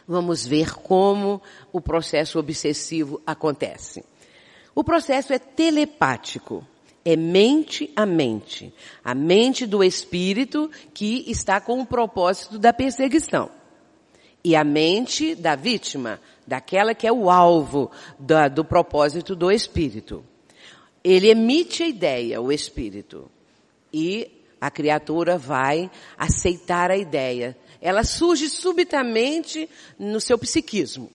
vamos 0.07 0.47
ver 0.47 0.73
como 0.75 1.43
o 1.73 1.81
processo 1.81 2.39
obsessivo 2.39 3.21
acontece. 3.27 4.05
O 4.73 4.85
processo 4.85 5.33
é 5.33 5.39
telepático 5.41 6.65
é 7.11 7.17
mente 7.17 7.91
a 7.97 8.05
mente. 8.05 8.71
A 9.03 9.15
mente 9.15 9.65
do 9.65 9.83
espírito 9.83 10.71
que 10.93 11.25
está 11.27 11.59
com 11.59 11.81
o 11.81 11.87
propósito 11.87 12.59
da 12.59 12.71
perseguição. 12.71 13.51
E 14.45 14.55
a 14.55 14.63
mente 14.63 15.35
da 15.35 15.57
vítima, 15.57 16.21
daquela 16.47 16.95
que 16.95 17.07
é 17.07 17.13
o 17.13 17.31
alvo 17.31 17.91
da, 18.19 18.47
do 18.47 18.63
propósito 18.63 19.35
do 19.35 19.51
espírito. 19.51 20.23
Ele 21.03 21.31
emite 21.31 21.83
a 21.83 21.89
ideia, 21.89 22.43
o 22.43 22.53
espírito. 22.53 23.31
E 23.91 24.45
a 24.61 24.71
criatura 24.71 25.39
vai 25.39 25.91
aceitar 26.19 26.91
a 26.91 26.97
ideia. 26.99 27.57
Ela 27.81 28.05
surge 28.05 28.51
subitamente 28.51 29.67
no 29.99 30.21
seu 30.21 30.39
psiquismo. 30.39 31.11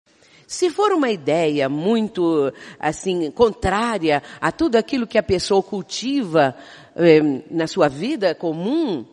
Se 0.53 0.69
for 0.69 0.91
uma 0.91 1.09
ideia 1.09 1.67
muito, 1.67 2.53
assim, 2.79 3.31
contrária 3.31 4.21
a 4.39 4.51
tudo 4.51 4.75
aquilo 4.75 5.07
que 5.07 5.17
a 5.17 5.23
pessoa 5.23 5.63
cultiva 5.63 6.55
eh, 6.95 7.41
na 7.49 7.65
sua 7.65 7.87
vida 7.87 8.35
comum, 8.35 9.03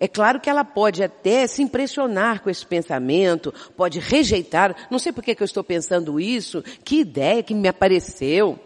é 0.00 0.08
claro 0.08 0.40
que 0.40 0.50
ela 0.50 0.64
pode 0.64 1.00
até 1.00 1.46
se 1.46 1.62
impressionar 1.62 2.42
com 2.42 2.50
esse 2.50 2.66
pensamento, 2.66 3.54
pode 3.76 4.00
rejeitar, 4.00 4.74
não 4.90 4.98
sei 4.98 5.12
por 5.12 5.22
que, 5.22 5.36
eu 5.38 5.44
estou 5.44 5.62
pensando 5.62 6.18
isso, 6.18 6.64
que 6.84 6.98
ideia 6.98 7.44
que 7.44 7.54
me 7.54 7.68
apareceu, 7.68 8.58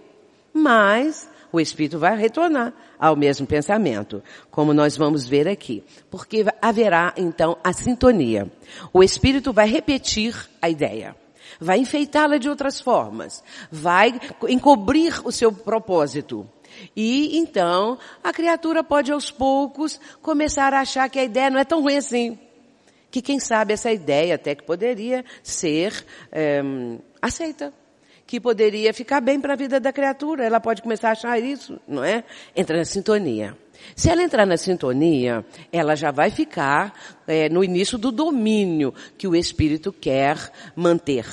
mas 0.55 1.29
o 1.53 1.61
espírito 1.61 1.99
vai 1.99 2.17
retornar 2.17 2.73
ao 2.99 3.15
mesmo 3.15 3.47
pensamento, 3.47 4.23
como 4.51 4.73
nós 4.73 4.97
vamos 4.97 5.29
ver 5.29 5.47
aqui, 5.47 5.85
porque 6.11 6.47
haverá 6.63 7.13
então 7.15 7.59
a 7.63 7.75
sintonia. 7.75 8.51
O 8.91 9.03
espírito 9.03 9.53
vai 9.53 9.69
repetir 9.69 10.35
a 10.63 10.71
ideia 10.71 11.15
vai 11.63 11.79
enfeitá-la 11.79 12.39
de 12.39 12.49
outras 12.49 12.81
formas, 12.81 13.43
vai 13.71 14.21
encobrir 14.49 15.21
o 15.25 15.31
seu 15.31 15.53
propósito. 15.53 16.49
E 16.97 17.39
então 17.39 17.99
a 18.25 18.33
criatura 18.33 18.83
pode 18.83 19.13
aos 19.13 19.31
poucos 19.31 20.01
começar 20.21 20.75
a 20.75 20.81
achar 20.81 21.09
que 21.09 21.19
a 21.19 21.25
ideia 21.25 21.51
não 21.51 21.59
é 21.59 21.65
tão 21.65 21.83
ruim 21.83 21.97
assim. 21.97 22.39
Que 23.11 23.23
quem 23.23 23.39
sabe 23.39 23.75
essa 23.75 23.93
ideia 23.93 24.35
até 24.35 24.55
que 24.55 24.65
poderia 24.65 25.25
ser 25.43 26.05
é, 26.33 26.63
aceita. 27.21 27.73
Que 28.33 28.41
poderia 28.41 28.95
ficar 28.95 29.21
bem 29.21 29.39
para 29.39 29.53
a 29.53 29.57
vida 29.57 29.79
da 29.79 29.93
criatura. 29.93 30.43
Ela 30.43 30.59
pode 30.59 30.81
começar 30.81 31.11
a 31.11 31.13
achar 31.13 31.39
isso, 31.39 31.79
não 31.87 32.03
é? 32.03 32.25
Entra 32.57 32.79
na 32.79 32.85
sintonia. 32.87 33.55
Se 33.95 34.09
ela 34.09 34.23
entrar 34.23 34.47
na 34.47 34.57
sintonia, 34.57 35.45
ela 35.71 35.95
já 35.95 36.11
vai 36.11 36.31
ficar 36.31 36.95
é, 37.27 37.51
no 37.51 37.63
início 37.63 37.99
do 37.99 38.11
domínio 38.11 38.95
que 39.19 39.29
o 39.29 39.37
espírito 39.37 39.93
quer 39.93 40.51
manter. 40.75 41.27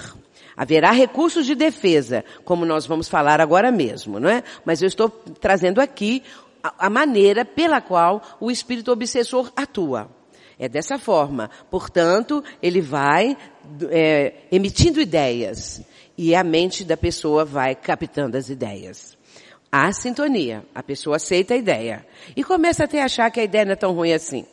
Haverá 0.58 0.92
recursos 0.92 1.46
de 1.46 1.56
defesa, 1.56 2.26
como 2.44 2.66
nós 2.66 2.86
vamos 2.86 3.08
falar 3.08 3.40
agora 3.40 3.72
mesmo, 3.72 4.20
não 4.20 4.28
é? 4.28 4.44
Mas 4.66 4.82
eu 4.82 4.88
estou 4.90 5.08
trazendo 5.08 5.80
aqui 5.80 6.22
a, 6.62 6.90
maneira 6.90 7.46
pela 7.46 7.80
qual 7.80 8.22
o 8.42 8.52
espírito 8.52 8.92
obsessor 8.92 9.54
atua. 9.56 10.10
É 10.60 10.68
dessa 10.68 11.00
forma. 11.00 11.50
Portanto, 11.72 12.44
ele 12.62 12.82
vai 12.82 13.38
é, 13.90 14.34
emitindo 14.52 15.00
ideias 15.00 15.82
e 16.22 16.36
a 16.36 16.44
mente 16.44 16.84
da 16.84 16.98
pessoa 16.98 17.46
vai 17.46 17.74
captando 17.74 18.36
as 18.36 18.50
ideias. 18.50 19.18
Há 19.72 19.90
sintonia. 19.94 20.66
A 20.76 20.84
pessoa 20.84 21.16
aceita 21.16 21.54
a 21.54 21.58
ideia. 21.58 22.06
E 22.36 22.44
começa 22.44 22.84
até 22.84 23.02
a 23.02 23.06
achar 23.06 23.32
que 23.32 23.40
a 23.40 23.44
ideia 23.46 23.64
não 23.64 23.72
é 23.72 23.78
tão 23.78 23.94
ruim 23.94 24.12
assim. 24.12 24.46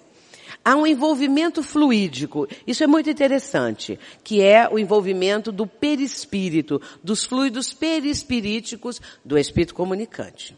Há 0.64 0.76
um 0.76 0.86
envolvimento 0.86 1.64
fluídico. 1.64 2.46
Isso 2.64 2.84
é 2.84 2.86
muito 2.86 3.10
interessante, 3.10 3.98
que 4.22 4.40
é 4.40 4.68
o 4.70 4.78
envolvimento 4.78 5.50
do 5.50 5.66
perispírito, 5.66 6.80
dos 7.02 7.24
fluidos 7.24 7.74
perispiríticos 7.74 9.00
do 9.24 9.36
espírito 9.36 9.74
comunicante 9.74 10.56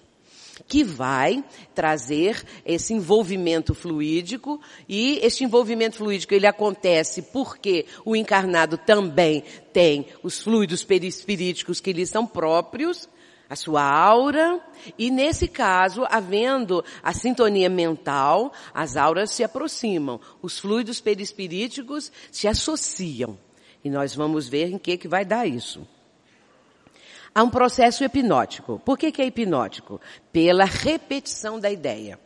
que 0.66 0.82
vai 0.82 1.44
trazer 1.74 2.42
esse 2.64 2.92
envolvimento 2.92 3.74
fluídico 3.74 4.60
e 4.88 5.18
este 5.22 5.44
envolvimento 5.44 5.96
fluídico 5.96 6.34
ele 6.34 6.46
acontece 6.46 7.22
porque 7.22 7.86
o 8.04 8.16
encarnado 8.16 8.76
também 8.78 9.44
tem 9.72 10.06
os 10.22 10.42
fluidos 10.42 10.84
perispiríticos 10.84 11.80
que 11.80 11.92
lhe 11.92 12.06
são 12.06 12.26
próprios 12.26 13.08
a 13.48 13.56
sua 13.56 13.82
aura, 13.82 14.60
e 14.98 15.10
nesse 15.10 15.48
caso, 15.48 16.04
havendo 16.10 16.84
a 17.02 17.14
sintonia 17.14 17.70
mental, 17.70 18.52
as 18.74 18.94
auras 18.94 19.30
se 19.30 19.42
aproximam, 19.42 20.20
os 20.42 20.58
fluidos 20.58 21.00
perispiríticos 21.00 22.12
se 22.30 22.46
associam. 22.46 23.38
E 23.82 23.88
nós 23.88 24.14
vamos 24.14 24.48
ver 24.48 24.70
em 24.70 24.76
que 24.76 24.98
que 24.98 25.08
vai 25.08 25.24
dar 25.24 25.46
isso. 25.46 25.86
Há 27.38 27.42
um 27.44 27.50
processo 27.50 28.02
hipnótico. 28.02 28.82
Por 28.84 28.98
que 28.98 29.12
que 29.12 29.22
é 29.22 29.26
hipnótico? 29.26 30.00
Pela 30.32 30.64
repetição 30.64 31.60
da 31.60 31.70
ideia. 31.70 32.18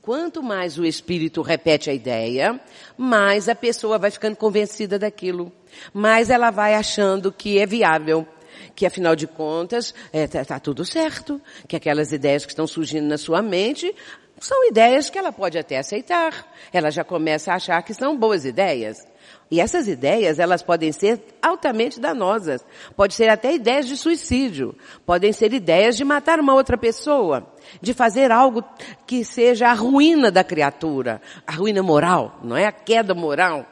Quanto 0.00 0.42
mais 0.42 0.78
o 0.78 0.86
espírito 0.86 1.42
repete 1.42 1.90
a 1.90 1.92
ideia, 1.92 2.58
mais 2.96 3.46
a 3.46 3.54
pessoa 3.54 3.98
vai 3.98 4.10
ficando 4.10 4.36
convencida 4.36 4.98
daquilo. 4.98 5.52
Mais 5.92 6.30
ela 6.30 6.50
vai 6.50 6.74
achando 6.74 7.30
que 7.30 7.58
é 7.58 7.66
viável 7.66 8.26
que 8.74 8.86
afinal 8.86 9.14
de 9.14 9.26
contas 9.26 9.94
está 10.10 10.18
é, 10.18 10.26
tá, 10.26 10.44
tá 10.46 10.58
tudo 10.58 10.82
certo, 10.82 11.38
que 11.68 11.76
aquelas 11.76 12.10
ideias 12.10 12.46
que 12.46 12.52
estão 12.52 12.66
surgindo 12.66 13.06
na 13.06 13.18
sua 13.18 13.42
mente 13.42 13.94
São 14.40 14.66
ideias 14.66 15.10
que 15.10 15.18
ela 15.18 15.30
pode 15.30 15.58
até 15.58 15.76
aceitar. 15.76 16.50
Ela 16.72 16.90
já 16.90 17.04
começa 17.04 17.52
a 17.52 17.56
achar 17.56 17.82
que 17.82 17.92
são 17.92 18.16
boas 18.16 18.46
ideias. 18.46 19.06
E 19.50 19.60
essas 19.60 19.86
ideias, 19.86 20.38
elas 20.38 20.62
podem 20.62 20.90
ser 20.90 21.20
altamente 21.42 22.00
danosas. 22.00 22.64
Pode 22.96 23.14
ser 23.14 23.28
até 23.28 23.54
ideias 23.54 23.86
de 23.86 23.96
suicídio. 23.96 24.74
Podem 25.04 25.32
ser 25.32 25.52
ideias 25.52 25.96
de 25.96 26.04
matar 26.04 26.40
uma 26.40 26.54
outra 26.54 26.78
pessoa. 26.78 27.46
De 27.80 27.92
fazer 27.92 28.32
algo 28.32 28.64
que 29.06 29.24
seja 29.24 29.68
a 29.68 29.74
ruína 29.74 30.30
da 30.30 30.42
criatura. 30.42 31.20
A 31.46 31.52
ruína 31.52 31.82
moral, 31.82 32.40
não 32.42 32.56
é? 32.56 32.66
A 32.66 32.72
queda 32.72 33.14
moral. 33.14 33.66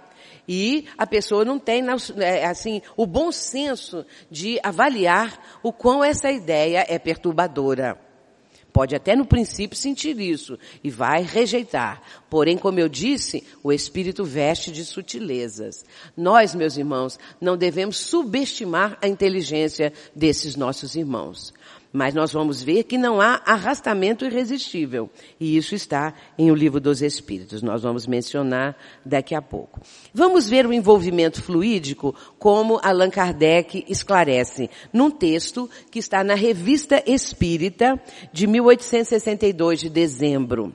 E 0.46 0.86
a 0.98 1.06
pessoa 1.06 1.44
não 1.44 1.58
tem, 1.58 1.82
é, 2.18 2.46
assim, 2.46 2.82
o 2.96 3.06
bom 3.06 3.30
senso 3.30 4.04
de 4.30 4.58
avaliar 4.62 5.38
o 5.62 5.72
quão 5.72 6.02
essa 6.02 6.30
ideia 6.30 6.84
é 6.88 6.98
perturbadora. 6.98 7.98
Pode 8.72 8.96
até 8.96 9.14
no 9.14 9.26
princípio 9.26 9.76
sentir 9.76 10.18
isso 10.18 10.58
e 10.82 10.88
vai 10.88 11.22
rejeitar. 11.22 12.02
Porém, 12.30 12.56
como 12.56 12.80
eu 12.80 12.88
disse, 12.88 13.44
o 13.62 13.70
Espírito 13.70 14.24
veste 14.24 14.72
de 14.72 14.84
sutilezas. 14.84 15.84
Nós, 16.16 16.54
meus 16.54 16.78
irmãos, 16.78 17.18
não 17.38 17.56
devemos 17.56 17.98
subestimar 17.98 18.96
a 19.02 19.06
inteligência 19.06 19.92
desses 20.16 20.56
nossos 20.56 20.94
irmãos. 20.94 21.52
Mas 21.92 22.14
nós 22.14 22.32
vamos 22.32 22.62
ver 22.62 22.84
que 22.84 22.96
não 22.96 23.20
há 23.20 23.42
arrastamento 23.44 24.24
irresistível. 24.24 25.10
E 25.38 25.56
isso 25.56 25.74
está 25.74 26.14
em 26.38 26.50
O 26.50 26.54
Livro 26.54 26.80
dos 26.80 27.02
Espíritos. 27.02 27.62
Nós 27.62 27.82
vamos 27.82 28.06
mencionar 28.06 28.76
daqui 29.04 29.34
a 29.34 29.42
pouco. 29.42 29.80
Vamos 30.14 30.48
ver 30.48 30.66
o 30.66 30.72
envolvimento 30.72 31.42
fluídico 31.42 32.14
como 32.38 32.80
Allan 32.82 33.10
Kardec 33.10 33.84
esclarece 33.88 34.70
num 34.90 35.10
texto 35.10 35.68
que 35.90 35.98
está 35.98 36.24
na 36.24 36.34
Revista 36.34 37.02
Espírita 37.06 38.00
de 38.32 38.46
1862 38.46 39.80
de 39.80 39.90
dezembro. 39.90 40.74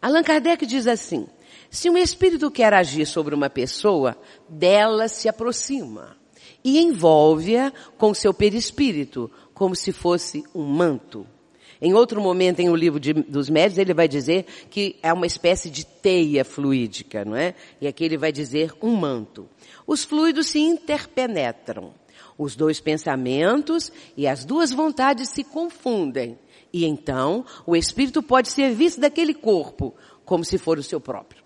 Allan 0.00 0.22
Kardec 0.22 0.64
diz 0.64 0.86
assim, 0.86 1.26
se 1.70 1.88
um 1.88 1.96
espírito 1.96 2.50
quer 2.50 2.72
agir 2.74 3.06
sobre 3.06 3.34
uma 3.34 3.48
pessoa, 3.48 4.16
dela 4.48 5.06
se 5.06 5.28
aproxima 5.28 6.16
e 6.64 6.78
envolve-a 6.80 7.72
com 7.96 8.14
seu 8.14 8.32
perispírito, 8.32 9.30
como 9.54 9.74
se 9.74 9.92
fosse 9.92 10.42
um 10.54 10.64
manto. 10.64 11.26
Em 11.80 11.94
outro 11.94 12.20
momento, 12.20 12.60
em 12.60 12.68
o 12.68 12.76
livro 12.76 13.00
de, 13.00 13.12
dos 13.12 13.50
médios, 13.50 13.76
ele 13.76 13.92
vai 13.92 14.06
dizer 14.06 14.46
que 14.70 14.96
é 15.02 15.12
uma 15.12 15.26
espécie 15.26 15.68
de 15.68 15.84
teia 15.84 16.44
fluídica, 16.44 17.24
não 17.24 17.34
é? 17.34 17.56
E 17.80 17.88
aqui 17.88 18.04
ele 18.04 18.16
vai 18.16 18.30
dizer 18.30 18.72
um 18.80 18.94
manto. 18.94 19.48
Os 19.84 20.04
fluidos 20.04 20.46
se 20.46 20.60
interpenetram. 20.60 21.92
Os 22.38 22.54
dois 22.54 22.80
pensamentos 22.80 23.92
e 24.16 24.28
as 24.28 24.44
duas 24.44 24.72
vontades 24.72 25.28
se 25.30 25.42
confundem. 25.42 26.38
E 26.72 26.84
então, 26.84 27.44
o 27.66 27.74
espírito 27.74 28.22
pode 28.22 28.48
ser 28.48 28.72
visto 28.72 29.00
daquele 29.00 29.34
corpo 29.34 29.94
como 30.24 30.44
se 30.44 30.58
for 30.58 30.78
o 30.78 30.82
seu 30.82 31.00
próprio. 31.00 31.41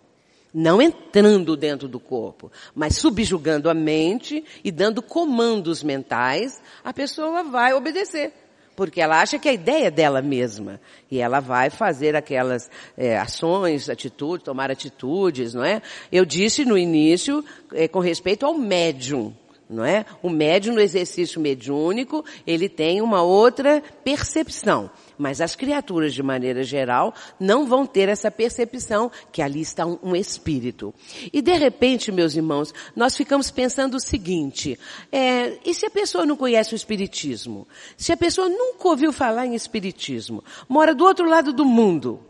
Não 0.59 0.81
entrando 0.81 1.55
dentro 1.55 1.87
do 1.87 2.01
corpo, 2.01 2.51
mas 2.75 2.97
subjugando 2.97 3.69
a 3.69 3.75
mente 3.75 4.43
e 4.65 4.73
dando 4.73 5.03
comandos 5.03 5.83
mentais, 5.83 6.63
a 6.83 6.95
pessoa 6.95 7.45
vai 7.45 7.75
obedecer. 7.75 8.33
Porque 8.75 9.03
ela 9.03 9.21
acha 9.21 9.39
que 9.39 9.51
a 9.51 9.53
ideia 9.53 9.89
é 9.89 9.91
dela 9.91 10.23
mesma. 10.23 10.81
E 11.11 11.19
ela 11.19 11.41
vai 11.41 11.69
fazer 11.69 12.17
aquelas 12.17 12.71
é, 12.97 13.19
ações, 13.19 13.91
atitudes, 13.91 14.47
tomar 14.47 14.71
atitudes, 14.71 15.53
não 15.53 15.63
é? 15.63 15.83
Eu 16.11 16.25
disse 16.25 16.65
no 16.65 16.79
início, 16.79 17.45
é, 17.75 17.87
com 17.87 18.01
respeito 18.01 18.47
ao 18.47 18.55
médium 18.55 19.35
não 19.69 19.85
é? 19.85 20.07
O 20.23 20.31
médium 20.31 20.75
no 20.75 20.81
exercício 20.81 21.41
mediúnico, 21.41 22.25
ele 22.47 22.69
tem 22.69 23.03
uma 23.03 23.23
outra 23.23 23.83
percepção. 24.05 24.89
Mas 25.19 25.41
as 25.41 25.57
criaturas, 25.57 26.15
de 26.15 26.23
maneira 26.23 26.63
geral, 26.63 27.15
não 27.39 27.67
vão 27.67 27.87
ter 27.87 28.09
essa 28.09 28.31
percepção 28.31 29.11
que 29.33 29.41
ali 29.43 29.61
está 29.61 29.87
um, 29.87 29.99
um 30.03 30.17
espírito. 30.17 30.95
E 31.33 31.41
de 31.41 31.57
repente, 31.57 32.13
meus 32.13 32.35
irmãos, 32.35 32.73
nós 32.95 33.17
ficamos 33.17 33.51
pensando 33.51 33.97
o 33.97 34.01
seguinte, 34.01 34.79
é, 35.11 35.59
e 35.65 35.75
se 35.75 35.87
a 35.87 35.91
pessoa 35.91 36.27
não 36.27 36.37
conhece 36.37 36.75
o 36.75 36.77
espiritismo? 36.77 37.67
Se 37.97 38.13
a 38.13 38.17
pessoa 38.17 38.49
nunca 38.49 38.89
ouviu 38.89 39.13
falar 39.13 39.47
em 39.47 39.55
espiritismo, 39.55 40.45
mora 40.69 40.95
do 40.95 41.05
outro 41.05 41.29
lado 41.29 41.53
do 41.53 41.65
mundo, 41.65 42.21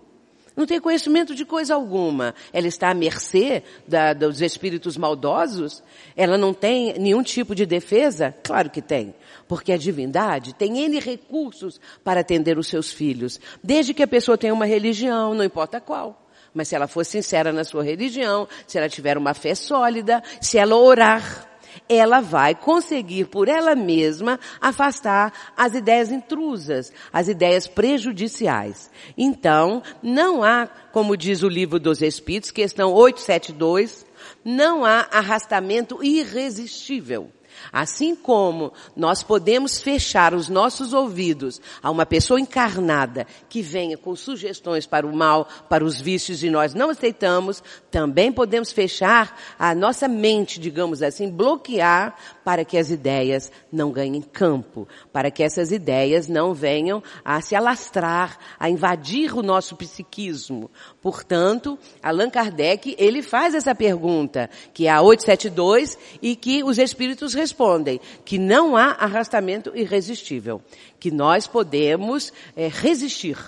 não 0.57 0.65
tem 0.65 0.81
conhecimento 0.81 1.35
de 1.35 1.45
coisa 1.45 1.75
alguma. 1.75 2.35
Ela 2.53 2.67
está 2.67 2.91
à 2.91 2.95
mercê 2.95 3.63
da, 3.87 4.15
dos 4.15 4.41
espíritos 4.41 4.97
maldosos? 4.97 5.83
Ela 6.17 6.39
não 6.39 6.55
tem 6.55 6.99
nenhum 6.99 7.23
tipo 7.23 7.55
de 7.55 7.67
defesa? 7.67 8.35
Claro 8.43 8.71
que 8.71 8.81
tem. 8.81 9.15
Porque 9.47 9.71
a 9.71 9.77
divindade 9.77 10.55
tem 10.55 10.79
N 10.79 10.99
recursos 10.99 11.79
para 12.03 12.21
atender 12.21 12.59
os 12.59 12.69
seus 12.69 12.91
filhos. 12.91 13.39
Desde 13.63 13.93
que 13.93 14.03
a 14.03 14.09
pessoa 14.09 14.39
tenha 14.39 14.55
uma 14.55 14.67
religião, 14.67 15.35
não 15.35 15.45
importa 15.45 15.81
qual. 15.81 16.27
Mas 16.55 16.69
se 16.69 16.75
ela 16.75 16.89
for 16.89 17.05
sincera 17.05 17.53
na 17.53 17.65
sua 17.65 17.85
religião, 17.85 18.49
se 18.67 18.79
ela 18.79 18.89
tiver 18.89 19.19
uma 19.19 19.35
fé 19.35 19.55
sólida, 19.55 20.23
se 20.41 20.57
ela 20.57 20.75
orar, 20.75 21.47
ela 21.89 22.21
vai 22.21 22.55
conseguir 22.55 23.27
por 23.27 23.49
ela 23.49 23.75
mesma 23.75 24.39
afastar 24.61 25.33
as 25.57 25.75
ideias 25.75 26.11
intrusas, 26.11 26.93
as 27.13 27.29
ideias 27.29 27.67
prejudiciais. 27.67 28.91
Então, 29.17 29.83
não 30.03 30.43
há, 30.43 30.67
como 30.93 31.17
diz 31.17 31.43
o 31.43 31.49
livro 31.49 31.79
dos 31.79 32.03
Espíritos, 32.03 32.51
questão 32.51 32.93
872, 32.93 34.07
não 34.45 34.85
há 34.85 35.07
arrastamento 35.11 36.03
irresistível. 36.03 37.31
Assim 37.73 38.15
como 38.15 38.73
nós 38.95 39.23
podemos 39.23 39.81
fechar 39.81 40.35
os 40.35 40.49
nossos 40.49 40.93
ouvidos 40.93 41.61
a 41.83 41.91
uma 41.91 42.07
pessoa 42.07 42.41
encarnada 42.41 43.27
que 43.49 43.63
venha 43.63 43.97
com 43.97 44.15
sugestões 44.15 44.87
para 44.87 45.07
o 45.07 45.15
mal, 45.15 45.49
para 45.69 45.85
os 45.85 46.01
vícios 46.01 46.43
e 46.43 46.51
nós 46.51 46.75
não 46.75 46.91
aceitamos, 46.91 47.63
também 47.91 48.33
podemos 48.33 48.73
fechar 48.73 49.39
a 49.59 49.75
nossa 49.75 50.09
mente, 50.09 50.61
digamos 50.61 51.03
assim, 51.03 51.31
bloquear 51.31 52.17
para 52.45 52.65
que 52.65 52.79
as 52.79 52.91
ideias 52.91 53.51
não 53.73 53.91
ganhem 53.91 54.23
campo, 54.23 54.87
para 55.13 55.31
que 55.31 55.43
essas 55.43 55.73
ideias 55.73 56.29
não 56.29 56.55
venham 56.55 57.03
a 57.25 57.41
se 57.41 57.55
alastrar, 57.55 58.39
a 58.59 58.71
invadir 58.71 59.37
o 59.37 59.43
nosso 59.43 59.77
psiquismo. 59.77 60.71
Portanto, 61.07 61.79
Allan 62.03 62.29
Kardec, 62.29 62.97
ele 62.99 63.23
faz 63.23 63.55
essa 63.55 63.73
pergunta, 63.77 64.51
que 64.75 64.89
é 64.89 64.91
a 64.91 65.01
872, 65.01 65.97
e 66.21 66.35
que 66.35 66.65
os 66.65 66.79
espíritos 66.79 67.33
respondem, 67.33 68.01
que 68.25 68.41
não 68.41 68.77
há 68.77 68.87
arrastamento 68.87 69.71
irresistível, 69.73 70.61
que 70.99 71.13
nós 71.13 71.47
podemos 71.47 72.33
é, 72.57 72.67
resistir. 72.67 73.39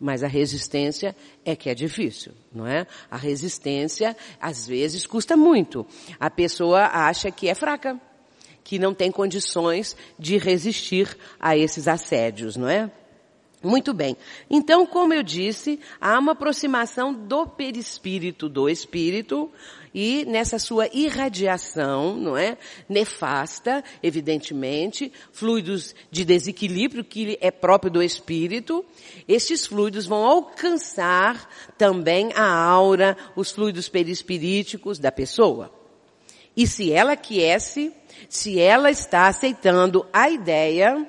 Mas 0.00 0.24
a 0.24 0.26
resistência 0.26 1.14
é 1.44 1.54
que 1.54 1.70
é 1.70 1.76
difícil, 1.76 2.32
não 2.52 2.66
é? 2.66 2.84
A 3.08 3.16
resistência, 3.16 4.16
às 4.40 4.66
vezes, 4.66 5.06
custa 5.06 5.36
muito. 5.36 5.86
A 6.18 6.28
pessoa 6.28 6.86
acha 6.86 7.30
que 7.30 7.48
é 7.48 7.54
fraca 7.54 8.00
que 8.64 8.80
não 8.80 8.92
tem 8.92 9.12
condições 9.12 9.96
de 10.18 10.38
resistir 10.38 11.16
a 11.38 11.56
esses 11.56 11.86
assédios, 11.86 12.56
não 12.56 12.68
é? 12.68 12.90
Muito 13.62 13.92
bem. 13.92 14.16
Então, 14.48 14.86
como 14.86 15.12
eu 15.12 15.22
disse, 15.22 15.78
há 16.00 16.18
uma 16.18 16.32
aproximação 16.32 17.12
do 17.12 17.46
perispírito 17.46 18.48
do 18.48 18.70
espírito 18.70 19.50
e 19.94 20.24
nessa 20.24 20.58
sua 20.58 20.88
irradiação, 20.94 22.16
não 22.16 22.38
é? 22.38 22.56
Nefasta, 22.88 23.84
evidentemente, 24.02 25.12
fluidos 25.30 25.94
de 26.10 26.24
desequilíbrio 26.24 27.04
que 27.04 27.36
é 27.38 27.50
próprio 27.50 27.90
do 27.90 28.02
espírito, 28.02 28.82
estes 29.28 29.66
fluidos 29.66 30.06
vão 30.06 30.24
alcançar 30.24 31.46
também 31.76 32.30
a 32.34 32.50
aura, 32.50 33.14
os 33.36 33.50
fluidos 33.50 33.90
perispiríticos 33.90 34.98
da 34.98 35.12
pessoa. 35.12 35.70
E 36.56 36.66
se 36.66 36.92
ela 36.92 37.12
aquece, 37.12 37.92
se 38.26 38.58
ela 38.58 38.90
está 38.90 39.26
aceitando 39.26 40.06
a 40.12 40.30
ideia, 40.30 41.06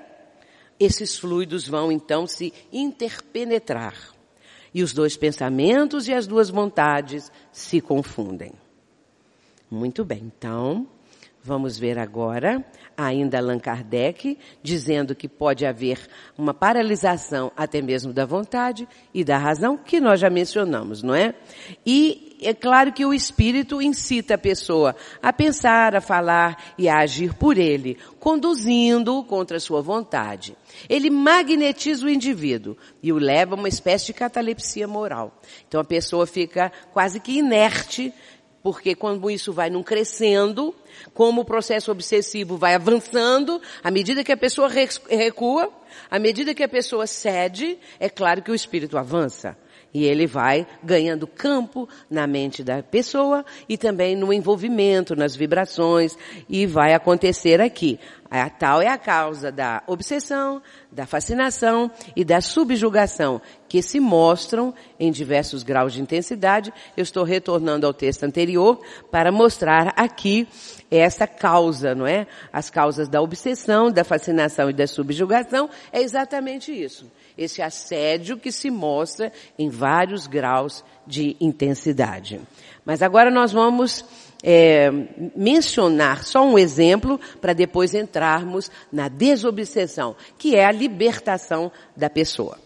esses 0.84 1.18
fluidos 1.18 1.68
vão 1.68 1.92
então 1.92 2.26
se 2.26 2.54
interpenetrar. 2.72 3.96
E 4.74 4.82
os 4.82 4.94
dois 4.94 5.18
pensamentos 5.18 6.08
e 6.08 6.14
as 6.14 6.26
duas 6.26 6.50
vontades 6.50 7.32
se 7.52 7.82
confundem. 7.82 8.54
Muito 9.70 10.04
bem, 10.04 10.32
então, 10.36 10.88
vamos 11.44 11.78
ver 11.78 11.98
agora 11.98 12.64
ainda 12.98 13.38
Allan 13.38 13.60
Kardec, 13.60 14.38
dizendo 14.62 15.16
que 15.16 15.28
pode 15.28 15.66
haver 15.66 16.00
uma 16.38 16.54
paralisação 16.54 17.52
até 17.56 17.82
mesmo 17.82 18.14
da 18.14 18.26
vontade 18.26 18.88
e 19.14 19.24
da 19.24 19.38
razão, 19.38 19.78
que 19.78 20.00
nós 20.00 20.20
já 20.20 20.30
mencionamos, 20.30 21.02
não 21.02 21.16
é? 21.16 21.34
E 21.86 22.38
é 22.42 22.54
claro 22.54 22.92
que 22.92 23.06
o 23.06 23.14
espírito 23.14 23.82
incita 23.82 24.36
a 24.36 24.38
pessoa 24.38 24.96
a 25.22 25.32
pensar, 25.32 25.96
a 25.96 26.02
falar 26.02 26.74
e 26.78 26.90
a 26.90 27.00
agir 27.00 27.34
por 27.34 27.58
ele, 27.58 27.98
conduzindo-o 28.20 29.24
contra 29.24 29.58
a 29.58 29.60
sua 29.60 29.82
vontade. 29.82 30.56
Ele 30.90 31.10
magnetiza 31.10 32.06
o 32.06 32.10
indivíduo 32.10 32.78
e 33.02 33.12
o 33.12 33.18
leva 33.18 33.56
a 33.56 33.58
uma 33.58 33.70
espécie 33.70 34.08
de 34.08 34.14
catalepsia 34.14 34.88
moral. 34.88 35.40
Então 35.68 35.80
a 35.80 35.86
pessoa 35.86 36.26
fica 36.26 36.72
quase 36.92 37.20
que 37.20 37.38
inerte 37.38 38.14
Porque 38.64 38.94
quando 38.96 39.30
isso 39.30 39.52
vai 39.52 39.70
num 39.70 39.82
crescendo, 39.82 40.76
como 41.14 41.42
o 41.42 41.46
processo 41.46 41.92
obsessivo 41.92 42.58
vai 42.58 42.76
avançando, 42.76 43.62
à 43.84 43.90
medida 43.90 44.24
que 44.24 44.32
a 44.32 44.38
pessoa 44.38 44.70
recua, 44.70 45.70
à 46.10 46.20
medida 46.20 46.54
que 46.54 46.64
a 46.64 46.70
pessoa 46.70 47.08
cede, 47.08 47.80
é 48.00 48.10
claro 48.10 48.42
que 48.42 48.52
o 48.52 48.56
espírito 48.56 48.98
avança. 48.98 49.58
E 49.94 50.06
ele 50.06 50.26
vai 50.26 50.66
ganhando 50.84 51.28
campo 51.28 51.88
na 52.10 52.26
mente 52.26 52.64
da 52.64 52.82
pessoa 52.82 53.46
e 53.68 53.78
também 53.78 54.16
no 54.16 54.32
envolvimento, 54.32 55.16
nas 55.16 55.36
vibrações, 55.36 56.18
e 56.48 56.66
vai 56.66 56.94
acontecer 56.94 57.60
aqui. 57.60 58.00
A 58.30 58.50
tal 58.50 58.82
é 58.82 58.88
a 58.88 58.98
causa 58.98 59.52
da 59.52 59.84
obsessão, 59.86 60.62
da 60.90 61.06
fascinação 61.06 61.92
e 62.16 62.24
da 62.24 62.40
subjugação, 62.40 63.42
que 63.68 63.82
se 63.82 64.00
mostram 64.00 64.74
em 64.98 65.12
diversos 65.12 65.64
graus 65.64 65.92
de 65.92 66.02
intensidade. 66.02 66.74
Eu 66.96 67.04
estou 67.04 67.26
retornando 67.26 67.86
ao 67.86 67.94
texto 67.94 68.24
anterior 68.24 68.80
para 69.12 69.34
mostrar 69.34 69.94
aqui 69.98 70.48
essa 70.90 71.28
causa, 71.28 71.94
não 71.94 72.08
é? 72.08 72.26
As 72.54 72.70
causas 72.70 73.10
da 73.10 73.22
obsessão, 73.22 73.92
da 73.92 74.06
fascinação 74.06 74.70
e 74.70 74.74
da 74.74 74.88
subjugação 74.88 75.70
é 75.92 76.02
exatamente 76.02 76.72
isso. 76.72 77.12
Esse 77.38 77.62
assédio 77.62 78.38
que 78.38 78.52
se 78.52 78.70
mostra 78.70 79.32
em 79.58 79.70
vários 79.70 80.28
graus 80.28 80.84
de 81.06 81.36
intensidade. 81.40 82.40
Mas 82.86 83.02
agora 83.02 83.30
nós 83.30 83.52
vamos 83.52 84.06
é, 84.44 84.90
mencionar 85.36 86.24
só 86.24 86.44
um 86.44 86.58
exemplo 86.58 87.20
para 87.40 87.54
depois 87.54 87.94
entrarmos 87.94 88.72
na 88.92 89.08
desobsessão, 89.08 90.16
que 90.38 90.56
é 90.56 90.66
a 90.66 90.72
libertação 90.72 91.72
da 91.96 92.10
pessoa. 92.10 92.58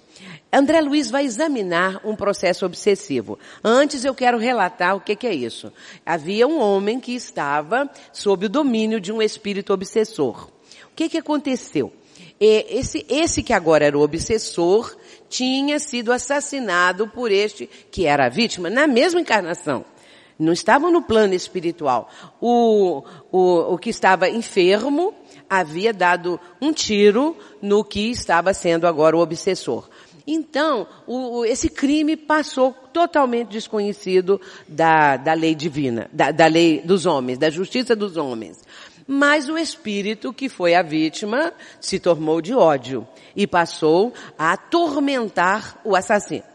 André 0.52 0.80
Luiz 0.80 1.12
vai 1.12 1.26
examinar 1.26 2.00
um 2.06 2.16
processo 2.16 2.66
obsessivo. 2.66 3.38
Antes 3.62 4.06
eu 4.06 4.16
quero 4.16 4.38
relatar 4.38 4.96
o 4.96 5.02
que, 5.02 5.16
que 5.16 5.28
é 5.28 5.34
isso. 5.34 5.72
Havia 6.06 6.48
um 6.48 6.62
homem 6.62 7.00
que 7.00 7.14
estava 7.14 7.90
sob 8.14 8.46
o 8.46 8.50
domínio 8.50 9.02
de 9.02 9.12
um 9.12 9.22
espírito 9.22 9.74
obsessor. 9.74 10.48
O 10.86 10.96
que, 10.96 11.10
que 11.10 11.18
aconteceu? 11.18 11.92
Esse, 12.40 13.06
esse 13.10 13.42
que 13.42 13.54
agora 13.54 13.86
era 13.86 13.98
o 13.98 14.02
obsessor 14.02 14.96
tinha 15.30 15.80
sido 15.80 16.12
assassinado 16.12 17.08
por 17.08 17.32
este 17.32 17.70
que 17.90 18.06
era 18.06 18.26
a 18.26 18.30
vítima 18.30 18.70
na 18.70 18.88
mesma 18.88 19.22
encarnação. 19.22 19.86
Não 20.38 20.52
estavam 20.52 20.92
no 20.92 21.02
plano 21.02 21.34
espiritual. 21.34 22.10
O, 22.42 23.04
o, 23.32 23.74
o 23.74 23.78
que 23.78 23.90
estava 23.90 24.30
enfermo 24.30 25.14
havia 25.50 25.94
dado 25.94 26.40
um 26.62 26.74
tiro 26.74 27.38
no 27.62 27.86
que 27.86 28.12
estava 28.12 28.54
sendo 28.54 28.86
agora 28.86 29.16
o 29.16 29.22
obsessor. 29.22 29.88
Então, 30.28 30.88
o, 31.06 31.46
esse 31.46 31.70
crime 31.70 32.18
passou 32.18 32.74
totalmente 32.92 33.50
desconhecido 33.50 34.42
da, 34.68 35.18
da 35.18 35.34
lei 35.34 35.54
divina, 35.54 36.10
da, 36.12 36.32
da 36.32 36.48
lei 36.48 36.82
dos 36.82 37.06
homens, 37.06 37.38
da 37.38 37.50
justiça 37.50 37.96
dos 37.96 38.18
homens. 38.18 38.64
Mas 39.08 39.50
o 39.50 39.58
espírito 39.58 40.34
que 40.34 40.50
foi 40.50 40.74
a 40.74 40.82
vítima 40.82 41.54
se 41.80 42.00
tornou 42.00 42.42
de 42.42 42.54
ódio 42.54 43.08
e 43.36 43.46
passou 43.46 44.14
a 44.38 44.54
atormentar 44.54 45.80
o 45.84 45.96
assassino. 45.96 46.55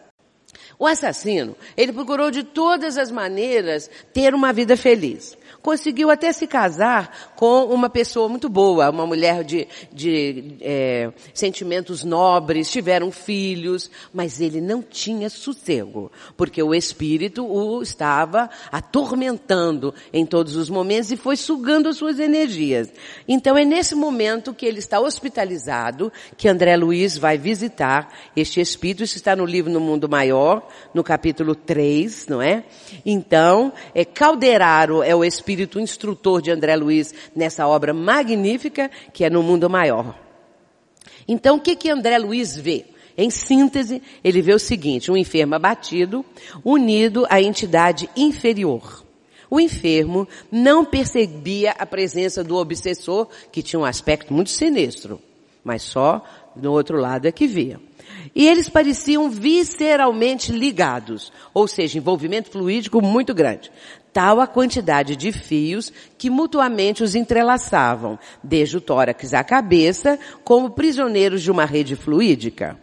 O 0.81 0.87
assassino, 0.87 1.55
ele 1.77 1.93
procurou 1.93 2.31
de 2.31 2.43
todas 2.43 2.97
as 2.97 3.11
maneiras 3.11 3.91
ter 4.15 4.35
uma 4.35 4.51
vida 4.51 4.79
feliz 4.79 5.37
conseguiu 5.63 6.11
até 6.11 6.33
se 6.33 6.47
casar 6.47 7.33
com 7.37 7.65
uma 7.65 7.89
pessoa 7.91 8.29
muito 8.29 8.49
boa, 8.49 8.91
uma 8.91 9.07
mulher 9.07 9.45
de, 9.45 9.67
de 9.93 10.57
é, 10.61 11.13
sentimentos 11.35 12.05
nobres, 12.05 12.71
tiveram 12.71 13.11
filhos, 13.11 13.91
mas 14.13 14.41
ele 14.41 14.61
não 14.61 14.83
tinha 14.83 15.29
sossego, 15.29 16.11
porque 16.37 16.63
o 16.63 16.75
espírito 16.75 17.45
o 17.45 17.83
estava 17.83 18.49
atormentando 18.71 19.95
em 20.13 20.25
todos 20.25 20.57
os 20.57 20.71
momentos 20.71 21.11
e 21.11 21.17
foi 21.17 21.37
sugando 21.37 21.89
as 21.89 21.97
suas 21.97 22.19
energias. 22.19 22.93
Então 23.29 23.57
é 23.57 23.65
nesse 23.65 23.95
momento 23.95 24.55
que 24.55 24.67
ele 24.67 24.79
está 24.79 25.01
hospitalizado 25.01 26.13
que 26.37 26.49
André 26.49 26.77
Luiz 26.77 27.17
vai 27.19 27.37
visitar 27.37 28.13
este 28.35 28.61
espírito, 28.61 29.05
isso 29.05 29.17
está 29.17 29.37
no 29.37 29.45
livro 29.45 29.71
No 29.71 29.81
Mundo 29.81 30.09
Maior, 30.09 30.67
no 30.93 31.03
capítulo 31.03 31.55
3, 31.55 32.27
não 32.29 32.41
é? 32.43 32.65
Então, 33.05 33.73
é 33.95 34.05
Calderaro 34.05 35.03
é 35.03 35.15
o 35.15 35.25
espírito 35.25 35.81
instrutor 35.81 36.41
de 36.43 36.51
André 36.51 36.77
Luiz 36.77 37.15
nessa 37.35 37.67
obra 37.67 37.93
magnífica 37.93 38.91
que 39.13 39.25
é 39.25 39.31
No 39.31 39.43
Mundo 39.43 39.69
Maior. 39.69 40.19
Então, 41.27 41.57
o 41.57 41.61
que 41.61 41.77
que 41.77 41.91
André 41.91 42.19
Luiz 42.19 42.57
vê? 42.57 42.87
Em 43.17 43.31
síntese, 43.31 44.03
ele 44.25 44.41
vê 44.41 44.55
o 44.55 44.59
seguinte, 44.59 45.11
um 45.11 45.17
enfermo 45.17 45.55
abatido, 45.55 46.25
unido 46.65 47.27
à 47.29 47.41
entidade 47.41 48.09
inferior. 48.17 49.05
O 49.51 49.61
enfermo 49.61 50.29
não 50.51 50.85
percebia 50.85 51.73
a 51.73 51.85
presença 51.85 52.45
do 52.45 52.57
obsessor, 52.57 53.29
que 53.51 53.63
tinha 53.63 53.81
um 53.81 53.85
aspecto 53.85 54.33
muito 54.33 54.51
sinistro, 54.51 55.21
mas 55.65 55.83
só 55.83 56.25
no 56.55 56.73
outro 56.73 56.99
lado 56.99 57.27
é 57.27 57.33
que 57.33 57.47
via. 57.47 57.81
E 58.35 58.47
eles 58.47 58.69
pareciam 58.69 59.29
visceralmente 59.29 60.53
ligados, 60.53 61.33
ou 61.53 61.67
seja, 61.67 61.99
envolvimento 61.99 62.51
fluídico 62.51 63.03
muito 63.03 63.35
grande 63.35 63.71
tal 64.13 64.41
a 64.41 64.47
quantidade 64.47 65.15
de 65.17 65.33
fios 65.33 65.93
que 66.19 66.29
mutuamente 66.29 67.03
os 67.03 67.15
entrelaçavam, 67.15 68.19
desde 68.43 68.77
o 68.77 68.81
tórax 68.81 69.33
à 69.35 69.45
cabeça, 69.45 70.19
como 70.45 70.71
prisioneiros 70.71 71.43
de 71.43 71.51
uma 71.51 71.65
rede 71.65 71.95
fluídica. 71.95 72.77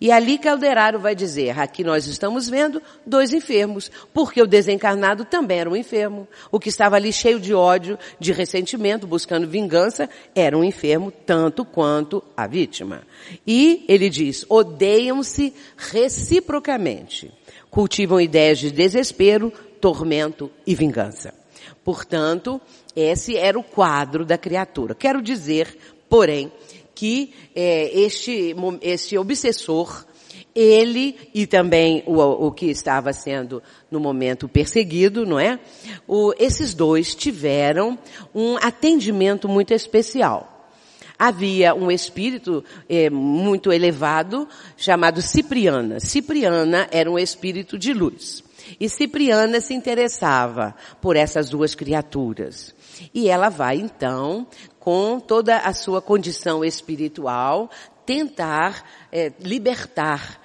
E 0.00 0.12
ali 0.12 0.38
Calderaro 0.38 1.00
vai 1.00 1.14
dizer, 1.14 1.58
aqui 1.58 1.82
nós 1.82 2.06
estamos 2.06 2.48
vendo 2.48 2.80
dois 3.04 3.32
enfermos, 3.32 3.90
porque 4.14 4.40
o 4.40 4.46
desencarnado 4.46 5.24
também 5.24 5.58
era 5.58 5.70
um 5.70 5.74
enfermo. 5.74 6.28
O 6.52 6.60
que 6.60 6.68
estava 6.68 6.94
ali 6.96 7.12
cheio 7.12 7.40
de 7.40 7.52
ódio, 7.52 7.98
de 8.20 8.32
ressentimento, 8.32 9.06
buscando 9.06 9.48
vingança, 9.48 10.08
era 10.34 10.56
um 10.56 10.62
enfermo 10.62 11.10
tanto 11.10 11.64
quanto 11.64 12.22
a 12.36 12.46
vítima. 12.46 13.02
E 13.44 13.84
ele 13.88 14.08
diz, 14.08 14.46
odeiam-se 14.48 15.52
reciprocamente. 15.76 17.32
Cultivam 17.68 18.20
ideias 18.20 18.58
de 18.58 18.70
desespero, 18.70 19.52
tormento 19.80 20.50
e 20.64 20.76
vingança. 20.76 21.34
Portanto, 21.84 22.60
esse 22.94 23.36
era 23.36 23.58
o 23.58 23.64
quadro 23.64 24.24
da 24.24 24.38
criatura. 24.38 24.94
Quero 24.94 25.20
dizer, 25.20 25.76
porém, 26.08 26.52
que 26.98 27.32
é, 27.54 27.96
este, 27.96 28.56
este 28.82 29.16
obsessor, 29.16 30.04
ele 30.52 31.16
e 31.32 31.46
também 31.46 32.02
o, 32.08 32.20
o 32.20 32.50
que 32.50 32.66
estava 32.66 33.12
sendo 33.12 33.62
no 33.88 34.00
momento 34.00 34.48
perseguido, 34.48 35.24
não 35.24 35.38
é? 35.38 35.60
O, 36.08 36.34
esses 36.40 36.74
dois 36.74 37.14
tiveram 37.14 37.96
um 38.34 38.56
atendimento 38.56 39.48
muito 39.48 39.72
especial. 39.72 40.72
Havia 41.16 41.72
um 41.72 41.88
espírito 41.88 42.64
é, 42.88 43.08
muito 43.08 43.72
elevado 43.72 44.48
chamado 44.76 45.22
Cipriana. 45.22 46.00
Cipriana 46.00 46.88
era 46.90 47.08
um 47.08 47.16
espírito 47.16 47.78
de 47.78 47.92
luz. 47.92 48.42
E 48.80 48.88
Cipriana 48.88 49.60
se 49.60 49.72
interessava 49.72 50.74
por 51.00 51.14
essas 51.14 51.48
duas 51.48 51.76
criaturas. 51.76 52.74
E 53.12 53.28
ela 53.28 53.48
vai 53.48 53.76
então, 53.76 54.46
com 54.78 55.20
toda 55.20 55.58
a 55.58 55.72
sua 55.72 56.00
condição 56.00 56.64
espiritual, 56.64 57.70
tentar 58.04 58.84
é, 59.12 59.32
libertar 59.40 60.40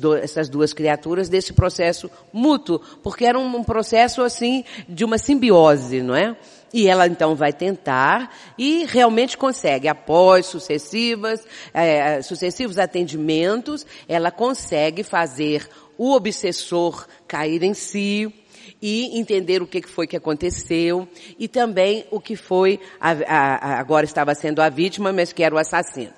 do, 0.00 0.14
essas 0.14 0.48
duas 0.48 0.72
criaturas 0.72 1.28
desse 1.28 1.52
processo 1.52 2.10
mútuo, 2.32 2.80
porque 3.02 3.24
era 3.24 3.38
um, 3.38 3.56
um 3.56 3.64
processo 3.64 4.22
assim 4.22 4.64
de 4.88 5.04
uma 5.04 5.18
simbiose, 5.18 6.00
não 6.00 6.14
é? 6.14 6.36
E 6.72 6.86
ela 6.86 7.06
então 7.06 7.34
vai 7.34 7.52
tentar 7.52 8.34
e 8.56 8.84
realmente 8.84 9.36
consegue. 9.36 9.88
Após 9.88 10.46
sucessivas, 10.46 11.44
é, 11.72 12.20
sucessivos 12.22 12.78
atendimentos, 12.78 13.86
ela 14.06 14.30
consegue 14.30 15.02
fazer 15.02 15.68
o 15.96 16.12
obsessor 16.12 17.06
cair 17.26 17.62
em 17.62 17.74
si 17.74 18.32
e 18.80 19.18
entender 19.18 19.62
o 19.62 19.66
que 19.66 19.82
foi 19.86 20.06
que 20.06 20.16
aconteceu 20.16 21.08
e 21.38 21.48
também 21.48 22.06
o 22.10 22.20
que 22.20 22.36
foi, 22.36 22.80
a, 23.00 23.10
a, 23.10 23.80
agora 23.80 24.04
estava 24.04 24.34
sendo 24.34 24.60
a 24.60 24.68
vítima, 24.68 25.12
mas 25.12 25.32
que 25.32 25.42
era 25.42 25.54
o 25.54 25.58
assassino. 25.58 26.12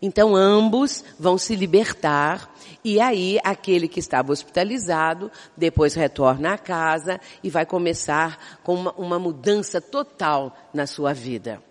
Então 0.00 0.34
ambos 0.34 1.04
vão 1.18 1.38
se 1.38 1.54
libertar 1.54 2.52
e 2.84 3.00
aí 3.00 3.38
aquele 3.44 3.86
que 3.86 4.00
estava 4.00 4.32
hospitalizado 4.32 5.30
depois 5.56 5.94
retorna 5.94 6.54
à 6.54 6.58
casa 6.58 7.20
e 7.42 7.48
vai 7.48 7.64
começar 7.64 8.58
com 8.64 8.74
uma, 8.74 8.92
uma 8.94 9.18
mudança 9.18 9.80
total 9.80 10.56
na 10.74 10.86
sua 10.86 11.12
vida. 11.12 11.62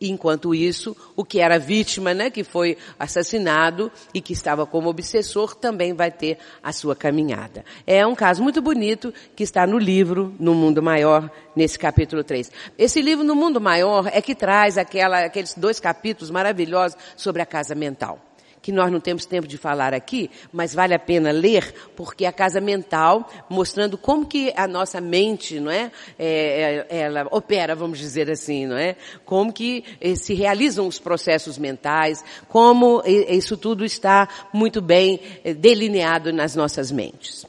Enquanto 0.00 0.54
isso, 0.54 0.96
o 1.14 1.24
que 1.24 1.40
era 1.40 1.58
vítima, 1.58 2.14
né, 2.14 2.30
que 2.30 2.42
foi 2.42 2.78
assassinado 2.98 3.92
e 4.14 4.20
que 4.20 4.32
estava 4.32 4.64
como 4.64 4.88
obsessor, 4.88 5.54
também 5.54 5.92
vai 5.92 6.10
ter 6.10 6.38
a 6.62 6.72
sua 6.72 6.96
caminhada. 6.96 7.64
É 7.86 8.06
um 8.06 8.14
caso 8.14 8.42
muito 8.42 8.62
bonito 8.62 9.12
que 9.36 9.42
está 9.42 9.66
no 9.66 9.76
livro 9.76 10.34
No 10.40 10.54
Mundo 10.54 10.82
Maior, 10.82 11.30
nesse 11.54 11.78
capítulo 11.78 12.24
3. 12.24 12.50
Esse 12.78 13.02
livro 13.02 13.24
No 13.24 13.34
Mundo 13.34 13.60
Maior 13.60 14.08
é 14.12 14.22
que 14.22 14.34
traz 14.34 14.78
aquela, 14.78 15.24
aqueles 15.24 15.54
dois 15.54 15.78
capítulos 15.78 16.30
maravilhosos 16.30 16.96
sobre 17.16 17.42
a 17.42 17.46
casa 17.46 17.74
mental 17.74 18.29
que 18.62 18.72
nós 18.72 18.90
não 18.90 19.00
temos 19.00 19.24
tempo 19.24 19.46
de 19.46 19.56
falar 19.56 19.94
aqui, 19.94 20.30
mas 20.52 20.74
vale 20.74 20.94
a 20.94 20.98
pena 20.98 21.30
ler, 21.30 21.74
porque 21.96 22.24
a 22.24 22.32
casa 22.32 22.60
mental, 22.60 23.28
mostrando 23.48 23.96
como 23.96 24.26
que 24.26 24.52
a 24.56 24.66
nossa 24.66 25.00
mente, 25.00 25.58
não 25.58 25.70
é, 25.70 25.90
é, 26.18 26.86
é 26.88 26.98
ela 27.00 27.26
opera, 27.30 27.74
vamos 27.74 27.98
dizer 27.98 28.30
assim, 28.30 28.66
não 28.66 28.76
é? 28.76 28.96
Como 29.24 29.52
que 29.52 29.84
eh, 30.00 30.14
se 30.14 30.34
realizam 30.34 30.86
os 30.86 30.98
processos 30.98 31.58
mentais, 31.58 32.24
como 32.48 33.02
isso 33.06 33.56
tudo 33.56 33.84
está 33.84 34.28
muito 34.52 34.80
bem 34.80 35.20
eh, 35.44 35.54
delineado 35.54 36.32
nas 36.32 36.54
nossas 36.54 36.90
mentes. 36.90 37.46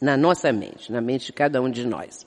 Na 0.00 0.16
nossa 0.16 0.52
mente, 0.52 0.92
na 0.92 1.00
mente 1.00 1.26
de 1.26 1.32
cada 1.32 1.60
um 1.60 1.68
de 1.68 1.84
nós. 1.84 2.24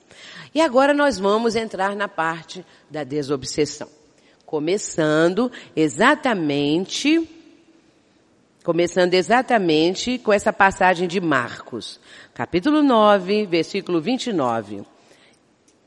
E 0.54 0.60
agora 0.60 0.92
nós 0.92 1.18
vamos 1.18 1.56
entrar 1.56 1.96
na 1.96 2.06
parte 2.06 2.64
da 2.90 3.02
desobsessão. 3.02 3.88
Começando 4.44 5.50
exatamente 5.74 7.41
Começando 8.64 9.14
exatamente 9.14 10.18
com 10.18 10.32
essa 10.32 10.52
passagem 10.52 11.08
de 11.08 11.20
Marcos, 11.20 11.98
capítulo 12.32 12.80
9, 12.80 13.44
versículo 13.46 14.00
29. 14.00 14.82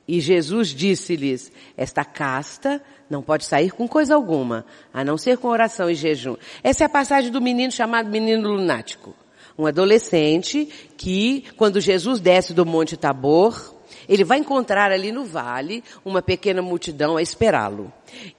E 0.06 0.20
Jesus 0.20 0.76
disse-lhes, 0.76 1.54
esta 1.78 2.04
casta 2.04 2.84
não 3.10 3.22
pode 3.22 3.46
sair 3.46 3.72
com 3.72 3.88
coisa 3.88 4.14
alguma, 4.14 4.66
a 4.94 5.06
não 5.06 5.18
ser 5.18 5.38
com 5.38 5.48
oração 5.48 5.90
e 5.90 5.96
jejum. 5.96 6.36
Essa 6.62 6.84
é 6.84 6.86
a 6.86 6.90
passagem 6.90 7.32
do 7.32 7.40
menino 7.40 7.72
chamado 7.72 8.10
menino 8.10 8.50
lunático. 8.50 9.16
Um 9.58 9.66
adolescente 9.66 10.68
que, 10.98 11.46
quando 11.56 11.80
Jesus 11.80 12.20
desce 12.20 12.54
do 12.54 12.66
Monte 12.66 12.98
Tabor, 12.98 13.74
ele 14.08 14.26
vai 14.26 14.40
encontrar 14.40 14.92
ali 14.92 15.14
no 15.14 15.24
vale 15.24 15.82
uma 16.04 16.22
pequena 16.22 16.62
multidão 16.62 17.16
a 17.16 17.22
esperá-lo. 17.22 17.90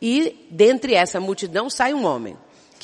E 0.01 0.47
dentre 0.51 0.93
essa 0.93 1.18
multidão 1.18 1.70
sai 1.70 1.95
um 1.95 2.05
homem 2.05 2.37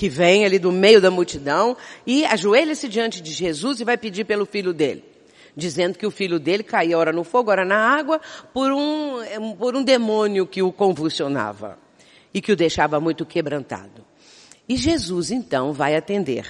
que 0.02 0.08
vem 0.08 0.44
ali 0.44 0.58
do 0.58 0.72
meio 0.72 1.00
da 1.00 1.12
multidão 1.12 1.76
e 2.04 2.24
ajoelha-se 2.24 2.88
diante 2.88 3.22
de 3.22 3.30
Jesus 3.30 3.78
e 3.78 3.84
vai 3.84 3.96
pedir 3.96 4.24
pelo 4.24 4.44
filho 4.44 4.72
dele. 4.72 5.04
Dizendo 5.56 5.96
que 5.96 6.04
o 6.04 6.10
filho 6.10 6.40
dele 6.40 6.64
caía 6.64 6.98
ora 6.98 7.12
no 7.12 7.22
fogo, 7.22 7.52
ora 7.52 7.64
na 7.64 7.76
água, 7.76 8.20
por 8.52 8.72
um, 8.72 9.54
por 9.56 9.76
um 9.76 9.84
demônio 9.84 10.44
que 10.44 10.60
o 10.60 10.72
convulsionava 10.72 11.78
e 12.34 12.40
que 12.40 12.50
o 12.50 12.56
deixava 12.56 12.98
muito 12.98 13.24
quebrantado. 13.24 14.04
E 14.68 14.74
Jesus 14.74 15.30
então 15.30 15.72
vai 15.72 15.94
atender. 15.94 16.48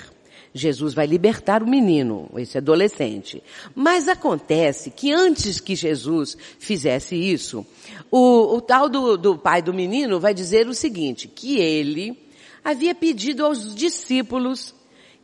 Jesus 0.55 0.95
vai 0.95 1.05
libertar 1.07 1.63
o 1.63 1.69
menino, 1.69 2.31
esse 2.39 2.57
adolescente. 2.57 3.43
Mas 3.75 4.09
acontece 4.09 4.91
que 4.91 5.13
antes 5.13 5.61
que 5.61 5.77
Jesus 5.77 6.39
fizesse 6.59 7.15
isso, 7.17 7.67
o, 8.11 8.57
o 8.57 8.63
tal 8.63 8.89
do, 8.89 9.19
do 9.19 9.37
pai 9.37 9.61
do 9.61 9.75
menino 9.75 10.19
vai 10.19 10.33
dizer 10.33 10.67
o 10.69 10.75
seguinte, 10.75 11.29
que 11.29 11.59
ele 11.59 12.32
havia 12.65 12.95
pedido 12.95 13.45
aos 13.45 13.75
discípulos 13.75 14.75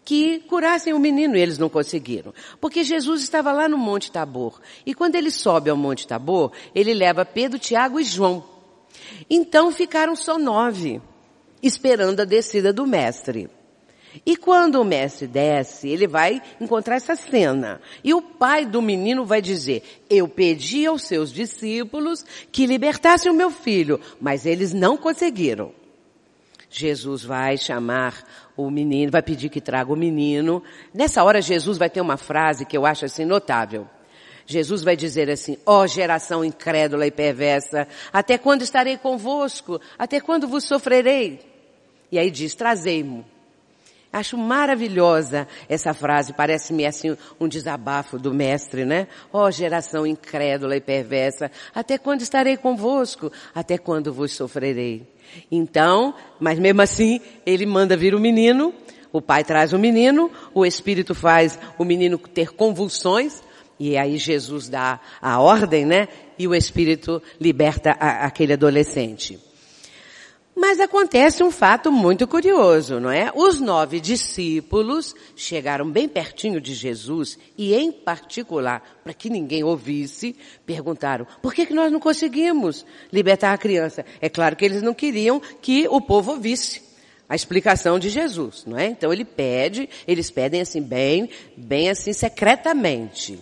que 0.05 0.41
curassem 0.49 0.95
o 0.95 0.99
menino 0.99 1.37
e 1.37 1.41
eles 1.41 1.59
não 1.59 1.69
conseguiram. 1.69 2.33
Porque 2.61 2.83
Jesus 2.83 3.23
estava 3.23 3.53
lá 3.53 3.69
no 3.69 3.77
Monte 3.77 4.11
Tabor. 4.11 4.59
E 4.87 4.95
quando 4.95 5.17
ele 5.17 5.31
sobe 5.31 5.69
ao 5.69 5.77
Monte 5.77 6.07
Tabor, 6.07 6.51
ele 6.75 6.95
leva 6.95 7.27
Pedro, 7.27 7.59
Tiago 7.59 8.01
e 8.01 8.05
João. 8.05 8.43
Então 9.29 9.71
ficaram 9.71 10.17
só 10.17 10.39
nove, 10.39 11.03
esperando 11.63 12.21
a 12.21 12.25
descida 12.25 12.73
do 12.73 12.87
mestre. 12.87 13.51
E 14.25 14.37
quando 14.37 14.81
o 14.81 14.85
mestre 14.85 15.27
desce, 15.27 15.89
ele 15.89 16.07
vai 16.07 16.43
encontrar 16.61 16.97
essa 16.97 17.15
cena. 17.15 17.81
E 18.03 18.15
o 18.15 18.23
pai 18.23 18.65
do 18.65 18.81
menino 18.81 19.25
vai 19.25 19.43
dizer, 19.43 19.83
eu 20.09 20.27
pedi 20.27 20.87
aos 20.87 21.03
seus 21.03 21.31
discípulos 21.31 22.25
que 22.51 22.67
libertassem 22.67 23.31
o 23.31 23.35
meu 23.35 23.51
filho, 23.51 24.01
mas 24.21 24.47
eles 24.47 24.73
não 24.73 24.97
conseguiram. 24.97 25.73
Jesus 26.71 27.25
vai 27.25 27.57
chamar 27.57 28.25
o 28.57 28.71
menino, 28.71 29.11
vai 29.11 29.23
pedir 29.23 29.49
que 29.49 29.61
traga 29.61 29.93
o 29.93 29.97
menino. 29.97 30.63
Nessa 30.93 31.23
hora 31.25 31.41
Jesus 31.41 31.79
vai 31.79 31.89
ter 31.89 32.01
uma 32.01 32.17
frase 32.17 32.65
que 32.65 32.77
eu 32.77 32.85
acho 32.85 33.05
assim 33.05 33.25
notável. 33.25 33.87
Jesus 34.47 34.83
vai 34.83 34.97
dizer 34.97 35.29
assim, 35.31 35.59
ó 35.67 35.83
oh, 35.83 35.87
geração 35.87 36.43
incrédula 36.43 37.07
e 37.07 37.11
perversa, 37.11 37.87
até 38.11 38.39
quando 38.39 38.63
estarei 38.63 38.97
convosco? 38.97 39.79
Até 39.99 40.21
quando 40.21 40.49
vos 40.49 40.65
sofrerei? 40.65 41.41
E 42.11 42.19
aí 42.19 42.31
diz, 42.31 42.55
trazei-mo. 42.55 43.27
Acho 44.11 44.39
maravilhosa 44.39 45.47
essa 45.69 45.93
frase, 45.93 46.33
parece-me 46.33 46.87
assim 46.87 47.15
um 47.39 47.47
desabafo 47.47 48.19
do 48.19 48.33
mestre, 48.33 48.87
né? 48.87 49.07
Ó 49.31 49.45
oh, 49.45 49.51
geração 49.51 50.07
incrédula 50.07 50.77
e 50.77 50.81
perversa, 50.81 51.51
até 51.75 51.99
quando 51.99 52.23
estarei 52.23 52.57
convosco? 52.57 53.31
Até 53.55 53.77
quando 53.77 54.15
vos 54.15 54.33
sofrerei? 54.33 55.07
Então, 55.51 56.15
mas 56.39 56.59
mesmo 56.59 56.83
assim, 56.83 57.21
ele 57.45 57.67
manda 57.67 57.97
vir 57.97 58.15
o 58.15 58.21
menino, 58.21 58.73
o 59.13 59.21
pai 59.21 59.45
traz 59.45 59.73
o 59.73 59.79
menino, 59.79 60.31
o 60.55 60.65
espírito 60.65 61.15
faz 61.15 61.59
o 61.79 61.85
menino 61.85 62.19
ter 62.19 62.53
convulsões, 62.53 63.43
e 63.81 63.97
aí 63.97 64.19
Jesus 64.19 64.69
dá 64.69 65.01
a 65.23 65.41
ordem, 65.41 65.85
né? 65.85 66.09
E 66.39 66.47
o 66.49 66.55
espírito 66.55 67.23
liberta 67.41 67.97
a, 67.99 68.27
aquele 68.27 68.53
adolescente. 68.53 69.48
Mas 70.61 70.81
acontece 70.81 71.45
um 71.45 71.53
fato 71.53 71.93
muito 71.93 72.27
curioso, 72.27 72.99
não 72.99 73.13
é? 73.13 73.31
Os 73.33 73.61
nove 73.61 74.01
discípulos 74.01 75.15
chegaram 75.37 75.89
bem 75.89 76.09
pertinho 76.09 76.61
de 76.61 76.75
Jesus 76.75 77.39
e, 77.57 77.73
em 77.77 77.93
particular, 77.93 78.83
para 79.05 79.15
que 79.15 79.31
ninguém 79.31 79.63
ouvisse, 79.63 80.35
perguntaram: 80.67 81.29
por 81.41 81.55
que, 81.55 81.65
que 81.65 81.73
nós 81.73 81.93
não 81.93 82.01
conseguimos 82.01 82.85
libertar 83.13 83.53
a 83.53 83.59
criança? 83.59 84.05
É 84.21 84.29
claro 84.29 84.57
que 84.57 84.65
eles 84.65 84.83
não 84.83 84.93
queriam 84.93 85.41
que 85.63 85.87
o 85.87 86.01
povo 86.01 86.33
ouvisse 86.33 86.83
a 87.29 87.37
explicação 87.37 87.97
de 87.97 88.09
Jesus, 88.09 88.65
não 88.67 88.77
é? 88.77 88.87
Então 88.87 89.13
ele 89.13 89.25
pede, 89.25 89.89
eles 90.09 90.29
pedem 90.29 90.61
assim 90.61 90.83
bem, 90.83 91.31
bem 91.57 91.89
assim 91.89 92.13
secretamente. 92.13 93.39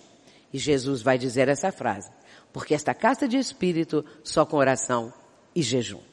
E 0.52 0.58
Jesus 0.58 1.00
vai 1.00 1.16
dizer 1.16 1.48
essa 1.48 1.72
frase: 1.72 2.10
porque 2.52 2.74
esta 2.74 2.92
casta 2.92 3.26
de 3.26 3.38
espírito 3.38 4.04
só 4.22 4.44
com 4.44 4.58
oração 4.58 5.10
e 5.54 5.62
jejum. 5.62 6.05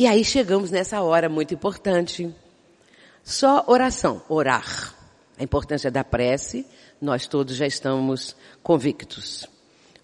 E 0.00 0.06
aí 0.06 0.24
chegamos 0.24 0.70
nessa 0.70 1.02
hora 1.02 1.28
muito 1.28 1.52
importante. 1.52 2.34
Só 3.22 3.64
oração, 3.66 4.22
orar. 4.30 4.94
A 5.38 5.44
importância 5.44 5.90
da 5.90 6.02
prece, 6.02 6.64
nós 6.98 7.26
todos 7.26 7.54
já 7.54 7.66
estamos 7.66 8.34
convictos. 8.62 9.46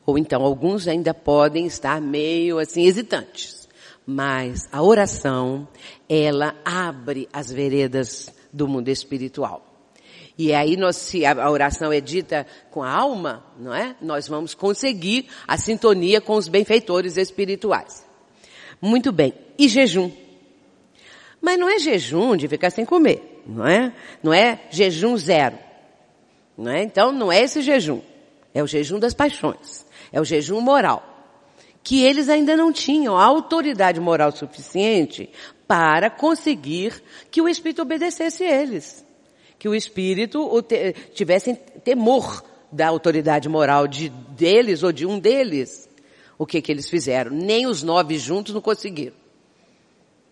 Ou 0.04 0.18
então 0.18 0.44
alguns 0.44 0.86
ainda 0.86 1.14
podem 1.14 1.64
estar 1.64 1.98
meio 1.98 2.58
assim 2.58 2.84
hesitantes. 2.84 3.66
Mas 4.06 4.68
a 4.70 4.82
oração, 4.82 5.66
ela 6.06 6.54
abre 6.62 7.26
as 7.32 7.50
veredas 7.50 8.30
do 8.52 8.68
mundo 8.68 8.90
espiritual. 8.90 9.64
E 10.36 10.52
aí 10.52 10.76
nós, 10.76 10.96
se 10.96 11.24
a 11.24 11.50
oração 11.50 11.90
é 11.90 12.02
dita 12.02 12.46
com 12.70 12.82
a 12.82 12.92
alma, 12.92 13.46
não 13.58 13.74
é? 13.74 13.96
Nós 14.02 14.28
vamos 14.28 14.52
conseguir 14.52 15.30
a 15.48 15.56
sintonia 15.56 16.20
com 16.20 16.34
os 16.34 16.48
benfeitores 16.48 17.16
espirituais. 17.16 18.04
Muito 18.78 19.10
bem. 19.10 19.45
E 19.58 19.68
jejum. 19.68 20.10
Mas 21.40 21.58
não 21.58 21.68
é 21.68 21.78
jejum 21.78 22.36
de 22.36 22.48
ficar 22.48 22.70
sem 22.70 22.84
comer, 22.84 23.42
não 23.46 23.66
é? 23.66 23.92
Não 24.22 24.32
é 24.32 24.60
jejum 24.70 25.16
zero. 25.16 25.58
Não 26.56 26.72
é? 26.72 26.82
Então 26.82 27.12
não 27.12 27.30
é 27.30 27.42
esse 27.42 27.60
jejum. 27.60 28.00
É 28.54 28.62
o 28.62 28.66
jejum 28.66 28.98
das 28.98 29.14
paixões. 29.14 29.84
É 30.10 30.20
o 30.20 30.24
jejum 30.24 30.60
moral. 30.60 31.14
Que 31.82 32.02
eles 32.02 32.28
ainda 32.28 32.56
não 32.56 32.72
tinham 32.72 33.16
a 33.16 33.24
autoridade 33.24 34.00
moral 34.00 34.32
suficiente 34.32 35.30
para 35.68 36.10
conseguir 36.10 37.02
que 37.30 37.42
o 37.42 37.48
Espírito 37.48 37.82
obedecesse 37.82 38.42
eles. 38.42 39.04
Que 39.58 39.68
o 39.68 39.74
Espírito 39.74 40.50
tivesse 41.14 41.54
temor 41.84 42.42
da 42.72 42.88
autoridade 42.88 43.48
moral 43.48 43.86
de 43.86 44.08
deles 44.08 44.82
ou 44.82 44.90
de 44.90 45.06
um 45.06 45.18
deles 45.18 45.86
o 46.38 46.46
que 46.46 46.60
que 46.60 46.70
eles 46.70 46.88
fizeram. 46.88 47.30
Nem 47.30 47.66
os 47.66 47.82
nove 47.82 48.18
juntos 48.18 48.54
não 48.54 48.60
conseguiram. 48.60 49.25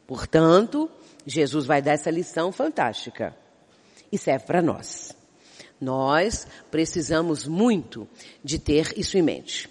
Portanto, 0.07 0.91
Jesus 1.27 1.67
vai 1.67 1.81
dar 1.81 1.93
essa 1.93 2.11
lição 2.11 2.53
fantástica. 2.53 3.35
E 4.13 4.19
serve 4.19 4.47
para 4.47 4.63
nós. 4.63 5.15
Nós 5.81 6.47
precisamos 6.71 7.47
muito 7.47 8.09
de 8.43 8.59
ter 8.59 8.93
isso 8.97 9.19
em 9.19 9.23
mente. 9.23 9.69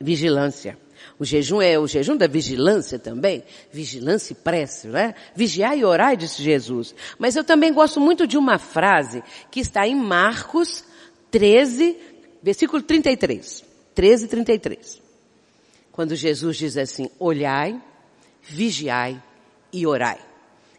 Vigilância. 0.00 0.78
O 1.18 1.24
jejum 1.24 1.60
é 1.60 1.78
o 1.78 1.86
jejum 1.86 2.16
da 2.16 2.26
vigilância 2.26 2.98
também. 2.98 3.44
Vigilância 3.72 4.32
e 4.32 4.36
prece, 4.36 4.88
né? 4.88 5.14
Vigiar 5.34 5.76
e 5.76 5.84
orar, 5.84 6.16
disse 6.16 6.42
Jesus. 6.42 6.94
Mas 7.18 7.36
eu 7.36 7.44
também 7.44 7.72
gosto 7.72 8.00
muito 8.00 8.26
de 8.26 8.38
uma 8.38 8.58
frase 8.58 9.22
que 9.50 9.60
está 9.60 9.86
em 9.86 9.94
Marcos 9.94 10.84
13, 11.30 11.96
versículo 12.42 12.82
33. 12.82 13.64
13, 13.94 14.28
33 14.28 15.04
quando 15.94 16.16
Jesus 16.16 16.56
diz 16.56 16.76
assim, 16.76 17.08
olhai, 17.20 17.80
vigiai 18.46 19.20
e 19.72 19.86
orai. 19.86 20.18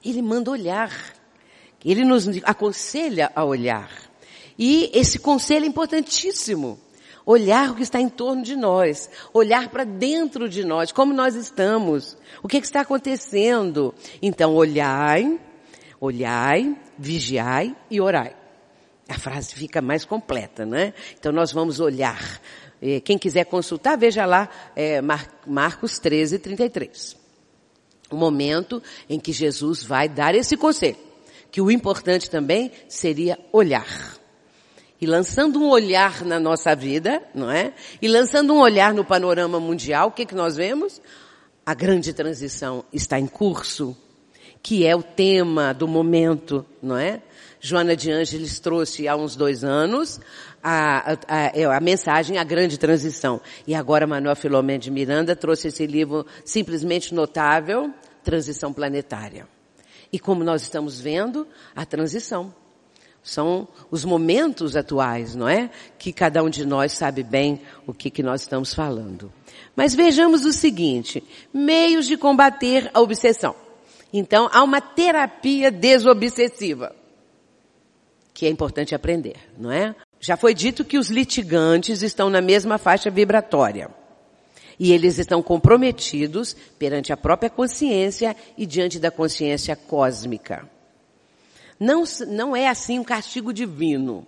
Ele 0.04 0.22
manda 0.22 0.52
olhar. 0.52 0.92
Ele 1.84 2.04
nos 2.04 2.28
aconselha 2.44 3.32
a 3.36 3.44
olhar. 3.44 3.92
E 4.58 4.90
esse 4.94 5.20
conselho 5.20 5.66
é 5.66 5.68
importantíssimo. 5.68 6.80
Olhar 7.26 7.72
o 7.72 7.76
que 7.76 7.84
está 7.84 8.00
em 8.00 8.10
torno 8.10 8.44
de 8.44 8.56
nós. 8.56 9.10
Olhar 9.34 9.70
para 9.70 9.84
dentro 9.84 10.48
de 10.48 10.64
nós, 10.64 10.92
como 10.92 11.14
nós 11.14 11.36
estamos. 11.36 12.18
O 12.42 12.48
que, 12.48 12.58
é 12.58 12.60
que 12.60 12.66
está 12.66 12.82
acontecendo. 12.82 13.94
Então, 14.22 14.54
olhai, 14.54 15.40
Olhai, 16.00 16.76
vigiai 16.98 17.76
e 17.90 18.02
orai. 18.02 18.36
A 19.08 19.18
frase 19.18 19.56
fica 19.56 19.82
mais 19.82 20.04
completa, 20.04 20.66
né? 20.66 20.94
Então 21.18 21.32
nós 21.32 21.52
vamos 21.52 21.80
olhar. 21.80 22.40
Quem 23.04 23.18
quiser 23.18 23.46
consultar, 23.46 23.98
veja 23.98 24.26
lá 24.26 24.48
é, 24.76 25.02
Marcos 25.48 25.98
13, 25.98 26.38
33. 26.38 27.18
O 28.10 28.16
momento 28.16 28.82
em 29.10 29.20
que 29.20 29.32
Jesus 29.32 29.84
vai 29.84 30.08
dar 30.08 30.36
esse 30.36 30.56
conselho. 30.56 30.98
Que 31.52 31.62
o 31.62 31.72
importante 31.72 32.30
também 32.30 32.72
seria 32.88 33.40
olhar. 33.52 34.16
E 35.00 35.06
lançando 35.06 35.60
um 35.60 35.70
olhar 35.70 36.24
na 36.24 36.40
nossa 36.40 36.76
vida, 36.76 37.22
não 37.34 37.52
é? 37.52 37.74
E 38.02 38.08
lançando 38.08 38.54
um 38.54 38.60
olhar 38.60 38.94
no 38.94 39.04
panorama 39.04 39.60
mundial, 39.60 40.08
o 40.08 40.12
que, 40.12 40.26
que 40.26 40.36
nós 40.36 40.56
vemos? 40.56 41.02
A 41.66 41.74
grande 41.74 42.14
transição 42.14 42.86
está 42.94 43.20
em 43.20 43.28
curso, 43.28 43.96
que 44.62 44.86
é 44.86 44.96
o 44.96 45.04
tema 45.04 45.74
do 45.74 45.88
momento, 45.88 46.66
não 46.82 46.98
é? 46.98 47.22
Joana 47.60 47.96
de 47.96 48.12
Ângeles 48.12 48.60
trouxe 48.60 49.08
há 49.08 49.16
uns 49.16 49.36
dois 49.36 49.64
anos 49.64 50.20
a, 50.66 51.12
a, 51.12 51.18
a, 51.28 51.78
a, 51.78 51.80
mensagem 51.80 52.40
A 52.40 52.44
Grande 52.44 52.80
Transição. 52.80 53.40
E 53.68 53.76
agora 53.76 54.08
Manuel 54.08 54.36
Filomeno 54.36 54.80
de 54.80 54.90
Miranda 54.90 55.36
trouxe 55.36 55.68
esse 55.68 55.86
livro 55.86 56.26
simplesmente 56.44 57.14
notável, 57.14 57.94
Transição 58.24 58.74
Planetária. 58.74 59.48
E 60.12 60.18
como 60.18 60.44
nós 60.44 60.64
estamos 60.64 61.00
vendo, 61.00 61.48
a 61.76 61.86
transição. 61.86 62.52
São 63.22 63.68
os 63.92 64.04
momentos 64.04 64.76
atuais, 64.76 65.36
não 65.36 65.48
é? 65.48 65.70
Que 66.00 66.12
cada 66.12 66.44
um 66.44 66.50
de 66.50 66.66
nós 66.66 66.94
sabe 66.94 67.22
bem 67.22 67.62
o 67.86 67.94
que, 67.94 68.10
que 68.10 68.24
nós 68.24 68.42
estamos 68.42 68.74
falando. 68.74 69.32
Mas 69.76 69.94
vejamos 69.94 70.46
o 70.46 70.54
seguinte, 70.54 71.24
meios 71.54 72.08
de 72.08 72.18
combater 72.18 72.90
a 72.92 73.02
obsessão. 73.02 73.56
Então, 74.12 74.50
há 74.52 74.64
uma 74.64 74.82
terapia 74.82 75.70
desobsessiva 75.70 76.96
que 78.36 78.46
é 78.46 78.50
importante 78.50 78.94
aprender, 78.94 79.38
não 79.58 79.72
é? 79.72 79.96
Já 80.26 80.36
foi 80.36 80.56
dito 80.56 80.84
que 80.84 80.98
os 80.98 81.12
litigantes 81.12 82.02
estão 82.02 82.32
na 82.32 82.42
mesma 82.42 82.80
faixa 82.80 83.12
vibratória. 83.12 83.92
E 84.80 84.92
eles 84.92 85.20
estão 85.20 85.40
comprometidos 85.44 86.56
perante 86.80 87.14
a 87.14 87.18
própria 87.18 87.48
consciência 87.48 88.36
e 88.58 88.66
diante 88.66 88.98
da 88.98 89.12
consciência 89.12 89.76
cósmica. 89.76 90.68
Não, 91.80 92.04
não 92.28 92.56
é 92.56 92.68
assim 92.68 92.98
um 92.98 93.04
castigo 93.04 93.54
divino. 93.54 94.26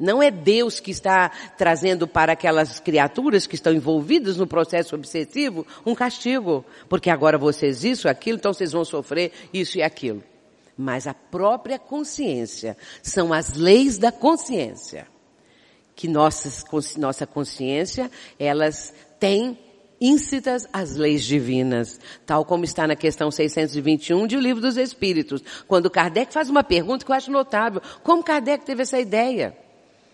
Não 0.00 0.20
é 0.20 0.32
Deus 0.32 0.80
que 0.80 0.90
está 0.90 1.30
trazendo 1.56 2.08
para 2.08 2.32
aquelas 2.32 2.80
criaturas 2.80 3.46
que 3.46 3.54
estão 3.54 3.72
envolvidas 3.72 4.36
no 4.36 4.48
processo 4.48 4.96
obsessivo 4.96 5.64
um 5.86 5.94
castigo. 5.94 6.64
Porque 6.88 7.08
agora 7.08 7.38
vocês 7.38 7.84
isso, 7.84 8.08
aquilo, 8.08 8.36
então 8.36 8.52
vocês 8.52 8.72
vão 8.72 8.84
sofrer 8.84 9.30
isso 9.54 9.78
e 9.78 9.82
aquilo 9.82 10.24
mas 10.78 11.06
a 11.06 11.14
própria 11.14 11.78
consciência. 11.78 12.76
São 13.02 13.32
as 13.32 13.54
leis 13.54 13.96
da 13.96 14.12
consciência. 14.12 15.06
Que 15.96 16.06
nossas, 16.06 16.64
nossa 16.96 17.26
consciência, 17.26 18.10
elas 18.38 18.94
têm 19.18 19.58
íncitas 20.00 20.66
às 20.72 20.94
leis 20.94 21.24
divinas, 21.24 21.98
tal 22.24 22.44
como 22.44 22.64
está 22.64 22.86
na 22.86 22.94
questão 22.94 23.30
621 23.30 24.26
de 24.26 24.36
O 24.36 24.40
Livro 24.40 24.60
dos 24.60 24.76
Espíritos, 24.76 25.42
quando 25.66 25.90
Kardec 25.90 26.32
faz 26.32 26.50
uma 26.50 26.62
pergunta 26.62 27.04
que 27.04 27.10
eu 27.10 27.16
acho 27.16 27.30
notável. 27.30 27.80
Como 28.02 28.22
Kardec 28.22 28.64
teve 28.64 28.82
essa 28.82 29.00
ideia? 29.00 29.56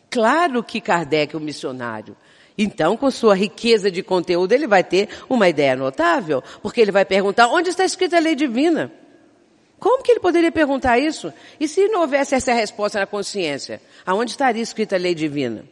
Claro 0.09 0.63
que 0.63 0.81
Kardec 0.81 1.35
é 1.35 1.39
um 1.39 1.43
missionário. 1.43 2.17
Então, 2.57 2.97
com 2.97 3.11
sua 3.11 3.35
riqueza 3.35 3.91
de 3.91 4.03
conteúdo, 4.03 4.53
ele 4.53 4.67
vai 4.67 4.85
ter 4.85 5.09
uma 5.29 5.49
ideia 5.49 5.75
notável, 5.75 6.43
porque 6.63 6.81
ele 6.81 6.93
vai 6.93 7.05
perguntar 7.05 7.49
onde 7.49 7.71
está 7.71 7.85
escrita 7.85 8.19
a 8.19 8.21
lei 8.21 8.35
divina? 8.35 8.93
Como 9.79 10.03
que 10.03 10.13
ele 10.13 10.21
poderia 10.21 10.53
perguntar 10.53 10.99
isso? 10.99 11.33
E 11.59 11.67
se 11.67 11.89
não 11.89 12.03
houvesse 12.03 12.35
essa 12.37 12.53
resposta 12.53 13.01
na 13.01 13.07
consciência? 13.07 13.81
Aonde 14.07 14.31
estaria 14.31 14.63
escrita 14.63 14.95
a 14.95 14.99
lei 14.99 15.15
divina? 15.15 15.65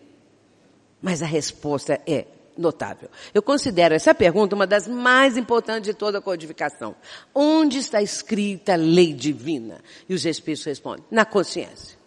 Mas 1.00 1.22
a 1.22 1.26
resposta 1.26 2.00
é 2.06 2.26
notável. 2.56 3.08
Eu 3.32 3.42
considero 3.42 3.94
essa 3.94 4.14
pergunta 4.14 4.54
uma 4.54 4.66
das 4.66 4.86
mais 4.86 5.36
importantes 5.36 5.90
de 5.90 5.94
toda 5.94 6.18
a 6.18 6.22
codificação. 6.22 6.94
Onde 7.34 7.78
está 7.78 8.02
escrita 8.02 8.74
a 8.74 8.76
lei 8.76 9.12
divina? 9.12 9.80
E 10.08 10.14
os 10.14 10.24
Espíritos 10.24 10.64
respondem, 10.64 11.04
na 11.10 11.24
consciência. 11.24 11.98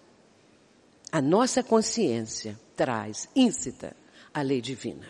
A 1.11 1.21
nossa 1.21 1.61
consciência 1.61 2.59
traz, 2.75 3.27
incita 3.35 3.95
a 4.33 4.41
lei 4.41 4.61
divina. 4.61 5.07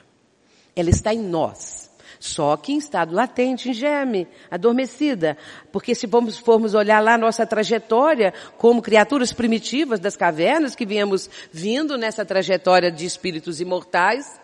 Ela 0.76 0.90
está 0.90 1.14
em 1.14 1.22
nós. 1.22 1.90
Só 2.24 2.56
que 2.56 2.72
em 2.72 2.78
estado 2.78 3.14
latente, 3.14 3.70
em 3.70 3.74
germe, 3.74 4.30
adormecida. 4.50 5.38
Porque 5.74 5.94
se 5.94 6.08
formos, 6.08 6.38
formos 6.38 6.74
olhar 6.74 7.04
lá 7.04 7.18
nossa 7.18 7.46
trajetória 7.46 8.34
como 8.58 8.82
criaturas 8.82 9.34
primitivas 9.34 10.00
das 10.00 10.16
cavernas 10.16 10.74
que 10.74 10.86
viemos 10.86 11.30
vindo 11.52 11.98
nessa 11.98 12.24
trajetória 12.24 12.90
de 12.90 13.06
espíritos 13.06 13.60
imortais, 13.60 14.40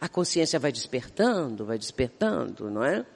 a 0.00 0.08
consciência 0.08 0.58
vai 0.58 0.72
despertando, 0.72 1.64
vai 1.64 1.78
despertando, 1.78 2.68
não 2.68 2.82
é? 2.82 3.06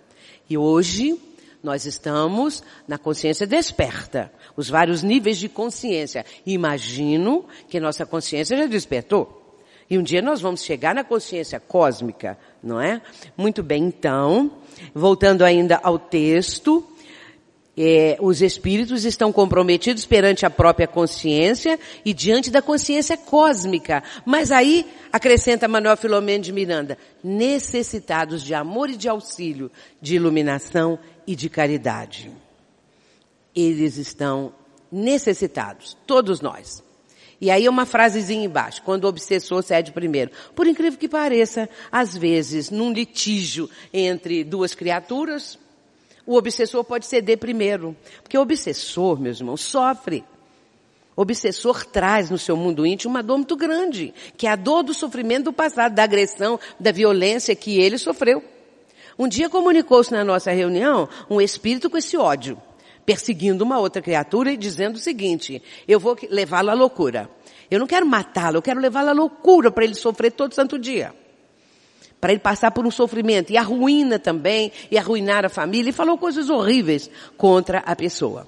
E 0.49 0.57
hoje, 0.57 1.20
nós 1.61 1.84
estamos 1.84 2.62
na 2.86 2.99
consciência 2.99 3.49
desperta, 3.49 4.32
os 4.57 4.70
vários 4.70 5.03
níveis 5.03 5.38
de 5.38 5.49
consciência. 5.49 6.24
Imagino 6.46 7.44
que 7.68 7.80
nossa 7.80 8.07
consciência 8.07 8.57
já 8.57 8.66
despertou. 8.66 9.38
E 9.91 9.97
um 9.97 10.03
dia 10.03 10.20
nós 10.20 10.41
vamos 10.41 10.62
chegar 10.62 10.95
na 10.95 11.03
consciência 11.03 11.59
cósmica, 11.59 12.39
não 12.62 12.80
é? 12.80 13.01
Muito 13.36 13.62
bem, 13.62 13.84
então, 13.84 14.51
voltando 14.95 15.43
ainda 15.43 15.80
ao 15.82 15.99
texto, 15.99 16.86
é, 17.80 18.18
os 18.20 18.43
espíritos 18.43 19.05
estão 19.05 19.32
comprometidos 19.32 20.05
perante 20.05 20.45
a 20.45 20.51
própria 20.51 20.89
consciência 20.89 21.78
e 22.05 22.12
diante 22.12 22.51
da 22.51 22.61
consciência 22.61 23.16
cósmica. 23.16 24.03
Mas 24.26 24.51
aí, 24.51 24.84
acrescenta 25.12 25.68
Manuel 25.68 25.97
Filomeno 25.97 26.43
de 26.43 26.53
Miranda, 26.53 26.99
necessitados 27.22 28.43
de 28.43 28.53
amor 28.53 28.91
e 28.91 28.97
de 28.97 29.09
auxílio, 29.09 29.70
de 30.03 30.16
iluminação 30.16 30.99
e 31.24 31.36
de 31.36 31.49
caridade. 31.49 32.30
Eles 33.55 33.97
estão 33.97 34.53
necessitados, 34.91 35.97
todos 36.07 36.41
nós. 36.41 36.82
E 37.41 37.51
aí 37.51 37.68
uma 37.68 37.86
frasezinha 37.86 38.45
embaixo, 38.45 38.82
quando 38.82 39.05
o 39.05 39.09
obsessor 39.09 39.62
cede 39.62 39.93
primeiro. 39.93 40.30
Por 40.57 40.66
incrível 40.66 40.99
que 40.99 41.09
pareça, 41.09 41.68
às 41.91 42.16
vezes, 42.16 42.70
num 42.70 42.93
litígio 42.93 43.70
entre 43.93 44.43
duas 44.43 44.74
criaturas, 44.74 45.57
o 46.26 46.34
obsessor 46.36 46.82
pode 46.82 47.07
ceder 47.07 47.39
primeiro. 47.39 47.97
Porque 48.22 48.36
o 48.36 48.43
obsessor, 48.43 49.20
meus 49.20 49.39
irmãos, 49.39 49.61
sofre. 49.61 50.24
O 51.14 51.22
obsessor 51.22 51.84
traz 51.86 52.28
no 52.28 52.39
seu 52.39 52.57
mundo 52.57 52.84
íntimo 52.84 53.14
uma 53.14 53.22
dor 53.22 53.39
muito 53.39 53.57
grande, 53.57 54.12
que 54.36 54.47
é 54.47 54.51
a 54.51 54.57
dor 54.57 54.82
do 54.82 54.95
sofrimento 54.95 55.45
do 55.45 55.53
passado, 55.53 55.95
da 55.95 56.03
agressão, 56.03 56.59
da 56.78 56.91
violência 56.91 57.55
que 57.55 57.78
ele 57.78 57.99
sofreu. 57.99 58.43
Um 59.16 59.28
dia 59.28 59.49
comunicou-se 59.49 60.12
na 60.12 60.24
nossa 60.24 60.51
reunião 60.51 61.09
um 61.30 61.41
espírito 61.41 61.89
com 61.89 61.97
esse 61.97 62.16
ódio 62.16 62.61
perseguindo 63.09 63.64
uma 63.64 63.78
outra 63.78 64.02
criatura 64.02 64.52
e 64.52 64.56
dizendo 64.59 64.96
o 64.96 64.98
seguinte, 64.98 65.62
eu 65.88 65.98
vou 65.98 66.14
levá-lo 66.28 66.68
à 66.68 66.74
loucura. 66.74 67.30
Eu 67.70 67.78
não 67.78 67.86
quero 67.86 68.04
matá-lo, 68.04 68.59
eu 68.59 68.62
quero 68.62 68.78
levá-lo 68.78 69.09
à 69.09 69.12
loucura 69.12 69.70
para 69.70 69.82
ele 69.82 69.94
sofrer 69.94 70.30
todo 70.30 70.54
santo 70.54 70.78
dia. 70.78 71.14
Para 72.20 72.32
ele 72.32 72.40
passar 72.40 72.70
por 72.70 72.86
um 72.86 72.90
sofrimento. 72.90 73.50
E 73.50 73.56
a 73.56 73.62
ruína 73.62 74.18
também, 74.18 74.70
e 74.90 74.98
arruinar 74.98 75.46
a 75.46 75.48
família, 75.48 75.88
e 75.88 75.92
falou 75.92 76.18
coisas 76.18 76.50
horríveis 76.50 77.11
contra 77.34 77.78
a 77.78 77.96
pessoa. 77.96 78.46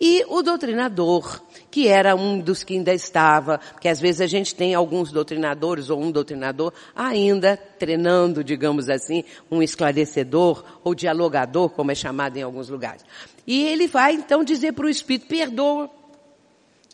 E 0.00 0.24
o 0.28 0.40
doutrinador, 0.40 1.42
que 1.70 1.86
era 1.86 2.16
um 2.16 2.40
dos 2.40 2.64
que 2.64 2.72
ainda 2.72 2.94
estava, 2.94 3.58
porque 3.58 3.88
às 3.88 4.00
vezes 4.00 4.22
a 4.22 4.26
gente 4.26 4.54
tem 4.54 4.74
alguns 4.74 5.12
doutrinadores 5.12 5.90
ou 5.90 6.00
um 6.00 6.10
doutrinador 6.10 6.72
ainda 6.96 7.58
treinando, 7.58 8.42
digamos 8.42 8.88
assim, 8.88 9.22
um 9.50 9.62
esclarecedor 9.62 10.64
ou 10.82 10.94
dialogador, 10.94 11.68
como 11.68 11.90
é 11.90 11.94
chamado 11.94 12.38
em 12.38 12.42
alguns 12.42 12.70
lugares. 12.70 13.04
E 13.48 13.64
ele 13.64 13.88
vai 13.88 14.12
então 14.12 14.44
dizer 14.44 14.74
para 14.74 14.84
o 14.84 14.90
Espírito, 14.90 15.26
perdoa. 15.26 15.90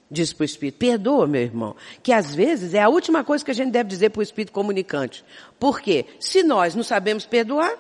Diz 0.09 0.33
para 0.33 0.43
o 0.43 0.45
Espírito, 0.45 0.79
perdoa, 0.79 1.27
meu 1.27 1.43
irmão. 1.43 1.75
Que 2.01 2.13
às 2.13 2.33
vezes 2.33 2.75
é 2.75 2.81
a 2.81 2.89
última 2.89 3.25
coisa 3.25 3.45
que 3.45 3.51
a 3.51 3.55
gente 3.55 3.73
deve 3.73 3.89
dizer 3.89 4.11
para 4.11 4.21
o 4.21 4.23
Espírito 4.23 4.53
comunicante. 4.53 5.25
Por 5.59 5.81
quê? 5.81 6.07
Se 6.21 6.45
nós 6.45 6.77
não 6.77 6.85
sabemos 6.85 7.27
perdoar, 7.27 7.73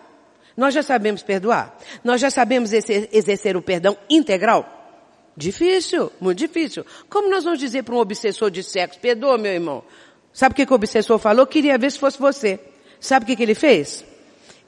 nós 0.56 0.74
já 0.74 0.82
sabemos 0.82 1.22
perdoar. 1.22 1.78
Nós 2.02 2.20
já 2.20 2.30
sabemos 2.30 2.72
exercer, 2.72 3.56
o 3.56 3.62
perdão 3.62 3.96
integral. 4.10 4.68
Difícil, 5.36 6.10
muito 6.20 6.38
difícil. 6.38 6.84
Como 7.08 7.30
nós 7.30 7.44
vamos 7.44 7.60
dizer 7.60 7.84
para 7.84 7.94
um 7.94 7.98
obsessor 7.98 8.50
de 8.50 8.64
sexo, 8.64 8.98
perdoa, 8.98 9.38
meu 9.38 9.52
irmão? 9.52 9.84
Sabe 10.32 10.52
o 10.52 10.56
que, 10.56 10.66
que 10.66 10.72
o 10.72 10.74
obsessor 10.74 11.20
falou? 11.20 11.46
Queria 11.46 11.78
ver 11.78 11.92
se 11.92 11.98
fosse 12.00 12.18
você. 12.18 12.58
Sabe 12.98 13.22
o 13.22 13.26
que, 13.28 13.36
que 13.36 13.42
ele 13.44 13.54
fez? 13.54 14.04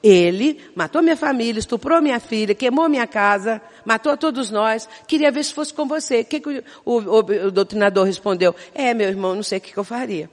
Ele 0.01 0.61
matou 0.75 1.01
minha 1.01 1.17
família, 1.17 1.59
estuprou 1.59 2.01
minha 2.01 2.19
filha, 2.19 2.53
queimou 2.53 2.87
minha 2.87 3.07
casa, 3.07 3.61
matou 3.83 4.15
todos 4.15 4.51
nós. 4.51 4.87
Queria 5.07 5.31
ver 5.31 5.43
se 5.43 5.53
fosse 5.53 5.73
com 5.73 5.87
você. 5.87 6.21
O 6.21 6.25
que, 6.25 6.39
que 6.39 6.63
o, 6.85 6.93
o, 6.93 7.17
o, 7.19 7.51
doutrinador 7.51 8.05
respondeu? 8.05 8.55
É, 8.73 8.93
meu 8.93 9.07
irmão, 9.09 9.33
não 9.33 9.43
sei 9.43 9.57
o 9.57 9.61
que, 9.61 9.73
que 9.73 9.77
eu 9.77 9.83
faria. 9.83 10.29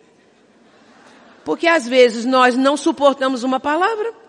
Porque 1.45 1.67
às 1.67 1.89
vezes 1.89 2.25
nós 2.25 2.57
não 2.57 2.77
suportamos 2.77 3.43
uma 3.43 3.59
palavra. 3.59 4.24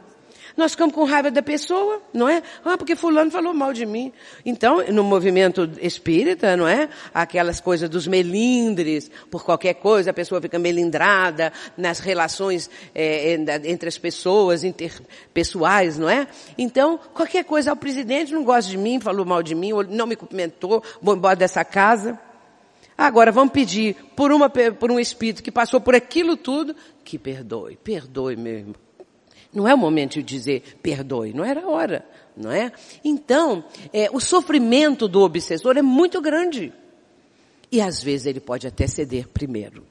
Nós 0.58 0.72
ficamos 0.72 0.95
com 0.95 1.03
raiva 1.03 1.30
da 1.30 1.41
pessoa, 1.41 2.01
não 2.14 2.30
é? 2.30 2.41
Ah, 2.64 2.78
porque 2.78 2.95
fulano 2.95 3.30
falou 3.30 3.53
mal 3.53 3.74
de 3.74 3.86
mim. 3.86 4.14
Então, 4.45 4.82
no 4.88 5.03
movimento 5.03 5.70
espírita, 5.82 6.56
não 6.56 6.66
é? 6.66 6.88
Aquelas 7.14 7.60
coisas 7.60 7.89
dos 7.89 8.08
melindres, 8.08 9.12
por 9.30 9.43
qualquer 9.43 9.74
coisa 9.76 10.12
a 10.12 10.14
pessoa 10.14 10.41
fica 10.41 10.58
melindrada 10.58 11.51
nas 11.78 11.99
relações 11.99 12.70
é, 12.93 13.34
entre 13.66 13.89
as 13.89 13.97
pessoas, 13.97 14.64
interpessoais, 14.64 15.97
não 15.97 16.10
é? 16.10 16.26
Então, 16.58 16.97
qualquer 17.14 17.43
coisa, 17.43 17.74
o 17.74 17.76
presidente 17.76 18.34
não 18.34 18.43
gosta 18.43 18.72
de 18.72 18.78
mim, 18.78 18.99
falou 19.01 19.26
mal 19.26 19.43
de 19.43 19.53
mim, 19.53 19.72
não 19.89 20.08
me 20.08 20.16
cumprimentou, 20.16 20.82
vou 21.01 21.16
embora 21.16 21.36
dessa 21.36 21.66
casa. 21.66 22.18
Agora 22.97 23.30
vamos 23.30 23.51
pedir 23.51 23.95
por, 24.16 24.32
uma, 24.32 24.49
por 24.49 24.89
um 24.89 24.97
espírito 24.97 25.43
que 25.43 25.51
passou 25.51 25.82
por 25.82 25.95
aquilo 25.95 26.38
tudo, 26.38 26.74
que 27.03 27.20
perdoe, 27.20 27.76
perdoe 27.76 28.38
meu 28.38 28.53
irmão. 28.53 28.85
Não 29.56 29.68
é 29.68 29.74
o 29.74 29.78
momento 29.78 30.16
de 30.16 30.24
dizer 30.24 30.78
perdoe, 30.84 31.34
não 31.34 31.43
era 31.43 31.62
a 31.62 31.70
hora, 31.70 32.06
não 32.36 32.51
é? 32.51 32.72
Então, 33.03 33.64
é, 33.93 34.10
o 34.12 34.20
sofrimento 34.20 35.08
do 35.08 35.22
obsessor 35.22 35.78
é 35.78 35.82
muito 35.82 36.22
grande. 36.22 36.74
E 37.72 37.82
às 37.82 38.03
vezes 38.03 38.28
ele 38.28 38.39
pode 38.39 38.68
até 38.68 38.86
ceder 38.86 39.30
primeiro. 39.30 39.84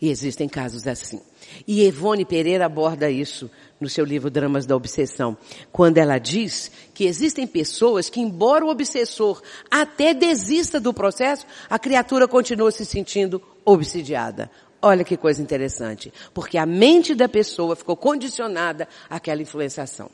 E 0.00 0.10
existem 0.10 0.48
casos 0.48 0.86
assim. 0.86 1.20
E 1.66 1.84
Evone 1.84 2.24
Pereira 2.24 2.66
aborda 2.66 3.10
isso 3.10 3.50
no 3.80 3.88
seu 3.88 4.04
livro 4.04 4.30
Dramas 4.30 4.66
da 4.66 4.76
Obsessão, 4.76 5.36
quando 5.70 5.98
ela 5.98 6.18
diz 6.18 6.70
que 6.92 7.04
existem 7.04 7.46
pessoas 7.46 8.08
que, 8.08 8.20
embora 8.20 8.64
o 8.64 8.68
obsessor 8.68 9.42
até 9.70 10.12
desista 10.12 10.80
do 10.80 10.92
processo, 10.92 11.46
a 11.68 11.78
criatura 11.78 12.26
continua 12.26 12.70
se 12.70 12.84
sentindo 12.84 13.40
obsidiada. 13.64 14.50
Olha 14.86 15.02
que 15.02 15.16
coisa 15.16 15.40
interessante. 15.40 16.12
Porque 16.34 16.58
a 16.58 16.66
mente 16.66 17.14
da 17.14 17.26
pessoa 17.26 17.74
ficou 17.74 17.96
condicionada 17.96 18.86
àquela 19.08 19.40
influenciação. 19.40 20.10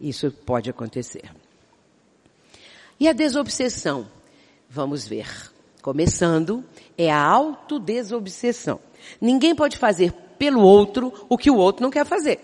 Isso 0.00 0.30
pode 0.30 0.70
acontecer. 0.70 1.30
E 2.98 3.06
a 3.06 3.12
desobsessão? 3.12 4.08
Vamos 4.66 5.06
ver. 5.06 5.28
Começando, 5.82 6.64
é 6.96 7.10
a 7.10 7.22
autodesobsessão. 7.22 8.80
Ninguém 9.20 9.54
pode 9.54 9.76
fazer 9.76 10.10
pelo 10.38 10.62
outro 10.62 11.12
o 11.28 11.36
que 11.36 11.50
o 11.50 11.56
outro 11.56 11.82
não 11.82 11.90
quer 11.90 12.06
fazer. 12.06 12.40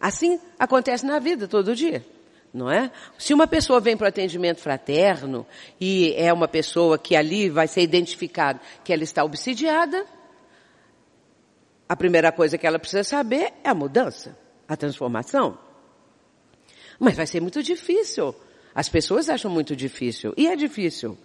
Assim 0.00 0.40
acontece 0.58 1.06
na 1.06 1.20
vida 1.20 1.46
todo 1.46 1.72
dia. 1.72 2.04
Não 2.52 2.68
é? 2.68 2.90
Se 3.16 3.32
uma 3.32 3.46
pessoa 3.46 3.80
vem 3.80 3.96
para 3.96 4.06
o 4.06 4.08
atendimento 4.08 4.60
fraterno 4.60 5.46
e 5.80 6.14
é 6.16 6.32
uma 6.32 6.48
pessoa 6.48 6.98
que 6.98 7.14
ali 7.14 7.48
vai 7.48 7.68
ser 7.68 7.82
identificado 7.82 8.58
que 8.82 8.92
ela 8.92 9.04
está 9.04 9.22
obsidiada, 9.22 10.04
a 11.88 11.96
primeira 11.96 12.32
coisa 12.32 12.58
que 12.58 12.66
ela 12.66 12.78
precisa 12.78 13.04
saber 13.04 13.52
é 13.62 13.68
a 13.68 13.74
mudança, 13.74 14.36
a 14.68 14.76
transformação. 14.76 15.58
Mas 16.98 17.16
vai 17.16 17.26
ser 17.26 17.40
muito 17.40 17.62
difícil. 17.62 18.34
As 18.74 18.88
pessoas 18.88 19.28
acham 19.28 19.50
muito 19.50 19.74
difícil. 19.74 20.34
E 20.36 20.46
é 20.48 20.56
difícil. 20.56 21.16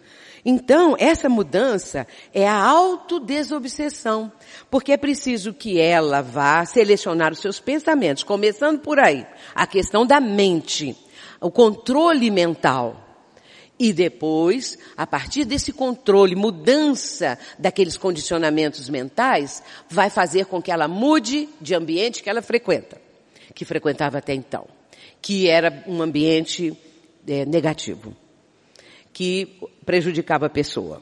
Então, 0.46 0.96
essa 0.98 1.28
mudança 1.28 2.08
é 2.34 2.48
a 2.48 2.56
autodesobsessão. 2.56 4.32
Porque 4.70 4.92
é 4.92 4.98
preciso 4.98 5.54
que 5.54 5.80
ela 5.80 6.22
vá 6.22 6.64
selecionar 6.66 7.32
os 7.32 7.40
seus 7.40 7.60
pensamentos, 7.60 8.24
começando 8.24 8.80
por 8.80 9.00
aí. 9.00 9.26
A 9.54 9.68
questão 9.68 10.06
da 10.06 10.20
mente. 10.20 10.96
O 11.40 11.52
controle 11.52 12.32
mental. 12.32 13.11
E 13.84 13.92
depois, 13.92 14.78
a 14.96 15.08
partir 15.08 15.44
desse 15.44 15.74
controle, 15.74 16.36
mudança 16.36 17.36
daqueles 17.58 17.98
condicionamentos 17.98 18.88
mentais, 18.90 19.64
vai 19.90 20.08
fazer 20.08 20.46
com 20.46 20.62
que 20.62 20.72
ela 20.72 20.88
mude 20.88 21.50
de 21.60 21.74
ambiente 21.74 22.22
que 22.22 22.30
ela 22.30 22.44
frequenta, 22.44 23.02
que 23.56 23.66
frequentava 23.66 24.20
até 24.20 24.36
então, 24.36 24.68
que 25.20 25.50
era 25.50 25.84
um 25.88 26.00
ambiente 26.00 26.78
é, 27.28 27.44
negativo, 27.44 28.16
que 29.12 29.60
prejudicava 29.84 30.46
a 30.46 30.50
pessoa. 30.50 31.02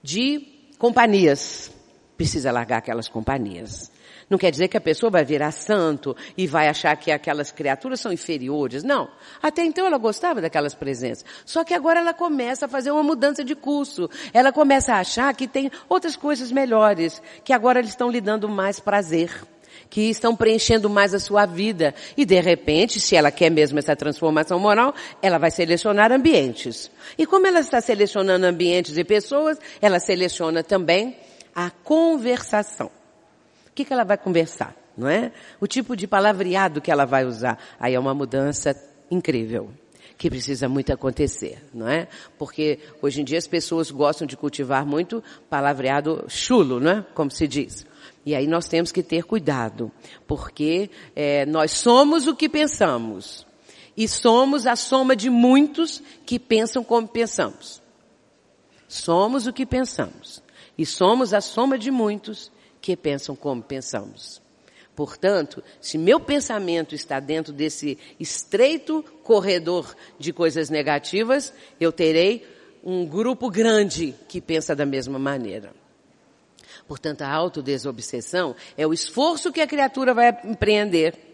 De 0.00 0.70
companhias, 0.78 1.72
precisa 2.16 2.52
largar 2.52 2.78
aquelas 2.78 3.08
companhias. 3.08 3.90
Não 4.28 4.36
quer 4.36 4.50
dizer 4.50 4.68
que 4.68 4.76
a 4.76 4.80
pessoa 4.80 5.10
vai 5.10 5.24
virar 5.24 5.52
santo 5.52 6.14
e 6.36 6.46
vai 6.46 6.68
achar 6.68 6.94
que 6.96 7.10
aquelas 7.10 7.50
criaturas 7.50 8.00
são 8.00 8.12
inferiores. 8.12 8.82
Não. 8.82 9.08
Até 9.42 9.64
então 9.64 9.86
ela 9.86 9.96
gostava 9.96 10.40
daquelas 10.40 10.74
presenças. 10.74 11.24
Só 11.46 11.64
que 11.64 11.72
agora 11.72 12.00
ela 12.00 12.12
começa 12.12 12.66
a 12.66 12.68
fazer 12.68 12.90
uma 12.90 13.02
mudança 13.02 13.42
de 13.42 13.54
curso. 13.54 14.08
Ela 14.34 14.52
começa 14.52 14.92
a 14.92 15.00
achar 15.00 15.34
que 15.34 15.48
tem 15.48 15.70
outras 15.88 16.14
coisas 16.14 16.52
melhores, 16.52 17.22
que 17.42 17.54
agora 17.54 17.78
eles 17.78 17.90
estão 17.90 18.10
lhe 18.10 18.20
dando 18.20 18.48
mais 18.48 18.78
prazer 18.78 19.30
que 19.90 20.02
estão 20.10 20.36
preenchendo 20.36 20.90
mais 20.90 21.14
a 21.14 21.18
sua 21.18 21.46
vida. 21.46 21.94
E 22.14 22.26
de 22.26 22.38
repente, 22.40 23.00
se 23.00 23.16
ela 23.16 23.30
quer 23.30 23.48
mesmo 23.48 23.78
essa 23.78 23.96
transformação 23.96 24.58
moral, 24.58 24.94
ela 25.22 25.38
vai 25.38 25.50
selecionar 25.50 26.12
ambientes. 26.12 26.90
E 27.16 27.24
como 27.24 27.46
ela 27.46 27.60
está 27.60 27.80
selecionando 27.80 28.44
ambientes 28.44 28.98
e 28.98 29.04
pessoas, 29.04 29.56
ela 29.80 29.98
seleciona 29.98 30.62
também 30.62 31.16
a 31.54 31.70
conversação 31.70 32.90
que, 33.78 33.84
que 33.84 33.92
ela 33.92 34.04
vai 34.04 34.18
conversar, 34.18 34.74
não 34.96 35.08
é? 35.08 35.30
O 35.60 35.66
tipo 35.68 35.94
de 35.94 36.08
palavreado 36.08 36.80
que 36.80 36.90
ela 36.90 37.04
vai 37.04 37.24
usar. 37.24 37.56
Aí 37.78 37.94
é 37.94 38.00
uma 38.00 38.12
mudança 38.12 38.74
incrível 39.08 39.70
que 40.16 40.28
precisa 40.28 40.68
muito 40.68 40.92
acontecer, 40.92 41.62
não 41.72 41.86
é? 41.86 42.08
Porque 42.36 42.80
hoje 43.00 43.20
em 43.20 43.24
dia 43.24 43.38
as 43.38 43.46
pessoas 43.46 43.92
gostam 43.92 44.26
de 44.26 44.36
cultivar 44.36 44.84
muito 44.84 45.22
palavreado 45.48 46.24
chulo, 46.28 46.80
não 46.80 46.90
é? 46.90 47.06
Como 47.14 47.30
se 47.30 47.46
diz. 47.46 47.86
E 48.26 48.34
aí 48.34 48.48
nós 48.48 48.66
temos 48.66 48.90
que 48.90 49.00
ter 49.00 49.22
cuidado, 49.22 49.92
porque 50.26 50.90
é, 51.14 51.46
nós 51.46 51.70
somos 51.70 52.26
o 52.26 52.34
que 52.34 52.48
pensamos. 52.48 53.46
E 53.96 54.08
somos 54.08 54.66
a 54.66 54.74
soma 54.74 55.14
de 55.14 55.30
muitos 55.30 56.02
que 56.26 56.38
pensam 56.38 56.82
como 56.82 57.06
pensamos. 57.06 57.80
Somos 58.88 59.46
o 59.46 59.52
que 59.52 59.64
pensamos. 59.64 60.42
E 60.76 60.84
somos 60.84 61.32
a 61.32 61.40
soma 61.40 61.78
de 61.78 61.92
muitos 61.92 62.50
que 62.80 62.96
pensam 62.96 63.34
como 63.36 63.62
pensamos. 63.62 64.40
Portanto, 64.94 65.62
se 65.80 65.96
meu 65.96 66.18
pensamento 66.18 66.94
está 66.94 67.20
dentro 67.20 67.52
desse 67.52 67.96
estreito 68.18 69.04
corredor 69.22 69.94
de 70.18 70.32
coisas 70.32 70.70
negativas, 70.70 71.52
eu 71.78 71.92
terei 71.92 72.44
um 72.82 73.06
grupo 73.06 73.48
grande 73.50 74.14
que 74.28 74.40
pensa 74.40 74.74
da 74.74 74.84
mesma 74.84 75.18
maneira. 75.18 75.72
Portanto, 76.88 77.22
a 77.22 77.30
autodesobsessão 77.30 78.56
é 78.76 78.86
o 78.86 78.92
esforço 78.92 79.52
que 79.52 79.60
a 79.60 79.66
criatura 79.66 80.14
vai 80.14 80.36
empreender 80.44 81.27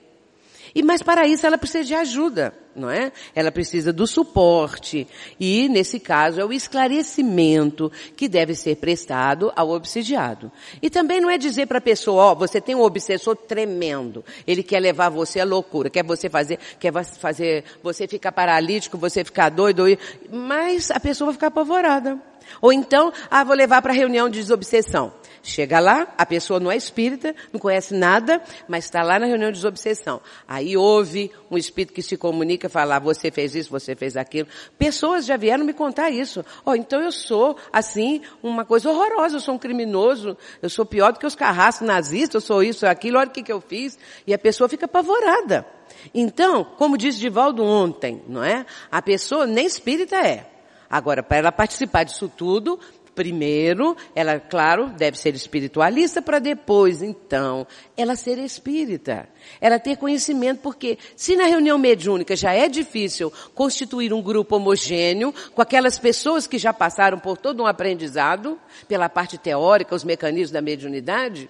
e 0.74 0.82
mas 0.82 1.02
para 1.02 1.26
isso 1.26 1.46
ela 1.46 1.56
precisa 1.56 1.84
de 1.84 1.94
ajuda, 1.94 2.52
não 2.74 2.90
é? 2.90 3.12
Ela 3.34 3.52
precisa 3.52 3.92
do 3.92 4.06
suporte 4.06 5.06
e 5.38 5.68
nesse 5.68 6.00
caso 6.00 6.40
é 6.40 6.44
o 6.44 6.52
esclarecimento 6.52 7.92
que 8.16 8.28
deve 8.28 8.54
ser 8.54 8.76
prestado 8.76 9.52
ao 9.54 9.70
obsidiado. 9.70 10.50
E 10.82 10.90
também 10.90 11.20
não 11.20 11.30
é 11.30 11.38
dizer 11.38 11.66
para 11.66 11.78
a 11.78 11.80
pessoa, 11.80 12.24
ó, 12.24 12.32
oh, 12.32 12.34
você 12.34 12.60
tem 12.60 12.74
um 12.74 12.82
obsessor 12.82 13.36
tremendo, 13.36 14.24
ele 14.46 14.62
quer 14.62 14.80
levar 14.80 15.08
você 15.10 15.40
à 15.40 15.44
loucura, 15.44 15.88
quer 15.88 16.02
você 16.02 16.28
fazer, 16.28 16.58
quer 16.80 16.92
fazer 16.92 17.64
você 17.82 18.08
ficar 18.08 18.32
paralítico, 18.32 18.98
você 18.98 19.22
ficar 19.22 19.50
doido, 19.50 19.84
mas 20.32 20.90
a 20.90 20.98
pessoa 20.98 21.26
vai 21.26 21.34
ficar 21.34 21.46
apavorada. 21.48 22.18
Ou 22.60 22.72
então, 22.72 23.12
ah, 23.30 23.44
vou 23.44 23.56
levar 23.56 23.80
para 23.80 23.92
a 23.92 23.96
reunião 23.96 24.28
de 24.28 24.38
desobsessão. 24.38 25.12
Chega 25.46 25.78
lá, 25.78 26.08
a 26.16 26.24
pessoa 26.24 26.58
não 26.58 26.72
é 26.72 26.76
espírita, 26.76 27.36
não 27.52 27.60
conhece 27.60 27.92
nada, 27.92 28.42
mas 28.66 28.86
está 28.86 29.02
lá 29.02 29.18
na 29.18 29.26
reunião 29.26 29.50
de 29.50 29.58
desobsessão. 29.58 30.22
Aí 30.48 30.74
houve 30.74 31.30
um 31.50 31.58
espírito 31.58 31.92
que 31.92 32.00
se 32.00 32.16
comunica 32.16 32.66
fala, 32.70 32.96
ah, 32.96 32.98
você 32.98 33.30
fez 33.30 33.54
isso, 33.54 33.70
você 33.70 33.94
fez 33.94 34.16
aquilo. 34.16 34.48
Pessoas 34.78 35.26
já 35.26 35.36
vieram 35.36 35.62
me 35.62 35.74
contar 35.74 36.08
isso. 36.08 36.42
Oh, 36.64 36.74
então 36.74 36.98
eu 37.02 37.12
sou, 37.12 37.58
assim, 37.70 38.22
uma 38.42 38.64
coisa 38.64 38.88
horrorosa, 38.88 39.36
eu 39.36 39.40
sou 39.40 39.56
um 39.56 39.58
criminoso, 39.58 40.34
eu 40.62 40.70
sou 40.70 40.86
pior 40.86 41.12
do 41.12 41.18
que 41.18 41.26
os 41.26 41.34
carrascos 41.34 41.86
nazistas, 41.86 42.36
eu 42.42 42.46
sou 42.46 42.62
isso, 42.62 42.86
aquilo, 42.86 43.18
olha 43.18 43.28
o 43.28 43.30
que, 43.30 43.42
que 43.42 43.52
eu 43.52 43.60
fiz. 43.60 43.98
E 44.26 44.32
a 44.32 44.38
pessoa 44.38 44.66
fica 44.66 44.86
apavorada. 44.86 45.66
Então, 46.14 46.64
como 46.64 46.96
disse 46.96 47.20
Divaldo 47.20 47.62
ontem, 47.62 48.22
não 48.26 48.42
é? 48.42 48.64
A 48.90 49.02
pessoa 49.02 49.46
nem 49.46 49.66
espírita 49.66 50.16
é. 50.16 50.50
Agora, 50.88 51.22
para 51.22 51.36
ela 51.36 51.52
participar 51.52 52.04
disso 52.04 52.30
tudo, 52.34 52.80
Primeiro, 53.14 53.96
ela, 54.14 54.40
claro, 54.40 54.88
deve 54.88 55.16
ser 55.18 55.34
espiritualista 55.34 56.20
para 56.20 56.40
depois, 56.40 57.00
então, 57.00 57.64
ela 57.96 58.16
ser 58.16 58.38
espírita. 58.38 59.28
Ela 59.60 59.78
ter 59.78 59.96
conhecimento, 59.96 60.60
porque 60.60 60.98
se 61.14 61.36
na 61.36 61.44
reunião 61.44 61.78
mediúnica 61.78 62.34
já 62.34 62.52
é 62.52 62.68
difícil 62.68 63.32
constituir 63.54 64.12
um 64.12 64.20
grupo 64.20 64.56
homogêneo 64.56 65.32
com 65.54 65.62
aquelas 65.62 65.98
pessoas 65.98 66.46
que 66.46 66.58
já 66.58 66.72
passaram 66.72 67.18
por 67.18 67.38
todo 67.38 67.62
um 67.62 67.66
aprendizado, 67.66 68.58
pela 68.88 69.08
parte 69.08 69.38
teórica, 69.38 69.94
os 69.94 70.02
mecanismos 70.02 70.50
da 70.50 70.60
mediunidade, 70.60 71.48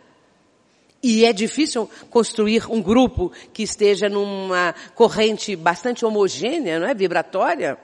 e 1.03 1.25
é 1.25 1.33
difícil 1.33 1.89
construir 2.11 2.65
um 2.71 2.81
grupo 2.81 3.31
que 3.53 3.63
esteja 3.63 4.09
numa 4.09 4.75
corrente 4.95 5.55
bastante 5.57 6.05
homogênea, 6.05 6.79
não 6.79 6.87
é? 6.87 6.95
Vibratória. 6.95 7.79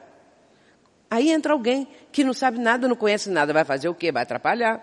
Aí 1.11 1.31
entra 1.31 1.53
alguém 1.53 1.89
que 2.13 2.23
não 2.23 2.33
sabe 2.33 2.59
nada, 2.59 2.87
não 2.87 2.95
conhece 2.95 3.29
nada, 3.29 3.53
vai 3.53 3.65
fazer 3.65 3.89
o 3.89 3.95
quê? 3.95 4.13
Vai 4.13 4.23
atrapalhar. 4.23 4.81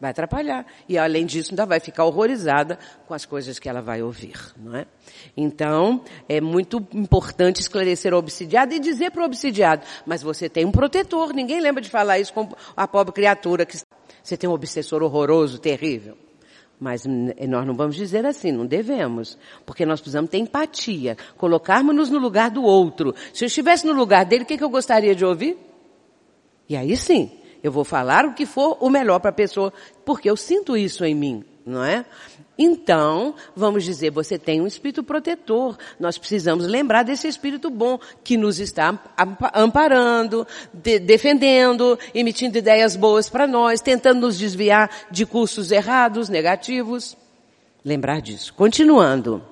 Vai 0.00 0.10
atrapalhar. 0.10 0.66
E 0.88 0.98
além 0.98 1.24
disso, 1.24 1.52
ainda 1.52 1.64
vai 1.64 1.78
ficar 1.78 2.04
horrorizada 2.04 2.78
com 3.06 3.14
as 3.14 3.24
coisas 3.24 3.60
que 3.60 3.68
ela 3.68 3.80
vai 3.80 4.02
ouvir, 4.02 4.36
não 4.56 4.76
é? 4.76 4.86
Então, 5.36 6.02
é 6.28 6.40
muito 6.40 6.84
importante 6.92 7.60
esclarecer 7.60 8.12
o 8.12 8.16
obsidiado 8.16 8.74
e 8.74 8.80
dizer 8.80 9.12
para 9.12 9.22
o 9.22 9.24
obsidiado, 9.24 9.86
mas 10.04 10.20
você 10.20 10.48
tem 10.48 10.64
um 10.66 10.72
protetor. 10.72 11.32
Ninguém 11.32 11.60
lembra 11.60 11.80
de 11.80 11.88
falar 11.88 12.18
isso 12.18 12.32
com 12.32 12.48
a 12.76 12.88
pobre 12.88 13.14
criatura 13.14 13.64
que 13.64 13.78
você 14.22 14.36
tem 14.36 14.50
um 14.50 14.52
obsessor 14.52 15.02
horroroso, 15.02 15.58
terrível. 15.60 16.18
Mas 16.78 17.04
nós 17.06 17.66
não 17.66 17.74
vamos 17.74 17.96
dizer 17.96 18.26
assim, 18.26 18.52
não 18.52 18.66
devemos. 18.66 19.38
Porque 19.64 19.86
nós 19.86 20.00
precisamos 20.00 20.30
ter 20.30 20.38
empatia. 20.38 21.16
Colocarmos-nos 21.36 22.10
no 22.10 22.18
lugar 22.18 22.50
do 22.50 22.62
outro. 22.62 23.14
Se 23.32 23.44
eu 23.44 23.46
estivesse 23.46 23.86
no 23.86 23.92
lugar 23.92 24.24
dele, 24.24 24.44
o 24.44 24.46
que, 24.46 24.58
que 24.58 24.64
eu 24.64 24.70
gostaria 24.70 25.14
de 25.14 25.24
ouvir? 25.24 25.56
E 26.68 26.76
aí 26.76 26.96
sim, 26.96 27.30
eu 27.62 27.70
vou 27.72 27.84
falar 27.84 28.24
o 28.26 28.34
que 28.34 28.44
for 28.44 28.76
o 28.80 28.90
melhor 28.90 29.18
para 29.20 29.30
a 29.30 29.34
pessoa, 29.34 29.72
porque 30.04 30.28
eu 30.28 30.36
sinto 30.36 30.76
isso 30.76 31.04
em 31.04 31.14
mim, 31.14 31.44
não 31.64 31.84
é? 31.84 32.04
Então, 32.56 33.34
vamos 33.54 33.82
dizer, 33.84 34.10
você 34.10 34.38
tem 34.38 34.60
um 34.60 34.66
espírito 34.66 35.02
protetor. 35.02 35.76
Nós 35.98 36.16
precisamos 36.16 36.66
lembrar 36.66 37.02
desse 37.02 37.26
espírito 37.26 37.68
bom 37.68 37.98
que 38.22 38.36
nos 38.36 38.60
está 38.60 38.98
amparando, 39.52 40.46
de, 40.72 40.98
defendendo, 41.00 41.98
emitindo 42.14 42.58
ideias 42.58 42.94
boas 42.94 43.28
para 43.28 43.46
nós, 43.46 43.80
tentando 43.80 44.20
nos 44.20 44.38
desviar 44.38 44.90
de 45.10 45.26
cursos 45.26 45.72
errados, 45.72 46.28
negativos. 46.28 47.16
Lembrar 47.84 48.20
disso. 48.20 48.54
Continuando. 48.54 49.44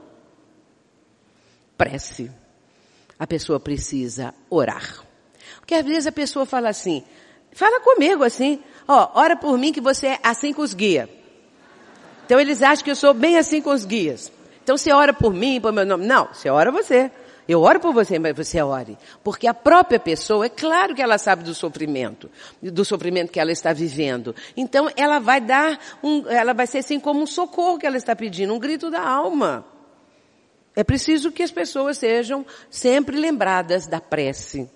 Prece. 1.77 2.31
A 3.19 3.27
pessoa 3.27 3.59
precisa 3.59 4.33
orar. 4.49 5.05
Porque 5.59 5.75
às 5.75 5.85
vezes 5.85 6.07
a 6.07 6.13
pessoa 6.13 6.47
fala 6.47 6.69
assim, 6.69 7.05
Fala 7.53 7.81
comigo 7.81 8.25
assim. 8.25 8.61
Ó, 8.89 9.11
ora 9.15 9.37
por 9.37 9.57
mim 9.59 9.73
que 9.73 9.81
você 9.81 10.09
é 10.09 10.21
assim 10.23 10.53
com 10.53 10.63
os 10.63 10.75
guias. 10.75 11.09
Então 12.33 12.41
eles 12.41 12.63
acham 12.63 12.83
que 12.83 12.91
eu 12.91 12.97
sou 12.97 13.13
bem 13.13 13.37
assim 13.37 13.61
com 13.61 13.69
os 13.69 13.85
guias. 13.85 14.33
Então 14.65 14.75
você 14.75 14.91
ora 14.91 15.13
por 15.13 15.35
mim, 15.35 15.61
por 15.61 15.71
meu 15.71 15.85
nome. 15.85 16.07
Não, 16.07 16.29
você 16.33 16.49
ora 16.49 16.73
você. 16.73 17.11
Eu 17.47 17.61
oro 17.61 17.79
por 17.79 17.93
você, 17.93 18.19
mas 18.19 18.35
você 18.35 18.63
ore. 18.63 18.97
Porque 19.23 19.47
a 19.47 19.53
própria 19.53 20.01
pessoa, 20.01 20.47
é 20.47 20.49
claro 20.49 20.95
que 20.95 21.03
ela 21.03 21.19
sabe 21.19 21.45
do 21.45 21.53
sofrimento, 21.53 22.31
do 22.63 22.87
sofrimento 22.87 23.31
que 23.31 23.39
ela 23.39 23.53
está 23.53 23.75
vivendo. 23.75 24.35
Então 24.57 24.89
ela 24.97 25.19
vai 25.19 25.43
dar 25.43 25.79
um, 26.03 26.27
ela 26.27 26.55
vai 26.55 26.67
ser 26.67 26.79
assim 26.79 26.99
como 26.99 27.21
um 27.21 27.27
socorro 27.27 27.77
que 27.77 27.87
ela 27.87 27.99
está 27.99 28.17
pedindo, 28.17 28.55
um 28.55 28.59
grito 28.59 28.91
da 28.91 29.07
alma. 29.07 29.67
É 30.75 30.83
preciso 30.83 31.31
que 31.31 31.43
as 31.43 31.51
pessoas 31.51 31.99
sejam 31.99 32.47
sempre 32.71 33.15
lembradas 33.15 33.87
da 33.87 34.01
prece. 34.01 34.71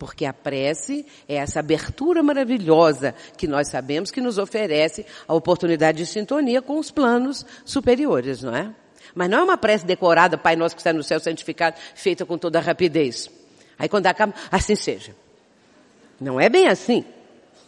Porque 0.00 0.24
a 0.24 0.32
prece 0.32 1.04
é 1.28 1.34
essa 1.34 1.60
abertura 1.60 2.22
maravilhosa 2.22 3.14
que 3.36 3.46
nós 3.46 3.68
sabemos 3.68 4.10
que 4.10 4.18
nos 4.18 4.38
oferece 4.38 5.04
a 5.28 5.34
oportunidade 5.34 5.98
de 5.98 6.06
sintonia 6.06 6.62
com 6.62 6.78
os 6.78 6.90
planos 6.90 7.44
superiores, 7.66 8.42
não 8.42 8.56
é? 8.56 8.74
Mas 9.14 9.28
não 9.28 9.40
é 9.40 9.42
uma 9.42 9.58
prece 9.58 9.84
decorada, 9.84 10.38
Pai 10.38 10.56
Nosso 10.56 10.74
que 10.74 10.80
está 10.80 10.90
no 10.90 11.02
céu 11.02 11.20
santificado, 11.20 11.76
feita 11.94 12.24
com 12.24 12.38
toda 12.38 12.58
rapidez. 12.60 13.30
Aí 13.78 13.90
quando 13.90 14.06
acaba, 14.06 14.32
assim 14.50 14.74
seja. 14.74 15.14
Não 16.18 16.40
é 16.40 16.48
bem 16.48 16.66
assim. 16.66 17.04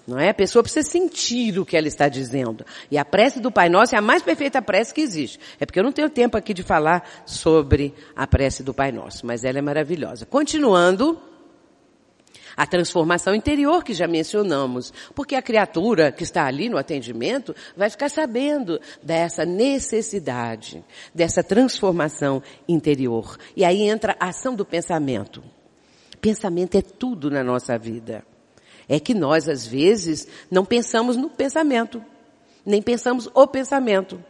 Não 0.06 0.18
é? 0.18 0.30
A 0.30 0.34
pessoa 0.34 0.62
precisa 0.62 0.88
sentir 0.88 1.58
o 1.58 1.66
que 1.66 1.76
ela 1.76 1.86
está 1.86 2.08
dizendo. 2.08 2.64
E 2.90 2.96
a 2.96 3.04
prece 3.04 3.40
do 3.40 3.52
Pai 3.52 3.68
Nosso 3.68 3.94
é 3.94 3.98
a 3.98 4.02
mais 4.02 4.22
perfeita 4.22 4.62
prece 4.62 4.94
que 4.94 5.02
existe. 5.02 5.38
É 5.60 5.66
porque 5.66 5.78
eu 5.78 5.84
não 5.84 5.92
tenho 5.92 6.08
tempo 6.08 6.34
aqui 6.34 6.54
de 6.54 6.62
falar 6.62 7.06
sobre 7.26 7.92
a 8.16 8.26
prece 8.26 8.62
do 8.62 8.72
Pai 8.72 8.90
Nosso, 8.90 9.26
mas 9.26 9.44
ela 9.44 9.58
é 9.58 9.62
maravilhosa. 9.62 10.24
Continuando, 10.24 11.20
a 12.57 12.66
transformação 12.66 13.34
interior 13.34 13.82
que 13.82 13.94
já 13.94 14.07
mencionamos. 14.07 14.92
Porque 15.14 15.34
a 15.34 15.42
criatura 15.42 16.12
que 16.12 16.22
está 16.22 16.46
ali 16.46 16.68
no 16.68 16.78
atendimento 16.78 17.55
vai 17.76 17.90
ficar 17.90 18.09
sabendo 18.09 18.80
dessa 19.03 19.44
necessidade, 19.44 20.84
dessa 21.14 21.42
transformação 21.42 22.42
interior. 22.68 23.36
E 23.57 23.64
aí 23.64 23.82
entra 23.82 24.16
a 24.18 24.28
ação 24.28 24.55
do 24.55 24.64
pensamento. 24.64 25.42
Pensamento 26.20 26.76
é 26.76 26.82
tudo 26.82 27.30
na 27.30 27.42
nossa 27.42 27.78
vida. 27.78 28.24
É 28.88 29.00
que 29.00 29.14
nós, 29.14 29.48
às 29.48 29.66
vezes, 29.66 30.26
não 30.50 30.64
pensamos 30.64 31.16
no 31.16 31.30
pensamento, 31.30 32.03
nem 32.64 32.82
pensamos 32.82 33.28
o 33.32 33.46
pensamento. 33.46 34.22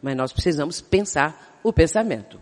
Mas 0.00 0.16
nós 0.16 0.32
precisamos 0.32 0.80
pensar 0.80 1.60
o 1.62 1.72
pensamento 1.72 2.38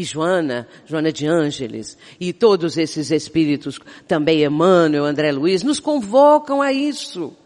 e 0.00 0.04
Joana, 0.04 0.66
Joana 0.86 1.12
de 1.12 1.26
Ângeles, 1.26 1.98
e 2.18 2.32
todos 2.32 2.78
esses 2.78 3.10
espíritos, 3.10 3.78
também 4.08 4.42
Emmanuel, 4.42 5.04
André 5.04 5.30
Luiz, 5.30 5.62
nos 5.62 5.78
convocam 5.78 6.62
a 6.62 6.72
isso. 6.72 7.36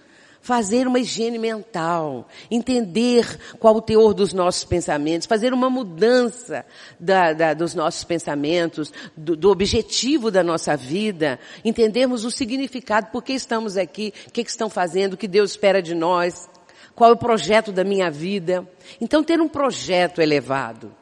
Fazer 0.40 0.86
uma 0.86 1.00
higiene 1.00 1.36
mental, 1.36 2.28
entender 2.48 3.26
qual 3.58 3.74
o 3.74 3.82
teor 3.82 4.14
dos 4.14 4.32
nossos 4.32 4.62
pensamentos, 4.62 5.26
fazer 5.26 5.52
uma 5.52 5.68
mudança 5.68 6.64
da, 7.00 7.32
da, 7.32 7.54
dos 7.54 7.74
nossos 7.74 8.04
pensamentos, 8.04 8.92
do, 9.16 9.34
do, 9.34 9.50
objetivo 9.50 10.30
da 10.30 10.44
nossa 10.44 10.76
vida, 10.76 11.40
entendermos 11.64 12.24
o 12.24 12.30
significado, 12.30 13.10
por 13.10 13.24
que 13.24 13.32
estamos 13.32 13.76
aqui, 13.76 14.12
o 14.28 14.30
que, 14.30 14.44
que 14.44 14.50
estão 14.50 14.70
fazendo, 14.70 15.14
o 15.14 15.16
que 15.16 15.26
Deus 15.26 15.52
espera 15.52 15.82
de 15.82 15.94
nós, 15.94 16.48
qual 16.94 17.10
é 17.10 17.14
o 17.14 17.18
projeto 17.18 17.72
da 17.72 17.82
minha 17.82 18.12
vida. 18.12 18.64
Então 19.00 19.24
ter 19.24 19.40
um 19.40 19.48
projeto 19.48 20.20
elevado 20.20 20.94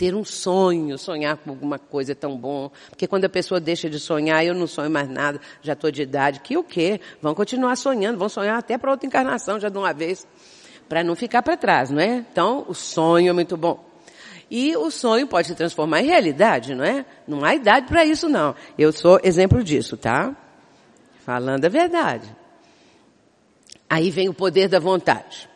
ter 0.00 0.14
um 0.14 0.24
sonho, 0.24 0.96
sonhar 0.96 1.36
com 1.36 1.50
alguma 1.50 1.78
coisa 1.78 2.14
tão 2.14 2.34
bom. 2.34 2.70
Porque 2.88 3.06
quando 3.06 3.26
a 3.26 3.28
pessoa 3.28 3.60
deixa 3.60 3.90
de 3.90 4.00
sonhar, 4.00 4.42
eu 4.42 4.54
não 4.54 4.66
sonho 4.66 4.90
mais 4.90 5.06
nada, 5.10 5.38
já 5.60 5.74
estou 5.74 5.90
de 5.90 6.00
idade, 6.00 6.40
que 6.40 6.56
o 6.56 6.64
quê? 6.64 7.02
Vão 7.20 7.34
continuar 7.34 7.76
sonhando, 7.76 8.18
vão 8.18 8.26
sonhar 8.26 8.56
até 8.56 8.78
para 8.78 8.90
outra 8.90 9.06
encarnação 9.06 9.60
já 9.60 9.68
de 9.68 9.76
uma 9.76 9.92
vez, 9.92 10.26
para 10.88 11.04
não 11.04 11.14
ficar 11.14 11.42
para 11.42 11.54
trás, 11.54 11.90
não 11.90 12.00
é? 12.00 12.24
Então, 12.32 12.64
o 12.66 12.72
sonho 12.72 13.28
é 13.28 13.32
muito 13.34 13.58
bom. 13.58 13.84
E 14.50 14.74
o 14.74 14.90
sonho 14.90 15.26
pode 15.26 15.48
se 15.48 15.54
transformar 15.54 16.00
em 16.00 16.06
realidade, 16.06 16.74
não 16.74 16.82
é? 16.82 17.04
Não 17.28 17.44
há 17.44 17.54
idade 17.54 17.86
para 17.86 18.02
isso 18.02 18.26
não. 18.26 18.54
Eu 18.78 18.92
sou 18.92 19.20
exemplo 19.22 19.62
disso, 19.62 19.98
tá? 19.98 20.34
Falando 21.26 21.66
a 21.66 21.68
verdade. 21.68 22.34
Aí 23.86 24.10
vem 24.10 24.30
o 24.30 24.34
poder 24.34 24.66
da 24.66 24.80
vontade. 24.80 25.49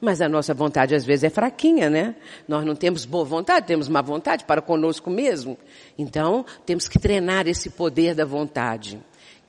Mas 0.00 0.20
a 0.20 0.28
nossa 0.28 0.54
vontade 0.54 0.94
às 0.94 1.04
vezes 1.04 1.24
é 1.24 1.30
fraquinha, 1.30 1.90
né? 1.90 2.14
Nós 2.46 2.64
não 2.64 2.76
temos 2.76 3.04
boa 3.04 3.24
vontade, 3.24 3.66
temos 3.66 3.88
má 3.88 4.00
vontade 4.00 4.44
para 4.44 4.62
conosco 4.62 5.10
mesmo. 5.10 5.58
Então, 5.98 6.46
temos 6.64 6.88
que 6.88 6.98
treinar 6.98 7.48
esse 7.48 7.70
poder 7.70 8.14
da 8.14 8.24
vontade, 8.24 9.00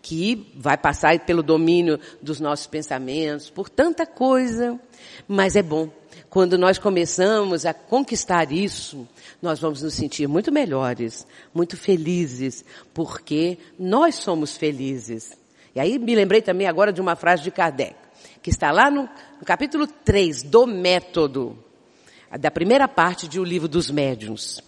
que 0.02 0.52
vai 0.56 0.76
passar 0.76 1.20
pelo 1.20 1.44
domínio 1.44 2.00
dos 2.20 2.40
nossos 2.40 2.66
pensamentos, 2.66 3.50
por 3.50 3.70
tanta 3.70 4.08
coisa. 4.08 4.80
Mas 5.28 5.56
é 5.56 5.62
bom. 5.62 5.90
Quando 6.32 6.58
nós 6.58 6.78
começamos 6.78 7.66
a 7.66 7.74
conquistar 7.74 8.52
isso, 8.52 9.08
nós 9.42 9.60
vamos 9.60 9.82
nos 9.82 9.94
sentir 9.94 10.28
muito 10.28 10.52
melhores, 10.52 11.28
muito 11.54 11.78
felizes, 11.78 12.66
porque 12.94 13.58
nós 13.78 14.16
somos 14.16 14.58
felizes. 14.58 15.38
E 15.76 15.80
aí 15.80 16.00
me 16.00 16.16
lembrei 16.16 16.42
também 16.42 16.68
agora 16.68 16.92
de 16.92 17.02
uma 17.02 17.16
frase 17.16 17.44
de 17.44 17.52
Kardec 17.52 18.09
que 18.42 18.50
está 18.50 18.72
lá 18.72 18.90
no, 18.90 19.10
no 19.40 19.46
capítulo 19.46 19.88
3 19.88 20.44
do 20.44 20.66
método, 20.66 21.58
da 22.40 22.52
primeira 22.52 22.88
parte 22.88 23.28
de 23.28 23.40
O 23.40 23.44
Livro 23.44 23.68
dos 23.68 23.90
Médiuns. 23.90 24.62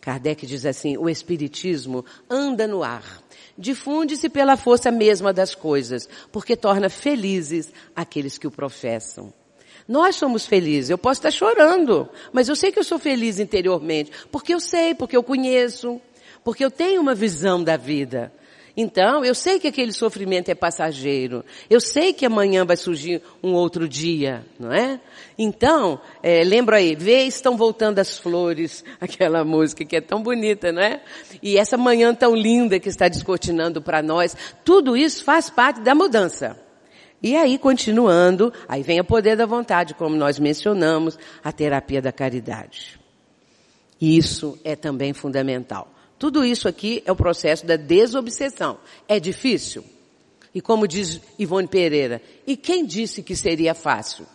Kardec 0.00 0.46
diz 0.46 0.64
assim, 0.64 0.96
o 0.96 1.08
Espiritismo 1.08 2.04
anda 2.30 2.66
no 2.66 2.84
ar, 2.84 3.20
difunde-se 3.58 4.28
pela 4.28 4.56
força 4.56 4.90
mesma 4.90 5.32
das 5.32 5.54
coisas, 5.54 6.08
porque 6.30 6.56
torna 6.56 6.88
felizes 6.88 7.72
aqueles 7.94 8.38
que 8.38 8.46
o 8.46 8.50
professam. 8.50 9.32
Nós 9.88 10.16
somos 10.16 10.46
felizes. 10.46 10.90
Eu 10.90 10.98
posso 10.98 11.18
estar 11.18 11.30
chorando, 11.30 12.08
mas 12.32 12.48
eu 12.48 12.56
sei 12.56 12.72
que 12.72 12.78
eu 12.78 12.84
sou 12.84 12.98
feliz 12.98 13.38
interiormente, 13.38 14.10
porque 14.30 14.52
eu 14.52 14.60
sei, 14.60 14.94
porque 14.94 15.16
eu 15.16 15.22
conheço, 15.22 16.00
porque 16.44 16.64
eu 16.64 16.70
tenho 16.70 17.00
uma 17.00 17.14
visão 17.14 17.62
da 17.62 17.76
vida. 17.76 18.32
Então, 18.76 19.24
eu 19.24 19.34
sei 19.34 19.58
que 19.58 19.66
aquele 19.66 19.92
sofrimento 19.92 20.50
é 20.50 20.54
passageiro. 20.54 21.42
Eu 21.70 21.80
sei 21.80 22.12
que 22.12 22.26
amanhã 22.26 22.62
vai 22.62 22.76
surgir 22.76 23.22
um 23.42 23.54
outro 23.54 23.88
dia, 23.88 24.44
não 24.60 24.70
é? 24.70 25.00
Então, 25.38 25.98
é, 26.22 26.44
lembra 26.44 26.76
aí, 26.76 26.94
vê, 26.94 27.22
estão 27.22 27.56
voltando 27.56 27.98
as 28.00 28.18
flores, 28.18 28.84
aquela 29.00 29.44
música 29.44 29.82
que 29.82 29.96
é 29.96 30.00
tão 30.00 30.22
bonita, 30.22 30.70
não 30.72 30.82
é? 30.82 31.00
E 31.42 31.56
essa 31.56 31.78
manhã 31.78 32.14
tão 32.14 32.34
linda 32.34 32.78
que 32.78 32.90
está 32.90 33.08
descortinando 33.08 33.80
para 33.80 34.02
nós, 34.02 34.36
tudo 34.62 34.94
isso 34.94 35.24
faz 35.24 35.48
parte 35.48 35.80
da 35.80 35.94
mudança. 35.94 36.62
E 37.22 37.34
aí, 37.34 37.56
continuando, 37.56 38.52
aí 38.68 38.82
vem 38.82 39.00
o 39.00 39.04
poder 39.04 39.38
da 39.38 39.46
vontade, 39.46 39.94
como 39.94 40.14
nós 40.14 40.38
mencionamos, 40.38 41.18
a 41.42 41.50
terapia 41.50 42.02
da 42.02 42.12
caridade. 42.12 43.00
Isso 43.98 44.58
é 44.62 44.76
também 44.76 45.14
fundamental. 45.14 45.95
Tudo 46.18 46.44
isso 46.44 46.66
aqui 46.68 47.02
é 47.04 47.12
o 47.12 47.16
processo 47.16 47.66
da 47.66 47.76
desobsessão. 47.76 48.78
É 49.06 49.20
difícil? 49.20 49.84
E 50.54 50.60
como 50.60 50.88
diz 50.88 51.20
Ivone 51.38 51.68
Pereira, 51.68 52.22
e 52.46 52.56
quem 52.56 52.86
disse 52.86 53.22
que 53.22 53.36
seria 53.36 53.74
fácil? 53.74 54.26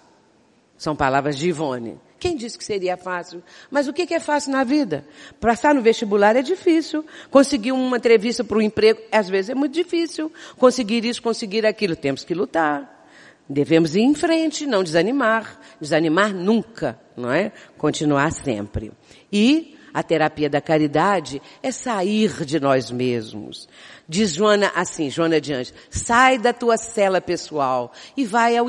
São 0.78 0.96
palavras 0.96 1.38
de 1.38 1.48
Ivone. 1.50 2.00
Quem 2.20 2.36
disse 2.36 2.56
que 2.56 2.64
seria 2.64 2.96
fácil? 2.96 3.42
Mas 3.72 3.88
o 3.88 3.94
que 3.94 4.14
é 4.14 4.20
fácil 4.20 4.52
na 4.52 4.64
vida? 4.64 5.04
Passar 5.40 5.74
no 5.74 5.82
vestibular 5.82 6.36
é 6.36 6.44
difícil. 6.44 7.04
Conseguir 7.32 7.72
uma 7.72 7.98
entrevista 7.98 8.44
para 8.44 8.60
um 8.60 8.62
emprego, 8.62 9.02
às 9.12 9.28
vezes 9.28 9.50
é 9.50 9.56
muito 9.56 9.74
difícil. 9.74 10.32
Conseguir 10.58 11.04
isso, 11.04 11.20
conseguir 11.20 11.66
aquilo, 11.66 11.96
temos 11.96 12.24
que 12.24 12.36
lutar. 12.36 13.08
Devemos 13.50 13.96
ir 13.96 14.02
em 14.02 14.14
frente, 14.14 14.68
não 14.68 14.84
desanimar, 14.84 15.60
desanimar 15.82 16.32
nunca, 16.32 17.00
não 17.18 17.32
é? 17.32 17.52
Continuar 17.76 18.32
sempre. 18.32 18.92
E 19.34 19.76
a 19.94 20.02
terapia 20.02 20.50
da 20.50 20.62
caridade 20.62 21.42
é 21.62 21.72
sair 21.72 22.46
de 22.46 22.60
nós 22.60 22.92
mesmos. 22.92 23.68
Diz 24.08 24.34
Joana 24.34 24.72
assim, 24.76 25.10
Joana 25.10 25.40
de 25.40 25.54
Anjos, 25.54 25.74
sai 25.90 26.38
da 26.38 26.54
tua 26.54 26.78
cela 26.78 27.22
pessoal 27.22 27.92
e 28.16 28.26
vai 28.26 28.58
ao, 28.58 28.68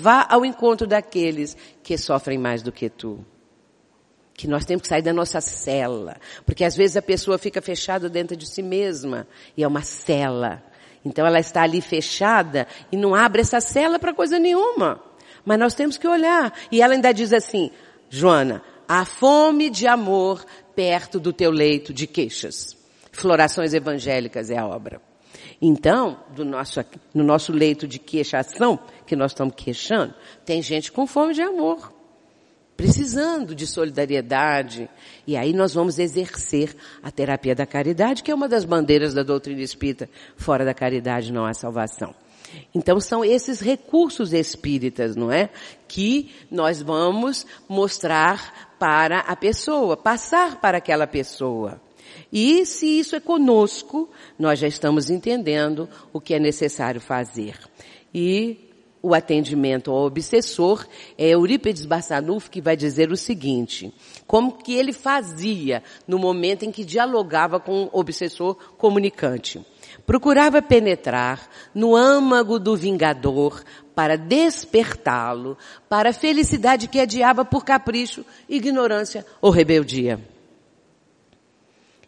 vá 0.00 0.26
ao 0.28 0.44
encontro 0.44 0.86
daqueles 0.86 1.56
que 1.82 1.96
sofrem 1.96 2.38
mais 2.38 2.62
do 2.62 2.72
que 2.72 2.88
tu. 2.88 3.24
Que 4.34 4.48
nós 4.48 4.64
temos 4.64 4.82
que 4.82 4.88
sair 4.88 5.02
da 5.02 5.12
nossa 5.12 5.40
cela. 5.40 6.16
Porque 6.46 6.64
às 6.64 6.74
vezes 6.74 6.96
a 6.96 7.02
pessoa 7.02 7.38
fica 7.38 7.60
fechada 7.60 8.08
dentro 8.08 8.36
de 8.36 8.46
si 8.46 8.62
mesma 8.62 9.26
e 9.56 9.62
é 9.62 9.68
uma 9.68 9.82
cela. 9.82 10.62
Então 11.04 11.26
ela 11.26 11.40
está 11.40 11.62
ali 11.62 11.80
fechada 11.80 12.66
e 12.90 12.96
não 12.96 13.14
abre 13.14 13.42
essa 13.42 13.60
cela 13.60 13.98
para 13.98 14.14
coisa 14.14 14.38
nenhuma. 14.38 15.00
Mas 15.44 15.58
nós 15.58 15.74
temos 15.74 15.96
que 15.96 16.06
olhar. 16.06 16.52
E 16.70 16.82
ela 16.82 16.94
ainda 16.94 17.12
diz 17.12 17.32
assim, 17.32 17.70
Joana, 18.08 18.62
a 18.92 19.04
fome 19.04 19.70
de 19.70 19.86
amor 19.86 20.44
perto 20.74 21.20
do 21.20 21.32
teu 21.32 21.52
leito 21.52 21.94
de 21.94 22.08
queixas. 22.08 22.76
Florações 23.12 23.72
evangélicas 23.72 24.50
é 24.50 24.58
a 24.58 24.66
obra. 24.66 25.00
Então, 25.62 26.18
do 26.34 26.44
nosso, 26.44 26.84
no 27.14 27.22
nosso 27.22 27.52
leito 27.52 27.86
de 27.86 28.00
queixação, 28.00 28.80
que 29.06 29.14
nós 29.14 29.30
estamos 29.30 29.54
queixando, 29.56 30.12
tem 30.44 30.60
gente 30.60 30.90
com 30.90 31.06
fome 31.06 31.34
de 31.34 31.40
amor, 31.40 31.92
precisando 32.76 33.54
de 33.54 33.64
solidariedade. 33.64 34.90
E 35.24 35.36
aí 35.36 35.52
nós 35.52 35.72
vamos 35.72 36.00
exercer 36.00 36.74
a 37.00 37.12
terapia 37.12 37.54
da 37.54 37.66
caridade, 37.66 38.24
que 38.24 38.32
é 38.32 38.34
uma 38.34 38.48
das 38.48 38.64
bandeiras 38.64 39.14
da 39.14 39.22
doutrina 39.22 39.62
espírita. 39.62 40.10
Fora 40.36 40.64
da 40.64 40.74
caridade 40.74 41.32
não 41.32 41.46
há 41.46 41.54
salvação. 41.54 42.12
Então 42.74 42.98
são 42.98 43.24
esses 43.24 43.60
recursos 43.60 44.32
espíritas, 44.32 45.14
não 45.14 45.30
é? 45.30 45.50
Que 45.86 46.34
nós 46.50 46.82
vamos 46.82 47.46
mostrar 47.68 48.69
para 48.80 49.18
a 49.18 49.36
pessoa, 49.36 49.94
passar 49.94 50.58
para 50.58 50.78
aquela 50.78 51.06
pessoa. 51.06 51.78
E 52.32 52.64
se 52.64 52.86
isso 52.98 53.14
é 53.14 53.20
conosco, 53.20 54.08
nós 54.38 54.58
já 54.58 54.66
estamos 54.66 55.10
entendendo 55.10 55.86
o 56.14 56.20
que 56.20 56.32
é 56.32 56.38
necessário 56.38 56.98
fazer. 56.98 57.58
E 58.12 58.70
o 59.02 59.14
atendimento 59.14 59.90
ao 59.90 60.06
obsessor 60.06 60.86
é 61.18 61.28
Eurípides 61.28 61.84
Bassanufo 61.84 62.50
que 62.50 62.62
vai 62.62 62.74
dizer 62.74 63.12
o 63.12 63.16
seguinte, 63.16 63.92
como 64.26 64.52
que 64.52 64.74
ele 64.74 64.94
fazia 64.94 65.82
no 66.08 66.18
momento 66.18 66.64
em 66.64 66.72
que 66.72 66.82
dialogava 66.82 67.60
com 67.60 67.84
o 67.84 67.90
obsessor 67.92 68.54
comunicante 68.78 69.60
procurava 70.06 70.60
penetrar 70.60 71.48
no 71.74 71.94
âmago 71.94 72.58
do 72.58 72.76
vingador 72.76 73.62
para 74.00 74.16
despertá-lo 74.16 75.58
para 75.86 76.08
a 76.08 76.12
felicidade 76.14 76.88
que 76.88 76.98
adiava 76.98 77.44
por 77.44 77.66
capricho, 77.66 78.24
ignorância 78.48 79.26
ou 79.42 79.50
rebeldia. 79.50 80.18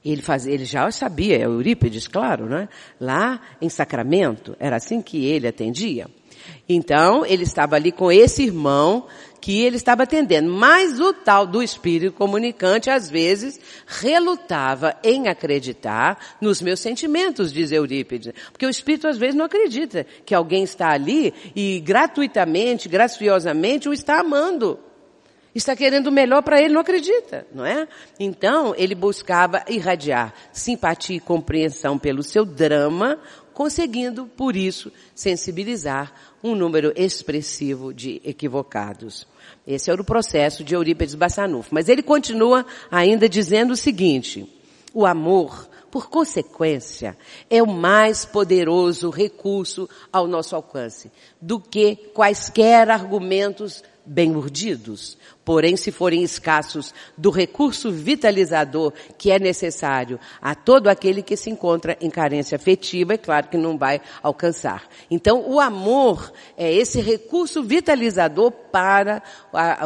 Ele, 0.02 0.22
fazia, 0.22 0.54
ele 0.54 0.64
já 0.64 0.90
sabia, 0.90 1.36
é 1.36 1.44
Eurípides, 1.44 2.08
claro, 2.08 2.46
né? 2.46 2.66
Lá 2.98 3.42
em 3.60 3.68
Sacramento, 3.68 4.56
era 4.58 4.76
assim 4.76 5.02
que 5.02 5.26
ele 5.26 5.46
atendia. 5.46 6.06
Então, 6.66 7.26
ele 7.26 7.42
estava 7.42 7.76
ali 7.76 7.92
com 7.92 8.10
esse 8.10 8.42
irmão 8.42 9.06
que 9.42 9.60
ele 9.60 9.76
estava 9.76 10.04
atendendo. 10.04 10.50
Mas 10.50 11.00
o 11.00 11.12
tal 11.12 11.46
do 11.46 11.60
espírito 11.62 12.14
comunicante, 12.14 12.88
às 12.88 13.10
vezes, 13.10 13.60
relutava 13.86 14.96
em 15.02 15.26
acreditar 15.26 16.36
nos 16.40 16.62
meus 16.62 16.78
sentimentos, 16.78 17.52
diz 17.52 17.72
Eurípides. 17.72 18.32
Porque 18.52 18.64
o 18.64 18.70
espírito, 18.70 19.08
às 19.08 19.18
vezes, 19.18 19.34
não 19.34 19.44
acredita 19.44 20.06
que 20.24 20.32
alguém 20.32 20.62
está 20.62 20.90
ali 20.90 21.34
e 21.56 21.80
gratuitamente, 21.80 22.88
graciosamente, 22.88 23.88
o 23.88 23.92
está 23.92 24.20
amando. 24.20 24.78
Está 25.52 25.76
querendo 25.76 26.06
o 26.06 26.12
melhor 26.12 26.42
para 26.42 26.62
ele, 26.62 26.72
não 26.72 26.80
acredita, 26.80 27.46
não 27.52 27.66
é? 27.66 27.86
Então, 28.18 28.74
ele 28.78 28.94
buscava 28.94 29.62
irradiar 29.68 30.32
simpatia 30.52 31.16
e 31.16 31.20
compreensão 31.20 31.98
pelo 31.98 32.22
seu 32.22 32.44
drama, 32.44 33.18
conseguindo, 33.52 34.26
por 34.26 34.56
isso, 34.56 34.90
sensibilizar 35.14 36.31
um 36.42 36.54
número 36.54 36.92
expressivo 36.96 37.94
de 37.94 38.20
equivocados. 38.24 39.26
Esse 39.66 39.90
era 39.90 40.00
o 40.00 40.04
processo 40.04 40.64
de 40.64 40.74
Eurípides 40.74 41.14
Bassanufo. 41.14 41.70
Mas 41.72 41.88
ele 41.88 42.02
continua 42.02 42.66
ainda 42.90 43.28
dizendo 43.28 43.72
o 43.72 43.76
seguinte, 43.76 44.46
o 44.92 45.06
amor, 45.06 45.68
por 45.90 46.08
consequência, 46.08 47.16
é 47.48 47.62
o 47.62 47.66
mais 47.66 48.24
poderoso 48.24 49.10
recurso 49.10 49.88
ao 50.12 50.26
nosso 50.26 50.56
alcance 50.56 51.10
do 51.40 51.60
que 51.60 51.96
quaisquer 52.12 52.90
argumentos 52.90 53.82
bem 54.04 54.34
urdidos, 54.34 55.16
porém 55.44 55.76
se 55.76 55.90
forem 55.90 56.22
escassos 56.22 56.94
do 57.16 57.30
recurso 57.30 57.90
vitalizador 57.90 58.92
que 59.18 59.30
é 59.30 59.38
necessário 59.38 60.18
a 60.40 60.54
todo 60.54 60.88
aquele 60.88 61.22
que 61.22 61.36
se 61.36 61.50
encontra 61.50 61.96
em 62.00 62.10
carência 62.10 62.56
afetiva, 62.56 63.14
é 63.14 63.18
claro 63.18 63.48
que 63.48 63.56
não 63.56 63.76
vai 63.76 64.00
alcançar. 64.22 64.88
Então 65.10 65.44
o 65.48 65.60
amor 65.60 66.32
é 66.56 66.72
esse 66.72 67.00
recurso 67.00 67.62
vitalizador 67.62 68.50
para 68.50 69.22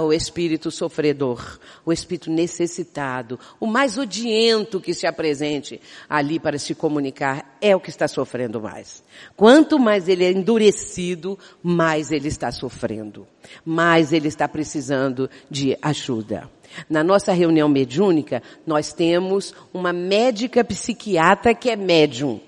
o 0.02 0.12
espírito 0.12 0.70
sofredor, 0.70 1.59
o 1.84 1.92
espírito 1.92 2.30
necessitado, 2.30 3.38
o 3.59 3.66
mais 3.66 3.98
odiento 3.98 4.80
que 4.80 4.94
se 4.94 5.07
apresente 5.07 5.80
ali 6.09 6.38
para 6.38 6.59
se 6.59 6.74
comunicar 6.74 7.57
é 7.61 7.74
o 7.74 7.80
que 7.80 7.90
está 7.90 8.07
sofrendo 8.07 8.61
mais. 8.61 9.02
Quanto 9.36 9.78
mais 9.78 10.09
ele 10.09 10.24
é 10.24 10.30
endurecido, 10.30 11.38
mais 11.62 12.12
ele 12.12 12.28
está 12.28 12.52
sofrendo, 12.52 13.26
mais 13.64 14.12
ele 14.12 14.28
está 14.28 14.46
precisando 14.48 15.28
de 15.51 15.76
ajuda. 15.80 16.51
Na 16.88 17.03
nossa 17.03 17.32
reunião 17.32 17.68
mediúnica, 17.68 18.42
nós 18.66 18.92
temos 18.92 19.55
uma 19.72 19.92
médica 19.92 20.64
psiquiatra 20.64 21.55
que 21.55 21.70
é 21.70 21.76
médium. 21.76 22.40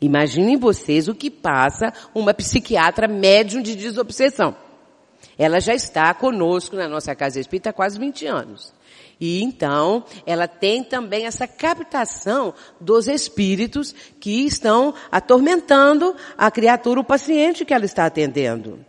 Imaginem 0.00 0.56
vocês 0.56 1.08
o 1.08 1.14
que 1.14 1.30
passa 1.30 1.92
uma 2.14 2.32
psiquiatra 2.32 3.06
médium 3.06 3.62
de 3.62 3.74
desobsessão. 3.74 4.56
Ela 5.36 5.60
já 5.60 5.74
está 5.74 6.12
conosco 6.14 6.76
na 6.76 6.88
nossa 6.88 7.14
casa 7.14 7.40
espírita 7.40 7.70
há 7.70 7.72
quase 7.72 7.98
20 7.98 8.26
anos. 8.26 8.72
E 9.20 9.42
então, 9.42 10.04
ela 10.24 10.48
tem 10.48 10.82
também 10.82 11.26
essa 11.26 11.46
captação 11.46 12.54
dos 12.80 13.06
espíritos 13.06 13.94
que 14.18 14.46
estão 14.46 14.94
atormentando 15.12 16.16
a 16.38 16.50
criatura, 16.50 17.00
o 17.00 17.04
paciente 17.04 17.66
que 17.66 17.74
ela 17.74 17.84
está 17.84 18.06
atendendo. 18.06 18.84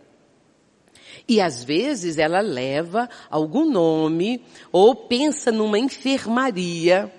E 1.28 1.40
às 1.40 1.62
vezes 1.62 2.18
ela 2.18 2.40
leva 2.40 3.08
algum 3.30 3.64
nome 3.64 4.44
ou 4.70 4.94
pensa 4.94 5.52
numa 5.52 5.78
enfermaria 5.78 7.10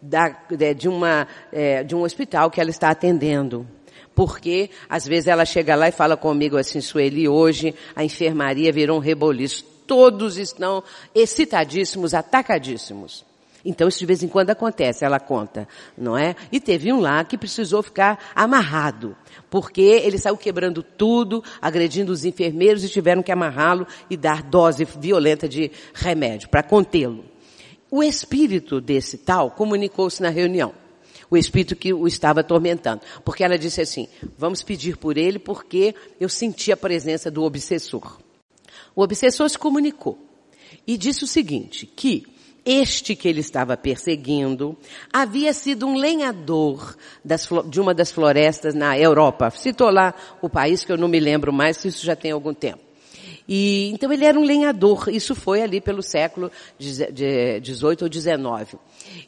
da, 0.00 0.28
de, 0.76 0.88
uma, 0.88 1.26
é, 1.52 1.82
de 1.82 1.94
um 1.94 2.02
hospital 2.02 2.50
que 2.50 2.60
ela 2.60 2.70
está 2.70 2.90
atendendo. 2.90 3.66
Porque 4.14 4.70
às 4.88 5.06
vezes 5.06 5.28
ela 5.28 5.44
chega 5.44 5.76
lá 5.76 5.88
e 5.88 5.92
fala 5.92 6.16
comigo 6.16 6.56
assim, 6.56 6.80
Sueli, 6.80 7.28
hoje 7.28 7.74
a 7.94 8.04
enfermaria 8.04 8.72
virou 8.72 8.96
um 8.96 9.00
reboliço. 9.00 9.64
Todos 9.86 10.36
estão 10.36 10.82
excitadíssimos, 11.14 12.14
atacadíssimos. 12.14 13.24
Então 13.64 13.88
isso 13.88 13.98
de 13.98 14.06
vez 14.06 14.22
em 14.22 14.28
quando 14.28 14.50
acontece, 14.50 15.04
ela 15.04 15.18
conta, 15.18 15.66
não 15.96 16.16
é? 16.16 16.34
E 16.50 16.60
teve 16.60 16.92
um 16.92 17.00
lá 17.00 17.24
que 17.24 17.36
precisou 17.36 17.82
ficar 17.82 18.18
amarrado, 18.34 19.16
porque 19.50 19.80
ele 19.80 20.18
saiu 20.18 20.36
quebrando 20.36 20.82
tudo, 20.82 21.42
agredindo 21.60 22.12
os 22.12 22.24
enfermeiros 22.24 22.84
e 22.84 22.88
tiveram 22.88 23.22
que 23.22 23.32
amarrá-lo 23.32 23.86
e 24.10 24.16
dar 24.16 24.42
dose 24.42 24.84
violenta 24.84 25.48
de 25.48 25.70
remédio 25.94 26.48
para 26.48 26.62
contê-lo. 26.62 27.24
O 27.90 28.02
espírito 28.02 28.80
desse 28.80 29.16
tal 29.18 29.50
comunicou-se 29.50 30.22
na 30.22 30.28
reunião. 30.28 30.74
O 31.30 31.36
espírito 31.36 31.76
que 31.76 31.92
o 31.92 32.06
estava 32.06 32.40
atormentando. 32.40 33.02
Porque 33.24 33.44
ela 33.44 33.58
disse 33.58 33.80
assim, 33.80 34.08
vamos 34.36 34.62
pedir 34.62 34.96
por 34.96 35.16
ele 35.16 35.38
porque 35.38 35.94
eu 36.20 36.28
senti 36.28 36.72
a 36.72 36.76
presença 36.76 37.30
do 37.30 37.42
obsessor. 37.42 38.18
O 38.94 39.02
obsessor 39.02 39.48
se 39.48 39.58
comunicou 39.58 40.18
e 40.86 40.96
disse 40.96 41.24
o 41.24 41.26
seguinte, 41.26 41.86
que 41.86 42.26
este 42.64 43.16
que 43.16 43.28
ele 43.28 43.40
estava 43.40 43.76
perseguindo 43.76 44.76
havia 45.12 45.52
sido 45.52 45.86
um 45.86 45.96
lenhador 45.96 46.96
das, 47.24 47.48
de 47.68 47.80
uma 47.80 47.94
das 47.94 48.10
florestas 48.12 48.74
na 48.74 48.98
Europa. 48.98 49.50
Citou 49.50 49.90
lá 49.90 50.14
o 50.42 50.48
país 50.48 50.84
que 50.84 50.92
eu 50.92 50.98
não 50.98 51.08
me 51.08 51.20
lembro 51.20 51.52
mais, 51.52 51.78
se 51.78 51.88
isso 51.88 52.04
já 52.04 52.14
tem 52.14 52.30
algum 52.30 52.54
tempo. 52.54 52.88
E, 53.48 53.90
então 53.94 54.12
ele 54.12 54.26
era 54.26 54.38
um 54.38 54.44
lenhador, 54.44 55.08
isso 55.08 55.34
foi 55.34 55.62
ali 55.62 55.80
pelo 55.80 56.02
século 56.02 56.52
XVIII 56.78 57.96
ou 58.02 58.12
XIX. 58.12 58.78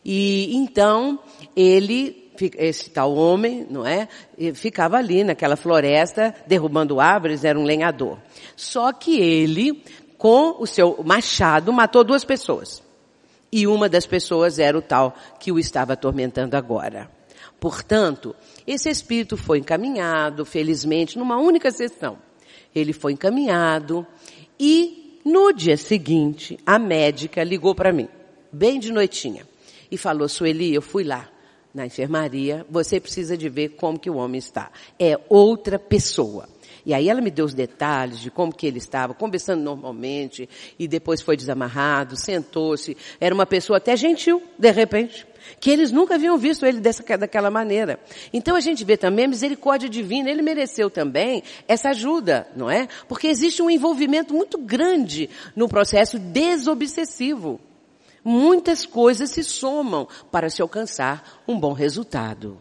E 0.04 0.54
então 0.54 1.18
ele 1.56 2.30
esse 2.56 2.88
tal 2.90 3.14
homem, 3.14 3.66
não 3.68 3.86
é? 3.86 4.08
Ficava 4.54 4.96
ali 4.96 5.22
naquela 5.22 5.56
floresta, 5.56 6.34
derrubando 6.46 6.98
árvores, 6.98 7.44
era 7.44 7.58
um 7.58 7.64
lenhador. 7.64 8.18
Só 8.56 8.92
que 8.92 9.20
ele, 9.20 9.82
com 10.16 10.56
o 10.58 10.66
seu 10.66 11.02
machado, 11.04 11.70
matou 11.72 12.02
duas 12.02 12.24
pessoas. 12.24 12.82
E 13.52 13.66
uma 13.66 13.88
das 13.88 14.06
pessoas 14.06 14.58
era 14.58 14.78
o 14.78 14.82
tal 14.82 15.14
que 15.38 15.50
o 15.50 15.58
estava 15.58 15.94
atormentando 15.94 16.56
agora. 16.56 17.10
Portanto, 17.58 18.34
esse 18.66 18.88
espírito 18.88 19.36
foi 19.36 19.58
encaminhado, 19.58 20.44
felizmente, 20.44 21.18
numa 21.18 21.36
única 21.36 21.70
sessão. 21.70 22.18
Ele 22.74 22.92
foi 22.92 23.12
encaminhado 23.12 24.06
e 24.58 25.20
no 25.24 25.52
dia 25.52 25.76
seguinte 25.76 26.58
a 26.64 26.78
médica 26.78 27.42
ligou 27.44 27.74
para 27.74 27.92
mim, 27.92 28.08
bem 28.50 28.78
de 28.78 28.92
noitinha, 28.92 29.46
e 29.90 29.96
falou, 29.96 30.28
Sueli, 30.28 30.72
eu 30.72 30.80
fui 30.80 31.04
lá 31.04 31.28
na 31.74 31.86
enfermaria, 31.86 32.64
você 32.70 32.98
precisa 32.98 33.36
de 33.36 33.48
ver 33.48 33.70
como 33.70 33.98
que 33.98 34.10
o 34.10 34.16
homem 34.16 34.38
está. 34.38 34.70
É 34.98 35.18
outra 35.28 35.78
pessoa. 35.78 36.48
E 36.90 36.92
aí 36.92 37.08
ela 37.08 37.20
me 37.20 37.30
deu 37.30 37.44
os 37.44 37.54
detalhes 37.54 38.18
de 38.18 38.32
como 38.32 38.52
que 38.52 38.66
ele 38.66 38.78
estava, 38.78 39.14
conversando 39.14 39.62
normalmente, 39.62 40.48
e 40.76 40.88
depois 40.88 41.22
foi 41.22 41.36
desamarrado, 41.36 42.16
sentou-se, 42.16 42.96
era 43.20 43.32
uma 43.32 43.46
pessoa 43.46 43.76
até 43.76 43.96
gentil, 43.96 44.42
de 44.58 44.72
repente, 44.72 45.24
que 45.60 45.70
eles 45.70 45.92
nunca 45.92 46.16
haviam 46.16 46.36
visto 46.36 46.66
ele 46.66 46.80
dessa, 46.80 47.04
daquela 47.16 47.48
maneira. 47.48 48.00
Então 48.32 48.56
a 48.56 48.60
gente 48.60 48.84
vê 48.84 48.96
também 48.96 49.26
a 49.26 49.28
misericórdia 49.28 49.88
divina, 49.88 50.28
ele 50.28 50.42
mereceu 50.42 50.90
também 50.90 51.44
essa 51.68 51.90
ajuda, 51.90 52.48
não 52.56 52.68
é? 52.68 52.88
Porque 53.06 53.28
existe 53.28 53.62
um 53.62 53.70
envolvimento 53.70 54.34
muito 54.34 54.58
grande 54.58 55.30
no 55.54 55.68
processo 55.68 56.18
desobsessivo. 56.18 57.60
Muitas 58.24 58.84
coisas 58.84 59.30
se 59.30 59.44
somam 59.44 60.08
para 60.28 60.50
se 60.50 60.60
alcançar 60.60 61.40
um 61.46 61.56
bom 61.56 61.72
resultado. 61.72 62.60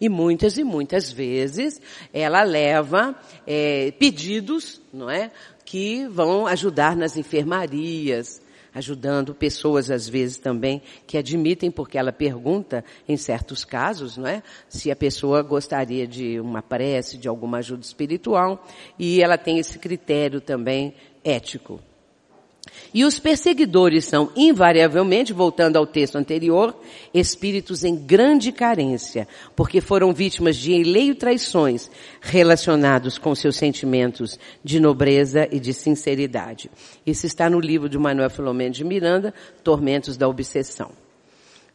E 0.00 0.08
muitas 0.08 0.58
e 0.58 0.64
muitas 0.64 1.10
vezes 1.10 1.80
ela 2.12 2.42
leva 2.42 3.14
é, 3.46 3.92
pedidos, 3.92 4.80
não 4.92 5.08
é, 5.08 5.30
que 5.64 6.06
vão 6.08 6.46
ajudar 6.46 6.96
nas 6.96 7.16
enfermarias, 7.16 8.42
ajudando 8.74 9.34
pessoas 9.34 9.90
às 9.90 10.08
vezes 10.08 10.36
também 10.36 10.82
que 11.06 11.16
admitem 11.16 11.70
porque 11.70 11.96
ela 11.96 12.12
pergunta 12.12 12.84
em 13.08 13.16
certos 13.16 13.64
casos, 13.64 14.16
não 14.16 14.26
é, 14.26 14.42
se 14.68 14.90
a 14.90 14.96
pessoa 14.96 15.42
gostaria 15.42 16.06
de 16.06 16.40
uma 16.40 16.60
prece, 16.60 17.16
de 17.16 17.28
alguma 17.28 17.58
ajuda 17.58 17.82
espiritual, 17.82 18.66
e 18.98 19.22
ela 19.22 19.38
tem 19.38 19.58
esse 19.58 19.78
critério 19.78 20.40
também 20.40 20.94
ético. 21.22 21.80
E 22.92 23.04
os 23.04 23.18
perseguidores 23.18 24.04
são, 24.04 24.30
invariavelmente, 24.36 25.32
voltando 25.32 25.76
ao 25.76 25.86
texto 25.86 26.16
anterior, 26.16 26.74
espíritos 27.12 27.82
em 27.82 27.96
grande 27.96 28.52
carência, 28.52 29.26
porque 29.56 29.80
foram 29.80 30.12
vítimas 30.12 30.56
de 30.56 30.72
eleio 30.72 31.14
traições 31.14 31.90
relacionados 32.20 33.18
com 33.18 33.34
seus 33.34 33.56
sentimentos 33.56 34.38
de 34.62 34.78
nobreza 34.78 35.48
e 35.50 35.58
de 35.58 35.72
sinceridade. 35.72 36.70
Isso 37.04 37.26
está 37.26 37.50
no 37.50 37.58
livro 37.58 37.88
de 37.88 37.98
Manuel 37.98 38.30
Filomeno 38.30 38.72
de 38.72 38.84
Miranda, 38.84 39.34
Tormentos 39.62 40.16
da 40.16 40.28
Obsessão. 40.28 41.03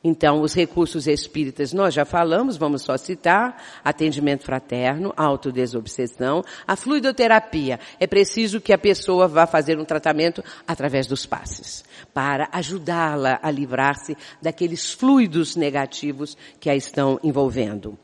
Então, 0.02 0.42
os 0.42 0.54
recursos 0.54 1.08
espíritas 1.08 1.74
nós 1.74 1.94
já 1.94 2.06
falamos, 2.06 2.56
vamos 2.56 2.84
só 2.84 2.96
citar, 2.96 3.62
atendimento 3.84 4.46
fraterno, 4.46 5.14
autodesobsessão, 5.18 6.42
a 6.66 6.76
fluidoterapia. 6.78 7.80
É 8.00 8.08
preciso 8.08 8.62
que 8.62 8.72
a 8.72 8.78
pessoa 8.78 9.28
vá 9.28 9.46
fazer 9.46 9.78
um 9.78 9.84
tratamento 9.84 10.42
através 10.66 11.06
dos 11.06 11.26
passes, 11.26 11.84
para 12.14 12.48
ajudá-la 12.54 13.40
a 13.44 13.52
livrar-se 13.52 14.16
daqueles 14.42 14.94
fluidos 14.94 15.58
negativos 15.58 16.38
que 16.62 16.70
a 16.70 16.76
estão 16.76 17.20
envolvendo 17.22 17.98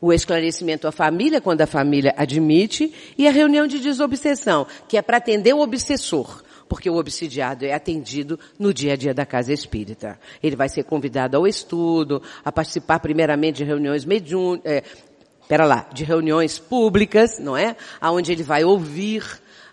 o 0.00 0.12
esclarecimento 0.12 0.88
à 0.88 0.92
família, 0.92 1.40
quando 1.40 1.60
a 1.60 1.66
família 1.66 2.12
admite, 2.16 2.92
e 3.16 3.26
a 3.26 3.30
reunião 3.30 3.68
de 3.68 3.78
desobsessão, 3.78 4.66
que 4.88 4.96
é 4.96 5.02
para 5.02 5.16
atender 5.16 5.54
o 5.54 5.60
obsessor 5.60 6.42
porque 6.72 6.88
o 6.88 6.96
obsidiado 6.96 7.66
é 7.66 7.74
atendido 7.74 8.40
no 8.58 8.72
dia 8.72 8.94
a 8.94 8.96
dia 8.96 9.12
da 9.12 9.26
casa 9.26 9.52
espírita. 9.52 10.18
Ele 10.42 10.56
vai 10.56 10.70
ser 10.70 10.84
convidado 10.84 11.36
ao 11.36 11.46
estudo, 11.46 12.22
a 12.42 12.50
participar 12.50 12.98
primeiramente 12.98 13.56
de 13.56 13.64
reuniões 13.64 14.06
mediun, 14.06 14.58
é, 14.64 14.82
pera 15.46 15.66
lá, 15.66 15.86
de 15.92 16.02
reuniões 16.02 16.58
públicas, 16.58 17.38
não 17.38 17.54
é? 17.54 17.76
Aonde 18.00 18.32
ele 18.32 18.42
vai 18.42 18.64
ouvir 18.64 19.22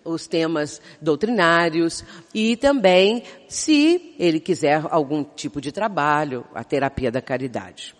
os 0.04 0.28
temas 0.28 0.82
doutrinários 1.02 2.04
e 2.34 2.58
também, 2.58 3.24
se 3.48 4.14
ele 4.20 4.42
quiser 4.42 4.84
algum 4.90 5.24
tipo 5.24 5.62
de 5.62 5.72
trabalho, 5.72 6.46
a 6.54 6.66
terapia 6.66 7.10
da 7.10 7.22
caridade. 7.22 7.96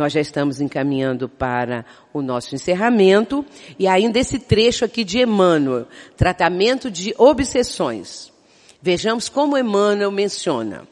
Nós 0.00 0.14
já 0.14 0.20
estamos 0.22 0.62
encaminhando 0.62 1.28
para 1.28 1.84
o 2.10 2.22
nosso 2.22 2.54
encerramento 2.54 3.44
e 3.78 3.86
ainda 3.86 4.18
esse 4.18 4.38
trecho 4.38 4.82
aqui 4.82 5.04
de 5.04 5.18
Emmanuel, 5.18 5.86
tratamento 6.16 6.90
de 6.90 7.14
obsessões. 7.18 8.32
Vejamos 8.80 9.28
como 9.28 9.58
Emmanuel 9.58 10.10
menciona. 10.10 10.88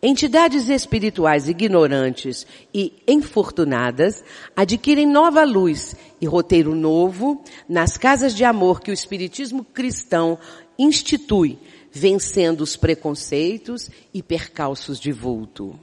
Entidades 0.00 0.68
espirituais 0.68 1.48
ignorantes 1.48 2.46
e 2.72 2.92
infortunadas 3.08 4.22
adquirem 4.54 5.04
nova 5.04 5.42
luz 5.42 5.96
e 6.20 6.26
roteiro 6.26 6.76
novo 6.76 7.42
nas 7.68 7.98
casas 7.98 8.32
de 8.32 8.44
amor 8.44 8.80
que 8.80 8.92
o 8.92 8.94
Espiritismo 8.94 9.64
cristão 9.64 10.38
institui, 10.78 11.58
vencendo 11.90 12.60
os 12.60 12.76
preconceitos 12.76 13.90
e 14.14 14.22
percalços 14.22 15.00
de 15.00 15.10
vulto. 15.10 15.76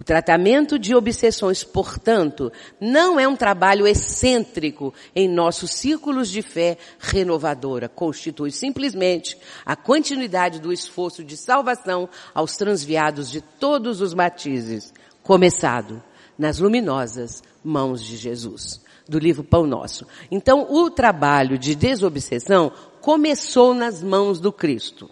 O 0.00 0.04
tratamento 0.04 0.78
de 0.78 0.94
obsessões, 0.94 1.64
portanto, 1.64 2.52
não 2.80 3.18
é 3.18 3.26
um 3.26 3.34
trabalho 3.34 3.84
excêntrico 3.84 4.94
em 5.14 5.28
nossos 5.28 5.72
círculos 5.72 6.30
de 6.30 6.40
fé 6.40 6.78
renovadora. 7.00 7.88
Constitui 7.88 8.52
simplesmente 8.52 9.36
a 9.66 9.74
continuidade 9.74 10.60
do 10.60 10.72
esforço 10.72 11.24
de 11.24 11.36
salvação 11.36 12.08
aos 12.32 12.56
transviados 12.56 13.28
de 13.28 13.40
todos 13.40 14.00
os 14.00 14.14
matizes, 14.14 14.94
começado 15.20 16.00
nas 16.38 16.60
luminosas 16.60 17.42
mãos 17.64 18.00
de 18.00 18.16
Jesus, 18.16 18.80
do 19.08 19.18
livro 19.18 19.42
Pão 19.42 19.66
Nosso. 19.66 20.06
Então, 20.30 20.72
o 20.72 20.88
trabalho 20.88 21.58
de 21.58 21.74
desobsessão 21.74 22.70
começou 23.00 23.74
nas 23.74 24.00
mãos 24.00 24.38
do 24.38 24.52
Cristo. 24.52 25.10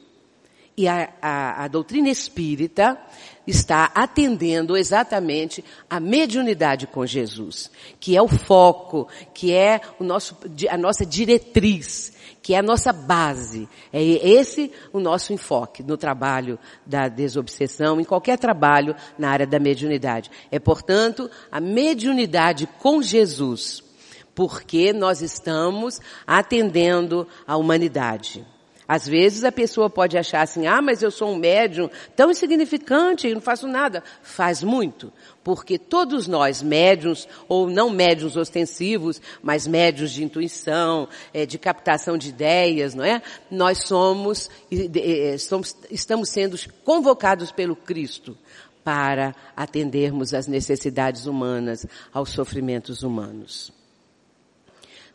E 0.77 0.87
a, 0.87 1.13
a, 1.23 1.65
a 1.65 1.69
doutrina 1.69 2.11
espírita 2.11 3.01
está 3.47 3.91
atendendo 3.95 4.77
exatamente 4.77 5.65
a 5.89 6.01
mediunidade 6.01 6.87
com 6.87 7.07
Jesus, 7.07 7.71
que 8.01 8.17
é 8.17 8.23
o 8.23 8.29
foco, 8.29 9.09
que 9.33 9.53
é 9.53 9.81
o 9.99 10.05
nosso, 10.05 10.37
a 10.69 10.77
nossa 10.77 11.07
diretriz, 11.07 12.13
que 12.43 12.55
é 12.55 12.59
a 12.59 12.63
nossa 12.63 12.93
base. 12.93 13.69
É 13.93 14.03
esse 14.03 14.73
o 14.93 15.01
nosso 15.01 15.33
enfoque 15.33 15.83
no 15.83 15.97
trabalho 15.97 16.59
da 16.85 17.09
desobsessão, 17.09 18.01
em 18.01 18.05
qualquer 18.05 18.39
trabalho 18.39 18.95
na 19.19 19.31
área 19.31 19.47
da 19.47 19.59
mediunidade. 19.59 20.31
É, 20.51 20.59
portanto, 20.59 21.31
a 21.51 21.61
mediunidade 21.61 22.69
com 22.79 23.03
Jesus, 23.03 23.83
porque 24.35 24.93
nós 24.93 25.23
estamos 25.23 26.01
atendendo 26.27 27.27
a 27.47 27.57
humanidade. 27.57 28.47
Às 28.89 29.07
vezes 29.07 29.43
a 29.43 29.51
pessoa 29.51 29.91
pode 29.91 30.17
achar 30.17 30.43
assim, 30.43 30.67
ah, 30.67 30.81
mas 30.81 31.03
eu 31.03 31.11
sou 31.11 31.33
um 31.33 31.37
médium 31.37 31.91
tão 32.15 32.31
insignificante, 32.31 33.27
eu 33.27 33.35
não 33.35 33.41
faço 33.41 33.67
nada. 33.67 34.03
Faz 34.23 34.63
muito. 34.63 35.13
Porque 35.43 35.77
todos 35.77 36.29
nós, 36.29 36.63
médiums, 36.63 37.27
ou 37.49 37.69
não 37.69 37.91
médiums 37.91 38.37
ostensivos, 38.37 39.21
mas 39.43 39.67
médiums 39.67 40.13
de 40.13 40.23
intuição, 40.23 41.09
é, 41.35 41.45
de 41.45 41.59
captação 41.59 42.17
de 42.17 42.29
ideias, 42.29 42.95
não 42.95 43.05
é? 43.05 43.21
Nós 43.51 43.79
somos, 43.79 44.49
somos, 45.41 45.77
estamos 45.91 46.29
sendo 46.29 46.57
convocados 46.85 47.51
pelo 47.51 47.75
Cristo 47.75 48.39
para 48.85 49.35
atendermos 49.57 50.33
às 50.33 50.47
necessidades 50.47 51.27
humanas, 51.27 51.85
aos 52.13 52.31
sofrimentos 52.31 53.03
humanos. 53.03 53.73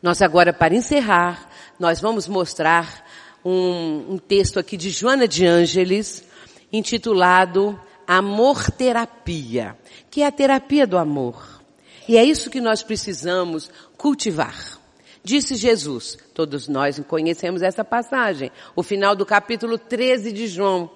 Nós 0.02 0.22
agora, 0.22 0.52
para 0.52 0.76
encerrar, 0.76 1.48
nós 1.80 2.02
vamos 2.02 2.28
mostrar 2.28 3.06
um, 3.44 4.14
um 4.14 4.18
texto 4.18 4.60
aqui 4.60 4.78
de 4.78 4.90
Joana 4.90 5.28
de 5.28 5.46
Ângeles, 5.46 6.24
intitulado 6.72 7.80
Amor 8.08 8.70
Terapia, 8.72 9.78
que 10.10 10.22
é 10.22 10.26
a 10.26 10.32
terapia 10.32 10.86
do 10.86 10.98
amor. 10.98 11.62
E 12.08 12.18
é 12.18 12.24
isso 12.24 12.50
que 12.50 12.60
nós 12.60 12.84
precisamos 12.84 13.70
cultivar. 13.98 14.80
Disse 15.24 15.56
Jesus, 15.56 16.18
todos 16.34 16.68
nós 16.68 17.00
conhecemos 17.08 17.62
essa 17.62 17.86
passagem, 17.86 18.52
o 18.76 18.82
final 18.82 19.16
do 19.16 19.26
capítulo 19.26 19.78
13 19.78 20.32
de 20.32 20.48
João, 20.48 20.90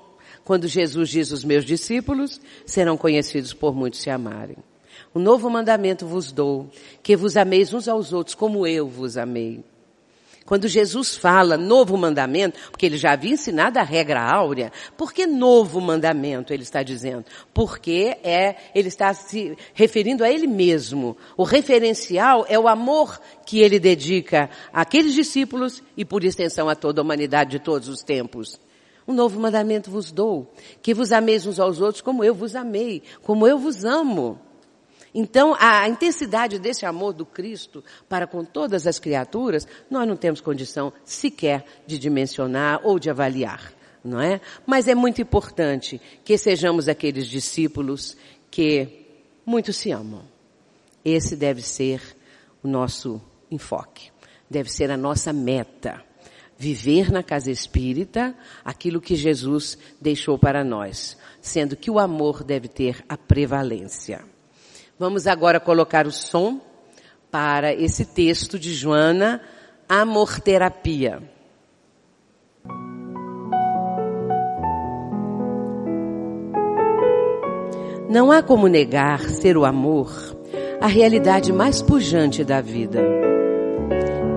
quando 0.44 0.68
Jesus 0.68 1.10
diz: 1.10 1.32
Os 1.32 1.44
meus 1.44 1.64
discípulos 1.64 2.42
serão 2.66 2.98
conhecidos 2.98 3.54
por 3.54 3.76
muitos 3.76 4.02
se 4.02 4.10
amarem. 4.10 4.58
O 5.14 5.20
novo 5.20 5.50
mandamento 5.50 6.06
vos 6.06 6.32
dou, 6.32 6.70
que 7.02 7.16
vos 7.16 7.38
ameis 7.38 7.74
uns 7.74 7.88
aos 7.88 8.12
outros 8.12 8.36
como 8.36 8.66
eu 8.66 8.88
vos 8.88 9.16
amei. 9.16 9.64
Quando 10.46 10.68
Jesus 10.68 11.16
fala 11.16 11.58
novo 11.58 11.98
mandamento, 11.98 12.60
porque 12.70 12.86
ele 12.86 12.98
já 12.98 13.14
havia 13.14 13.34
ensinado 13.34 13.80
a 13.80 13.82
regra 13.82 14.22
áurea, 14.22 14.72
por 14.96 15.12
que 15.12 15.26
novo 15.26 15.82
mandamento 15.82 16.54
ele 16.54 16.62
está 16.62 16.84
dizendo? 16.84 17.26
Porque 17.52 18.16
é, 18.24 18.56
ele 18.76 18.88
está 18.88 19.12
se 19.12 19.58
referindo 19.74 20.24
a 20.24 20.30
ele 20.30 20.46
mesmo. 20.46 21.18
O 21.36 21.44
referencial 21.44 22.46
é 22.48 22.60
o 22.60 22.68
amor 22.68 23.20
que 23.44 23.60
ele 23.60 23.80
dedica 23.80 24.48
àqueles 24.72 25.16
discípulos 25.16 25.82
e 25.98 26.06
por 26.06 26.24
extensão 26.24 26.70
a 26.70 26.76
toda 26.76 27.02
a 27.02 27.04
humanidade 27.04 27.50
de 27.50 27.60
todos 27.60 27.90
os 27.90 28.04
tempos. 28.04 28.60
Um 29.08 29.14
novo 29.14 29.40
mandamento 29.40 29.90
vos 29.90 30.12
dou, 30.12 30.54
que 30.80 30.94
vos 30.94 31.12
ameis 31.12 31.48
uns 31.48 31.60
aos 31.60 31.82
outros 31.82 32.02
como 32.02 32.24
eu 32.24 32.36
vos 32.36 32.56
amei, 32.56 33.02
como 33.24 33.48
eu 33.48 33.58
vos 33.58 33.84
amo. 33.84 34.40
Então, 35.18 35.56
a 35.58 35.88
intensidade 35.88 36.60
desse 36.60 36.86
amor 36.86 37.14
do 37.14 37.26
Cristo 37.26 37.82
para 38.10 38.28
com 38.28 38.44
todas 38.44 38.86
as 38.86 39.00
criaturas, 39.00 39.66
nós 39.90 40.06
não 40.06 40.18
temos 40.18 40.42
condição 40.42 40.92
sequer 41.06 41.66
de 41.88 41.98
dimensionar 41.98 42.82
ou 42.84 43.00
de 43.00 43.10
avaliar, 43.10 43.72
não 44.04 44.20
é? 44.20 44.42
Mas 44.66 44.90
é 44.90 44.94
muito 44.94 45.22
importante 45.22 46.02
que 46.26 46.38
sejamos 46.38 46.90
aqueles 46.90 47.28
discípulos 47.28 48.18
que 48.52 49.06
muito 49.46 49.72
se 49.72 49.90
amam. 49.90 50.24
Esse 51.04 51.38
deve 51.38 51.62
ser 51.62 52.02
o 52.62 52.68
nosso 52.68 53.22
enfoque, 53.50 54.12
deve 54.50 54.70
ser 54.70 54.92
a 54.92 54.98
nossa 54.98 55.32
meta. 55.32 56.04
Viver 56.58 57.10
na 57.10 57.24
casa 57.24 57.50
espírita 57.50 58.36
aquilo 58.66 59.00
que 59.00 59.16
Jesus 59.16 59.78
deixou 60.02 60.38
para 60.38 60.62
nós, 60.62 61.18
sendo 61.42 61.78
que 61.78 61.90
o 61.90 62.00
amor 62.00 62.44
deve 62.44 62.68
ter 62.68 63.04
a 63.08 63.18
prevalência. 63.18 64.35
Vamos 64.98 65.28
agora 65.28 65.60
colocar 65.60 66.08
o 66.08 66.12
som 66.12 66.62
para 67.30 67.74
esse 67.74 68.06
texto 68.06 68.58
de 68.58 68.74
Joana, 68.74 69.42
Amor 69.90 70.40
Terapia. 70.40 71.22
Não 78.10 78.32
há 78.32 78.42
como 78.42 78.70
negar 78.70 79.20
ser 79.20 79.58
o 79.58 79.66
amor 79.66 80.14
a 80.80 80.88
realidade 80.88 81.52
mais 81.52 81.82
pujante 81.82 82.46
da 82.46 82.62
vida. 82.62 83.02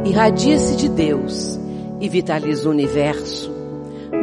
Irradia-se 0.04 0.76
de 0.76 0.88
Deus 0.88 1.56
e 2.00 2.08
vitaliza 2.08 2.68
o 2.68 2.72
universo, 2.72 3.52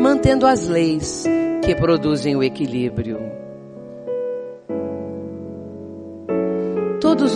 mantendo 0.01 0.45
as 0.45 0.67
leis 0.67 1.23
que 1.63 1.73
produzem 1.75 2.35
o 2.35 2.43
equilíbrio. 2.43 3.34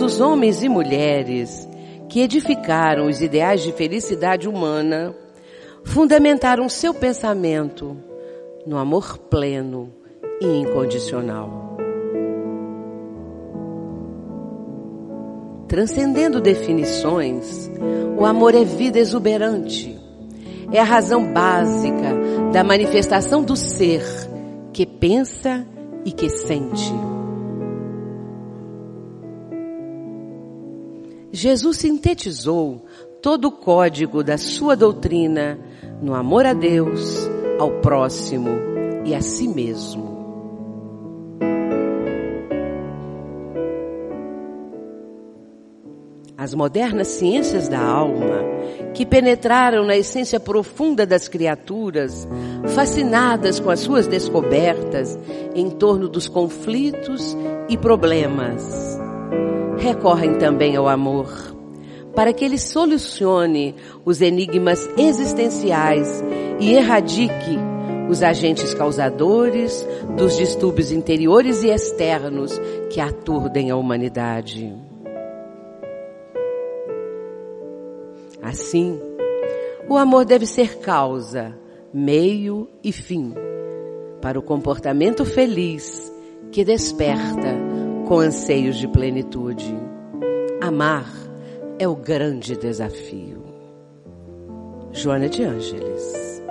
Os 0.00 0.18
homens 0.18 0.62
e 0.62 0.68
mulheres 0.68 1.68
que 2.08 2.20
edificaram 2.20 3.06
os 3.06 3.20
ideais 3.20 3.62
de 3.62 3.70
felicidade 3.70 4.48
humana 4.48 5.14
fundamentaram 5.84 6.68
seu 6.68 6.94
pensamento 6.94 7.96
no 8.66 8.78
amor 8.78 9.18
pleno 9.18 9.92
e 10.40 10.46
incondicional. 10.46 11.76
Transcendendo 15.68 16.40
definições, 16.40 17.70
o 18.18 18.24
amor 18.24 18.54
é 18.54 18.64
vida 18.64 18.98
exuberante. 18.98 20.00
É 20.72 20.80
a 20.80 20.84
razão 20.84 21.32
básica 21.32 22.50
da 22.52 22.64
manifestação 22.64 23.42
do 23.42 23.54
ser 23.54 24.02
que 24.72 24.86
pensa 24.86 25.66
e 26.04 26.10
que 26.10 26.28
sente. 26.30 27.19
Jesus 31.32 31.78
sintetizou 31.78 32.84
todo 33.22 33.46
o 33.48 33.52
código 33.52 34.24
da 34.24 34.36
sua 34.36 34.74
doutrina 34.74 35.58
no 36.02 36.14
amor 36.14 36.46
a 36.46 36.52
Deus, 36.52 37.28
ao 37.58 37.70
próximo 37.80 38.48
e 39.04 39.14
a 39.14 39.20
si 39.20 39.46
mesmo. 39.46 40.10
As 46.36 46.54
modernas 46.54 47.08
ciências 47.08 47.68
da 47.68 47.78
alma, 47.78 48.42
que 48.94 49.04
penetraram 49.04 49.84
na 49.84 49.94
essência 49.94 50.40
profunda 50.40 51.04
das 51.04 51.28
criaturas, 51.28 52.26
fascinadas 52.74 53.60
com 53.60 53.68
as 53.68 53.80
suas 53.80 54.06
descobertas 54.06 55.18
em 55.54 55.68
torno 55.68 56.08
dos 56.08 56.28
conflitos 56.28 57.36
e 57.68 57.76
problemas, 57.76 58.98
recorrem 59.80 60.34
também 60.34 60.76
ao 60.76 60.86
amor, 60.86 61.28
para 62.14 62.32
que 62.32 62.44
ele 62.44 62.58
solucione 62.58 63.74
os 64.04 64.20
enigmas 64.20 64.88
existenciais 64.96 66.22
e 66.60 66.74
erradique 66.74 67.58
os 68.08 68.22
agentes 68.22 68.74
causadores 68.74 69.86
dos 70.16 70.36
distúrbios 70.36 70.90
interiores 70.90 71.62
e 71.62 71.68
externos 71.68 72.60
que 72.90 73.00
aturdem 73.00 73.70
a 73.70 73.76
humanidade. 73.76 74.74
Assim, 78.42 79.00
o 79.88 79.96
amor 79.96 80.24
deve 80.24 80.46
ser 80.46 80.78
causa, 80.78 81.54
meio 81.94 82.68
e 82.82 82.90
fim 82.92 83.32
para 84.20 84.38
o 84.38 84.42
comportamento 84.42 85.24
feliz 85.24 86.12
que 86.50 86.64
desperta 86.64 87.69
com 88.10 88.18
anseios 88.18 88.76
de 88.76 88.88
plenitude. 88.88 89.72
Amar 90.60 91.08
é 91.78 91.86
o 91.86 91.94
grande 91.94 92.56
desafio. 92.56 93.40
Joana 94.90 95.28
de 95.28 95.44
Ângeles. 95.44 96.42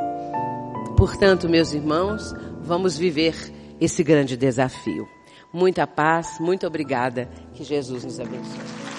Portanto, 0.95 1.49
meus 1.49 1.73
irmãos, 1.73 2.33
vamos 2.61 2.97
viver 2.97 3.35
esse 3.77 4.05
grande 4.05 4.37
desafio. 4.37 5.05
Muita 5.51 5.85
paz, 5.85 6.37
muito 6.39 6.65
obrigada. 6.65 7.29
Que 7.53 7.65
Jesus 7.65 8.05
nos 8.05 8.21
abençoe. 8.21 8.98